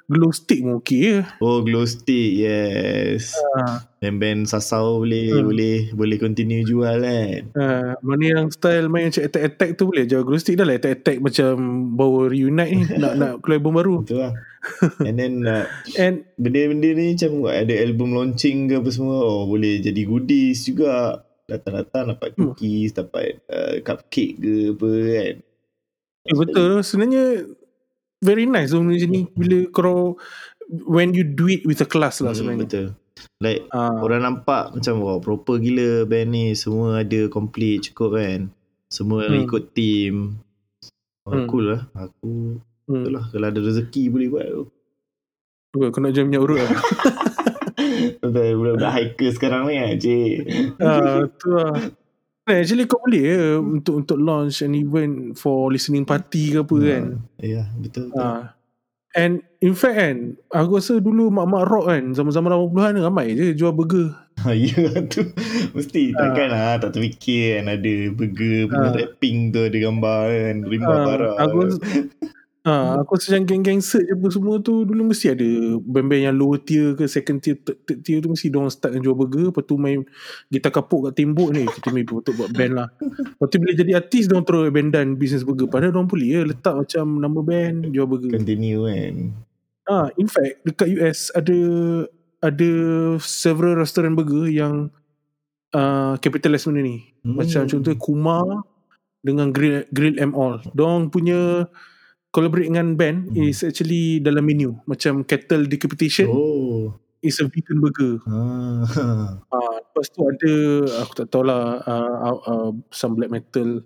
glow 0.05 0.29
stick 0.29 0.59
pun 0.59 0.77
okey 0.77 0.99
je 1.01 1.17
Oh, 1.39 1.59
glow 1.59 1.81
stick. 1.83 2.37
Yes. 2.37 3.33
ah, 3.55 3.81
Band-band 3.97 4.45
sasau 4.45 5.01
boleh 5.01 5.33
Hmm. 5.33 5.43
boleh 5.43 5.75
boleh 5.91 6.17
continue 6.17 6.61
jual 6.61 7.01
kan. 7.01 7.41
ah, 7.53 7.97
mana 7.99 8.23
yang 8.23 8.47
style 8.47 8.85
main 8.85 9.09
macam 9.09 9.23
attack-attack 9.23 9.69
tu 9.73 9.83
boleh 9.85 10.05
jual 10.05 10.21
glow 10.21 10.37
stick 10.37 10.55
dah 10.55 10.63
lah 10.63 10.75
attack-attack 10.75 11.17
macam 11.19 11.53
baru 11.91 12.27
reunite 12.27 12.69
ni 12.69 12.83
nak 12.95 13.13
nak 13.15 13.31
keluar 13.39 13.57
album 13.57 13.73
baru 13.73 13.95
Betul 13.99 14.19
lah. 14.21 14.33
And 15.05 15.15
then 15.15 15.33
uh, 15.43 15.65
and 15.95 16.25
benda-benda 16.35 16.89
ni 16.91 17.13
macam 17.13 17.31
ada 17.47 17.73
album 17.75 18.13
launching 18.13 18.65
ke 18.65 18.77
apa 18.77 18.89
semua. 18.89 19.17
Oh, 19.19 19.45
boleh 19.45 19.77
jadi 19.79 20.01
goodies 20.03 20.65
juga. 20.65 21.21
Datang-datang 21.45 22.09
dapat 22.11 22.33
Hmm. 22.33 22.49
cookies, 22.49 22.89
dapat 22.91 23.37
uh, 23.45 23.77
cupcake 23.79 24.33
ke 24.35 24.53
apa 24.73 24.89
kan. 24.89 25.35
Eh, 26.25 26.33
betul 26.35 26.81
sebenarnya 26.81 27.25
very 28.21 28.45
nice 28.45 28.71
tu 28.71 28.79
macam 28.79 29.09
ni 29.09 29.27
bila 29.31 29.57
kau 29.69 30.15
when 30.87 31.13
you 31.13 31.23
do 31.23 31.45
it 31.47 31.61
with 31.63 31.79
a 31.79 31.87
class 31.87 32.19
lah 32.19 32.31
Hmm, 32.31 32.37
sebenarnya 32.37 32.61
betul. 32.65 32.87
Like 33.39 33.63
ah, 33.71 34.01
orang 34.01 34.21
nampak 34.21 34.75
macam 34.75 34.99
wah 34.99 35.17
proper 35.17 35.57
gila 35.57 36.03
band 36.03 36.29
ni 36.29 36.45
semua 36.53 37.01
ada 37.01 37.27
complete 37.27 37.91
cukup 37.91 38.17
kan. 38.17 38.51
Semua 38.87 39.27
Hmm. 39.27 39.43
ikut 39.43 39.63
team. 39.71 40.39
Oh, 41.25 41.33
Hmm. 41.33 41.47
Cool 41.47 41.65
lah. 41.71 41.81
Aku 41.93 42.59
hmm. 42.85 43.01
betul 43.01 43.11
lah 43.13 43.25
kalau 43.29 43.45
ada 43.47 43.59
rezeki 43.59 44.03
boleh 44.09 44.27
buat 44.29 44.45
tu. 44.45 44.63
Betul, 45.71 45.87
kau 45.91 45.99
nak 45.99 46.11
jual 46.11 46.25
minyak 46.25 46.43
urut 46.43 46.59
lah 46.59 46.71
Betul 48.23 48.55
budak-budak 48.55 48.91
hiker 48.91 49.29
sekarang 49.31 49.67
ni 49.67 49.75
kan 49.75 49.95
cik. 49.99 50.35
ah, 50.79 51.19
tu 51.35 51.47
lah 51.51 51.75
actually 52.47 52.85
kau 52.85 53.01
boleh 53.01 53.21
je 53.25 53.39
untuk 53.57 54.05
untuk 54.05 54.17
launch 54.21 54.61
an 54.61 54.77
event 54.77 55.33
for 55.33 55.73
listening 55.73 56.05
party 56.05 56.53
ke 56.53 56.61
apa 56.61 56.75
kan. 56.77 57.03
Ya 57.41 57.65
betul. 57.81 58.13
betul. 58.13 58.21
Ah. 58.21 58.53
And 59.15 59.39
in 59.63 59.79
fact 59.79 59.95
kan, 59.95 60.35
aku 60.51 60.75
rasa 60.75 60.99
dulu 60.99 61.31
mak-mak 61.31 61.63
rock 61.71 61.87
kan, 61.87 62.11
zaman-zaman 62.11 62.51
80-an 62.51 62.99
ramai 62.99 63.31
je 63.31 63.55
jual 63.55 63.71
burger. 63.71 64.11
Ha, 64.43 64.51
ya 64.67 64.75
tu 65.07 65.31
Mesti 65.71 66.11
takkan 66.11 66.51
lah 66.51 66.75
Tak 66.75 66.99
terfikir 66.99 67.55
kan 67.55 67.71
Ada 67.71 68.11
burger 68.11 68.67
Punya 68.67 68.83
Ah. 68.83 68.91
wrapping 68.91 69.55
tu 69.55 69.63
Ada 69.63 69.77
gambar 69.79 70.23
kan 70.27 70.55
Rimba 70.67 70.91
Ah, 70.91 71.03
barang 71.07 71.35
aku 71.39 71.59
Ah, 72.65 72.97
aku 73.05 73.13
rasa 73.13 73.37
macam 73.37 73.45
geng-geng 73.45 73.77
search 73.77 74.09
apa 74.09 74.25
semua 74.33 74.57
tu 74.57 74.89
dulu 74.89 75.13
mesti 75.13 75.37
ada 75.37 75.45
band-band 75.85 76.33
yang 76.33 76.33
lower 76.33 76.57
tier 76.57 76.97
ke 76.97 77.05
second 77.05 77.37
tier 77.37 77.61
third, 77.61 77.77
tier 78.01 78.17
tu 78.17 78.33
mesti 78.33 78.49
diorang 78.49 78.73
start 78.73 78.97
dengan 78.97 79.05
jual 79.05 79.17
burger 79.21 79.53
lepas 79.53 79.63
tu 79.69 79.77
main 79.77 80.01
gitar 80.49 80.73
kapuk 80.73 81.05
kat 81.05 81.21
tembok 81.21 81.53
ni. 81.53 81.69
Kita 81.69 81.93
maybe 81.93 82.09
betul 82.09 82.33
buat 82.33 82.49
band 82.57 82.73
lah. 82.73 82.89
Lepas 82.97 83.47
tu 83.53 83.61
bila 83.61 83.71
jadi 83.77 83.91
artis 84.01 84.25
diorang 84.25 84.49
terus 84.49 84.65
abandon 84.65 85.07
business 85.13 85.45
burger. 85.45 85.69
Padahal 85.69 85.93
diorang 85.93 86.09
boleh 86.09 86.27
ya 86.27 86.41
letak 86.41 86.73
macam 86.73 87.05
nama 87.21 87.39
band 87.45 87.75
jual 87.93 88.07
burger. 88.09 88.33
Continue 88.33 88.81
kan? 88.89 89.15
Ah 89.85 90.09
in 90.17 90.25
fact 90.25 90.65
dekat 90.65 90.89
US 90.97 91.29
ada 91.37 91.57
ada 92.41 92.71
several 93.21 93.77
restoran 93.77 94.17
burger 94.17 94.49
yang 94.49 94.89
uh, 95.77 96.17
capitalist 96.17 96.65
benda 96.65 96.81
ni. 96.81 97.13
Macam 97.21 97.69
Hmm. 97.69 97.69
contoh 97.77 97.93
Kuma 98.01 98.65
dengan 99.21 99.53
Grill 99.53 99.85
Grill 99.93 100.17
M 100.17 100.33
All. 100.33 100.65
Diorang 100.73 101.13
punya 101.13 101.69
collaborate 102.35 102.67
dengan 102.67 102.91
band 102.93 103.31
Hmm. 103.31 103.47
is 103.47 103.63
actually 103.63 104.19
dalam 104.19 104.43
menu 104.43 104.75
macam 104.83 105.23
kettle 105.23 105.63
decapitation 105.63 106.27
Oh 106.27 106.91
is 107.23 107.39
a 107.39 107.47
vegan 107.47 107.79
burger. 107.79 108.21
ah. 108.27 108.85
Ah, 109.49 109.75
lepas 109.81 110.05
tu 110.07 110.21
ada 110.21 110.53
aku 110.99 111.13
tak 111.15 111.27
tahulah 111.27 111.81
uh, 111.81 112.15
uh, 112.21 112.37
uh, 112.45 112.69
some 112.91 113.15
black 113.15 113.31
metal 113.31 113.81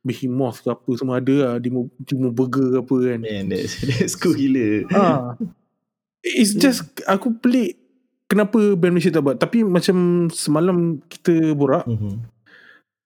behemoth 0.00 0.60
ke 0.60 0.68
apa 0.68 0.90
semua 0.94 1.16
ada 1.16 1.34
lah 1.34 1.52
Dimo, 1.56 1.88
Dimo 1.98 2.28
burger 2.28 2.70
ke 2.70 2.78
apa 2.78 2.96
kan. 3.02 3.18
Man 3.18 3.44
that's, 3.48 3.80
that's 3.82 4.14
cool 4.14 4.30
gila 4.32 4.84
Ah. 4.92 5.34
It's 6.20 6.54
just 6.54 6.84
aku 7.04 7.34
pelik 7.34 7.80
kenapa 8.24 8.56
band 8.74 8.94
Malaysia 8.94 9.10
tak 9.10 9.22
buat 9.22 9.36
tapi 9.36 9.60
macam 9.60 9.96
semalam 10.30 10.76
kita 11.04 11.50
borak 11.52 11.84
Mhm. 11.84 12.33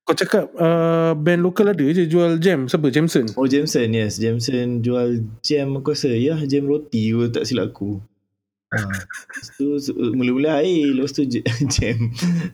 Kau 0.08 0.16
cakap 0.16 0.48
uh, 0.56 1.12
band 1.12 1.44
lokal 1.44 1.68
ada 1.68 1.84
je 1.84 2.08
jual 2.08 2.40
jam. 2.40 2.64
Siapa? 2.64 2.88
Jameson. 2.88 3.28
Oh 3.36 3.44
Jameson 3.44 3.92
yes 3.92 4.16
Jameson 4.16 4.80
jual 4.80 5.20
jam 5.44 5.76
aku 5.76 5.92
rasa 5.92 6.08
Ya 6.08 6.40
jam 6.48 6.64
roti 6.64 7.12
kalau 7.12 7.28
tak 7.28 7.44
silap 7.44 7.76
aku 7.76 8.00
ha. 8.72 8.80
Lepas 8.88 9.46
tu 9.52 9.68
mula-mula 10.12 10.64
air 10.64 10.96
Lepas 10.96 11.12
tu 11.12 11.28
jam 11.76 11.96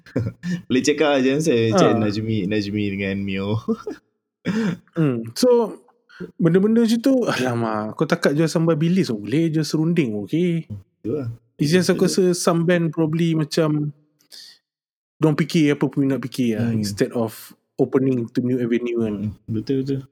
Boleh 0.67 0.83
check 0.83 0.99
out 0.99 1.15
lah 1.15 1.23
Jameson 1.23 1.71
Check 1.73 1.95
Ah. 1.95 1.99
Najmi 1.99 2.51
Najmi 2.51 2.85
dengan 2.99 3.23
Mio 3.23 3.55
Hmm. 4.99 5.25
So 5.33 5.81
benda-benda 6.37 6.85
macam 6.85 7.01
tu 7.01 7.15
alamak 7.25 7.97
kau 7.97 8.05
takat 8.05 8.37
jual 8.37 8.45
sambal 8.45 8.77
bilis 8.77 9.09
boleh 9.09 9.49
jual 9.49 9.65
serunding 9.65 10.13
pun 10.13 10.27
okey. 10.27 10.67
Tu 11.01 11.11
lah 11.15 11.31
It's 11.55 11.71
just 11.71 11.87
aku 11.89 12.11
rasa 12.11 12.35
some 12.35 12.67
band 12.67 12.91
probably 12.91 13.33
macam 13.33 13.95
Diorang 15.25 15.41
fikir 15.41 15.73
apa 15.73 15.85
pun 15.89 16.05
nak 16.05 16.21
fikir 16.21 16.61
lah 16.61 16.69
Hmm. 16.69 16.85
instead 16.85 17.09
of 17.17 17.33
opening 17.81 18.29
to 18.29 18.45
new 18.45 18.61
avenue 18.61 19.01
kan. 19.01 19.15
Hmm, 19.33 19.33
Betul-betul 19.49 20.05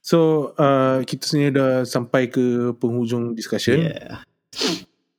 So 0.00 0.50
uh, 0.56 1.04
kita 1.04 1.28
sebenarnya 1.28 1.52
dah 1.52 1.72
sampai 1.84 2.32
ke 2.32 2.72
penghujung 2.80 3.36
discussion. 3.36 3.92
Yeah 3.92 4.24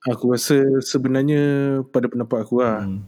Aku 0.04 0.36
rasa 0.36 0.60
sebenarnya 0.84 1.80
pada 1.88 2.12
pendapat 2.12 2.44
aku 2.44 2.60
lah 2.60 2.84
hmm. 2.84 3.08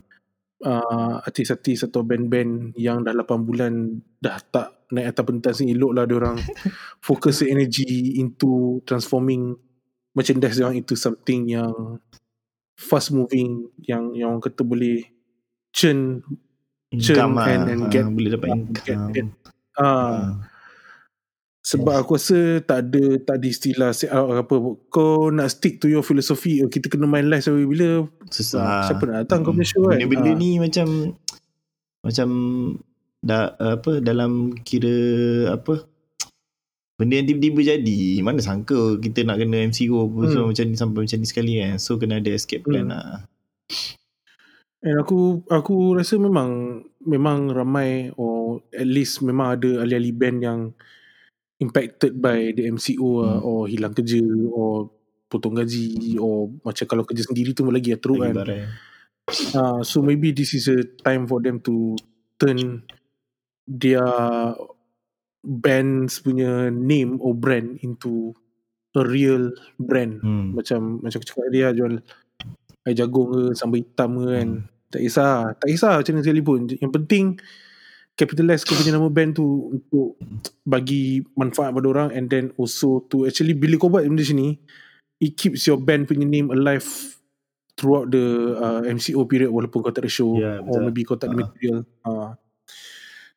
uh, 0.64 1.20
artis-artis 1.28 1.84
atau 1.84 2.08
band-band 2.08 2.72
yang 2.80 3.04
dah 3.04 3.12
8 3.12 3.44
bulan 3.44 4.00
dah 4.24 4.40
tak 4.40 4.88
naik 4.96 5.12
atas 5.12 5.26
pentas 5.28 5.56
ni 5.60 5.76
elok 5.76 5.92
lah 5.92 6.06
diorang 6.08 6.40
fokus 7.08 7.44
energy 7.44 8.16
into 8.16 8.80
transforming 8.88 9.60
merchandise 10.16 10.56
diorang 10.56 10.80
into 10.80 10.96
something 10.96 11.52
yang 11.52 12.00
fast 12.80 13.12
moving 13.12 13.68
yang 13.84 14.16
yang 14.16 14.32
orang 14.32 14.48
kata 14.48 14.64
boleh 14.64 15.04
churn 15.76 16.24
Churn 16.96 17.12
Income 17.20 17.34
lah. 17.36 17.46
and- 17.46 17.68
Ah, 17.68 17.90
get- 17.90 18.08
Boleh 18.08 18.32
dapat 18.32 18.50
income. 18.50 19.12
get- 19.12 19.36
ah. 19.76 19.84
Ah. 19.84 20.22
sebab 21.62 21.98
aku 21.98 22.16
rasa 22.16 22.38
tak 22.62 22.88
ada 22.88 23.04
tak 23.20 23.36
ada 23.36 23.46
istilah 23.46 23.90
set 23.90 24.08
out 24.10 24.30
apa 24.32 24.54
kau 24.88 25.28
nak 25.28 25.50
stick 25.50 25.78
to 25.78 25.90
your 25.90 26.00
philosophy 26.00 26.62
oh, 26.62 26.70
kita 26.70 26.88
kena 26.88 27.04
main 27.04 27.26
live 27.26 27.42
sampai 27.42 27.66
bila? 27.66 28.06
Susah. 28.30 28.86
Siapa 28.86 29.02
nak 29.04 29.18
datang 29.26 29.42
kau 29.42 29.52
punya 29.52 29.66
show 29.66 29.82
kan? 29.84 29.98
Benda-benda 29.98 30.32
Ah. 30.32 30.38
ni 30.38 30.52
macam 30.56 30.88
Macam 32.00 32.30
da, 33.20 33.38
apa 33.58 33.98
Dalam 33.98 34.54
kira 34.60 34.94
Apa 35.52 35.90
Benda 36.96 37.18
yang 37.18 37.26
tiba-tiba 37.26 37.60
jadi. 37.68 38.00
Mana 38.22 38.40
sangka 38.40 38.78
Kita 38.96 39.26
nak 39.26 39.36
kena 39.36 39.66
MCO 39.66 40.06
apa 40.06 40.22
Hmm. 40.22 40.30
so, 40.30 40.40
Macam 40.46 40.64
ni 40.64 40.78
sampai 40.78 41.00
macam 41.02 41.18
ni 41.18 41.26
sekali 41.26 41.54
kan. 41.58 41.76
So 41.76 41.98
kena 41.98 42.22
ada 42.22 42.30
escape 42.30 42.62
plan 42.62 42.86
Hmm. 42.86 42.94
lah 42.94 43.26
And 44.86 45.02
aku 45.02 45.42
aku 45.50 45.98
rasa 45.98 46.22
memang 46.22 46.82
memang 47.02 47.50
ramai 47.50 48.14
or 48.14 48.62
at 48.70 48.86
least 48.86 49.26
memang 49.26 49.58
ada 49.58 49.82
ahli-ahli 49.82 50.14
band 50.14 50.38
yang 50.46 50.60
impacted 51.58 52.22
by 52.22 52.54
the 52.54 52.70
MCO 52.70 53.26
lah, 53.26 53.38
Hmm. 53.42 53.48
or 53.48 53.60
hilang 53.66 53.98
kerja 53.98 54.22
or 54.54 54.94
potong 55.26 55.58
gaji 55.58 56.22
or 56.22 56.54
macam 56.62 56.86
kalau 56.86 57.02
kerja 57.02 57.26
sendiri 57.26 57.58
tu 57.58 57.66
lagi 57.66 57.96
ya 57.96 57.98
teruk 57.98 58.22
Lagi 58.22 58.38
kan. 58.38 58.70
Uh, 59.58 59.82
so 59.82 60.06
maybe 60.06 60.30
this 60.30 60.54
is 60.54 60.70
a 60.70 60.86
time 61.02 61.26
for 61.26 61.42
them 61.42 61.58
to 61.58 61.98
turn 62.38 62.86
their 63.66 64.06
bands 65.42 66.22
punya 66.22 66.70
name 66.70 67.18
or 67.18 67.34
brand 67.34 67.82
into 67.82 68.38
a 68.94 69.02
real 69.02 69.50
brand 69.82 70.22
hmm. 70.22 70.54
macam 70.54 71.02
macam 71.02 71.18
aku 71.18 71.26
cakap 71.26 71.50
dia 71.50 71.74
jual 71.74 71.98
air 72.86 72.94
jagung 72.94 73.34
ke 73.34 73.42
sambal 73.58 73.82
hitam 73.82 74.12
ke 74.22 74.26
kan 74.30 74.50
Hmm. 74.62 74.74
Tak 74.96 75.02
kisah 75.04 75.32
tak 75.60 75.68
kisah 75.68 75.94
macam 76.00 76.12
mana 76.16 76.24
sekalipun 76.24 76.60
yang 76.80 76.92
penting 76.96 77.26
capitalize 78.16 78.64
kau 78.64 78.80
punya 78.80 78.96
nama 78.96 79.12
band 79.12 79.36
tu 79.36 79.76
untuk 79.76 80.16
bagi 80.64 81.20
manfaat 81.36 81.76
pada 81.76 81.88
orang 81.92 82.10
and 82.16 82.32
then 82.32 82.56
also 82.56 83.04
to 83.12 83.28
actually 83.28 83.52
bila 83.52 83.76
kau 83.76 83.92
buat 83.92 84.08
benda 84.08 84.24
macam 84.24 84.40
ni 84.40 84.56
it 85.20 85.36
keeps 85.36 85.68
your 85.68 85.76
band 85.76 86.08
punya 86.08 86.24
name 86.24 86.48
alive 86.48 86.88
throughout 87.76 88.08
the 88.08 88.56
uh, 88.56 88.80
MCO 88.88 89.28
period 89.28 89.52
walaupun 89.52 89.84
kau 89.84 89.92
tak 89.92 90.08
ada 90.08 90.12
show 90.12 90.32
Ya, 90.40 90.64
or 90.64 90.80
maybe 90.80 91.04
kau 91.04 91.20
tak 91.20 91.36
ada 91.36 91.36
Ah. 91.36 91.40
material 91.44 91.78
uh. 92.08 92.32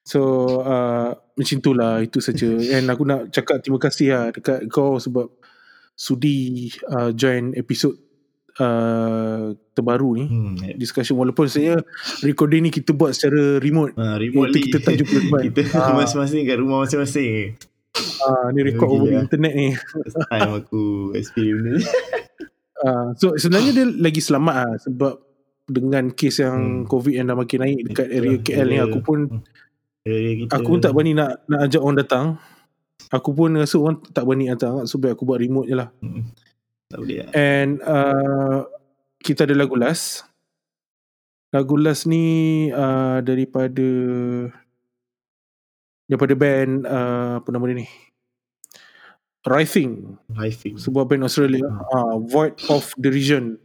so 0.07 0.21
uh, 0.63 1.11
macam 1.35 1.57
itulah 1.59 1.99
itu 1.99 2.23
saja 2.23 2.47
and 2.79 2.87
aku 2.87 3.03
nak 3.03 3.35
cakap 3.35 3.59
terima 3.59 3.83
kasih 3.83 4.07
lah 4.15 4.25
dekat 4.31 4.71
kau 4.71 5.03
sebab 5.03 5.27
sudi 5.99 6.71
uh, 6.95 7.11
join 7.11 7.51
episod 7.59 7.99
uh, 8.59 9.43
terbaru 9.73 10.11
ni 10.15 10.25
Hmm. 10.25 10.55
discussion 10.75 11.15
walaupun 11.15 11.47
sebenarnya 11.47 11.83
recording 12.21 12.63
ni 12.63 12.71
kita 12.71 12.91
buat 12.91 13.11
secara 13.11 13.57
remote. 13.57 13.95
Ha, 13.95 14.17
remotely. 14.17 14.67
Kita 14.67 14.79
tak 14.81 14.95
jumpa 14.97 15.17
depan. 15.23 15.41
Kita 15.49 15.61
Ah. 15.73 15.95
masing-masing 15.95 16.43
kat 16.45 16.57
rumah 16.57 16.83
masing-masing. 16.83 17.55
Ah 18.21 18.51
ni 18.51 18.61
record 18.63 18.91
over 18.93 19.11
internet 19.13 19.53
ni. 19.53 19.69
First 19.75 20.19
time 20.25 20.51
aku 20.57 20.83
experience 21.15 21.63
ni. 21.65 21.79
Ah, 22.79 23.11
so 23.13 23.35
sebenarnya 23.35 23.75
dia 23.75 23.87
lagi 23.89 24.19
selamat 24.19 24.55
lah 24.57 24.71
sebab 24.79 25.13
dengan 25.67 26.09
kes 26.09 26.39
yang 26.39 26.59
Hmm. 26.79 26.87
covid 26.87 27.11
yang 27.13 27.27
dah 27.27 27.35
makin 27.35 27.59
naik 27.61 27.79
dekat 27.85 28.07
area 28.09 28.39
KL 28.39 28.55
ni 28.65 28.79
area- 28.79 28.87
aku 28.87 28.99
pun 29.01 29.19
Area 30.01 30.33
kita. 30.39 30.51
aku 30.55 30.69
pun 30.69 30.81
tak 30.81 30.93
berani 30.93 31.11
nak 31.13 31.43
nak 31.45 31.67
ajak 31.67 31.81
orang 31.81 31.99
datang. 31.99 32.27
Aku 33.11 33.31
pun 33.33 33.51
rasa 33.53 33.77
orang 33.77 33.99
tak 34.07 34.23
berani 34.23 34.47
datang 34.49 34.87
so 34.87 34.95
baik 34.97 35.13
aku 35.13 35.27
buat 35.27 35.37
remote 35.37 35.67
je 35.67 35.75
lah. 35.75 35.91
Hmm. 35.99 36.23
Tak 36.89 37.05
boleh 37.05 37.21
lah 37.21 37.29
And 37.37 37.85
uh, 37.85 38.65
kita 39.21 39.45
ada 39.45 39.53
lagu 39.53 39.77
last. 39.77 40.25
Lagu 41.53 41.77
last 41.77 42.09
ni 42.09 42.69
uh, 42.73 43.21
daripada 43.21 43.89
daripada 46.09 46.33
band 46.33 46.89
uh, 46.89 47.45
apa 47.45 47.49
nama 47.53 47.65
dia 47.69 47.85
ni? 47.85 47.89
Writhing, 49.49 50.17
Hiving 50.33 50.77
sebuah 50.81 51.09
band 51.09 51.29
Australia. 51.29 51.65
Uh, 51.93 52.25
Void 52.25 52.57
of 52.73 52.93
Derision. 52.97 53.61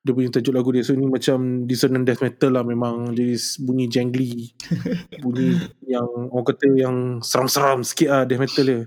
Dia 0.00 0.16
punya 0.16 0.32
tajuk 0.32 0.56
lagu 0.56 0.72
dia. 0.72 0.80
So 0.80 0.96
ni 0.96 1.04
macam 1.08 1.68
dissonant 1.68 2.08
death 2.08 2.24
metal 2.24 2.56
lah 2.56 2.64
memang 2.64 3.12
jadi 3.12 3.36
bunyi 3.64 3.84
jangly. 3.88 4.56
bunyi 5.24 5.60
yang 5.84 6.08
orang 6.32 6.46
kata 6.48 6.66
yang 6.72 6.96
seram-seram 7.20 7.84
sikit 7.84 8.08
lah 8.08 8.22
death 8.24 8.40
metal 8.40 8.64
dia. 8.64 8.80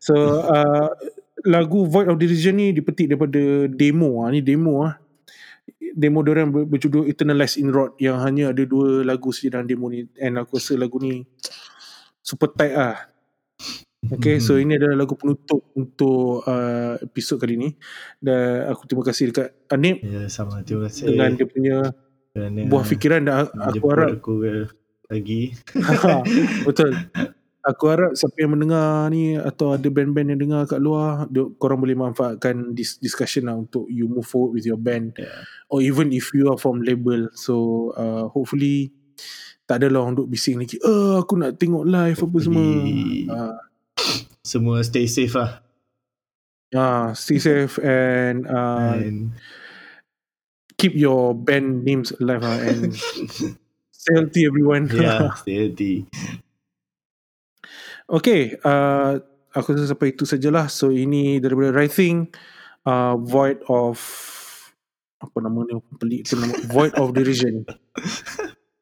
So 0.00 0.44
uh, 0.44 0.92
lagu 1.44 1.84
Void 1.84 2.08
of 2.08 2.16
Derision 2.16 2.56
ni 2.56 2.72
dipetik 2.72 3.12
daripada 3.12 3.68
demo. 3.68 4.24
Ah 4.24 4.32
ni 4.32 4.40
demo 4.40 4.84
ah. 4.84 4.96
Demo 5.94 6.26
diorang 6.26 6.50
ber- 6.50 6.66
berjudul 6.66 7.06
Eternalized 7.06 7.60
in 7.62 7.70
Rot 7.70 7.94
yang 8.02 8.18
hanya 8.18 8.50
ada 8.50 8.66
dua 8.66 9.06
lagu 9.06 9.30
saja 9.30 9.60
dalam 9.60 9.68
demo 9.68 9.86
ni. 9.92 10.08
And 10.18 10.40
aku 10.40 10.58
rasa 10.58 10.74
lagu 10.74 10.98
ni 10.98 11.22
super 12.24 12.50
tight 12.50 12.74
ah. 12.74 12.96
Okay, 14.04 14.36
so 14.36 14.60
ini 14.60 14.76
adalah 14.76 15.00
lagu 15.00 15.16
penutup 15.16 15.64
untuk 15.72 16.44
uh, 16.44 17.00
episod 17.00 17.40
kali 17.40 17.56
ni. 17.56 17.68
Dan 18.20 18.68
aku 18.68 18.84
terima 18.84 19.04
kasih 19.06 19.32
dekat 19.32 19.48
Anip 19.72 20.04
Ya 20.04 20.28
sama. 20.28 20.60
Terima 20.60 20.92
kasih. 20.92 21.08
Dengan 21.08 21.32
dia 21.40 21.48
punya 21.48 21.76
kerana 22.34 22.66
buah 22.66 22.84
fikiran 22.84 23.20
dan 23.24 23.46
aku 23.54 23.86
harap 23.94 24.18
aku 24.18 24.34
lagi. 25.08 25.54
Betul 26.68 26.92
aku 27.64 27.84
harap 27.88 28.12
siapa 28.12 28.36
yang 28.44 28.52
mendengar 28.52 29.08
ni 29.08 29.40
atau 29.40 29.72
ada 29.72 29.88
band-band 29.88 30.36
yang 30.36 30.40
dengar 30.40 30.62
kat 30.68 30.78
luar 30.78 31.24
dia, 31.32 31.48
korang 31.56 31.80
boleh 31.80 31.96
manfaatkan 31.96 32.76
this 32.76 33.00
discussion 33.00 33.48
lah 33.48 33.56
untuk 33.56 33.88
you 33.88 34.04
move 34.04 34.28
forward 34.28 34.60
with 34.60 34.68
your 34.68 34.78
band. 34.78 35.16
Yeah. 35.16 35.48
or 35.74 35.82
even 35.82 36.12
if 36.12 36.30
you 36.30 36.46
are 36.52 36.60
from 36.60 36.86
label. 36.86 37.26
So 37.34 37.90
uh, 37.98 38.30
hopefully 38.30 38.94
tak 39.66 39.82
adalah 39.82 40.06
orang 40.06 40.14
duk 40.14 40.30
bising 40.30 40.62
lagi. 40.62 40.78
Oh 40.86 41.18
aku 41.18 41.34
nak 41.34 41.58
tengok 41.58 41.82
live 41.82 42.20
apa 42.22 42.38
semua. 42.38 42.68
Uh, 43.26 43.58
semua 44.46 44.76
stay 44.84 45.10
safe 45.10 45.34
lah. 45.34 45.64
Uh, 46.70 47.10
stay 47.18 47.42
safe 47.42 47.82
and 47.82 48.46
uh, 48.46 48.94
and 48.94 49.34
keep 50.78 50.94
your 50.94 51.34
band 51.34 51.82
names 51.82 52.14
alive 52.22 52.42
lah 52.46 52.58
and 52.62 52.94
stay 53.98 54.12
healthy 54.14 54.46
everyone. 54.46 54.86
Yeah 54.92 55.32
stay 55.42 55.66
healthy 55.66 56.06
Okay, 58.04 58.52
uh, 58.60 59.16
aku 59.56 59.72
rasa 59.72 59.96
sampai 59.96 60.12
itu 60.12 60.28
sajalah. 60.28 60.68
So 60.68 60.92
ini 60.92 61.40
daripada 61.40 61.72
writing 61.72 62.28
uh, 62.84 63.16
Void 63.16 63.64
of 63.70 63.96
apa 65.24 65.40
nama 65.40 65.64
ni 65.64 65.72
pelik 65.96 66.28
tu 66.28 66.36
nama 66.36 66.52
Void 66.68 66.92
of 67.00 67.16
Derision. 67.16 67.64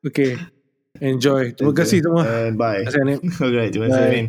Okay. 0.03 0.35
Enjoy. 0.99 1.55
Terima 1.55 1.75
kasih 1.75 1.99
semua. 2.05 2.23
and 2.27 2.59
bye 2.59 2.85
Terima 2.85 3.17
kasih 3.17 3.43
alright 3.47 3.71
terima 3.73 3.87
kasih. 3.91 4.07
Amin 4.07 4.27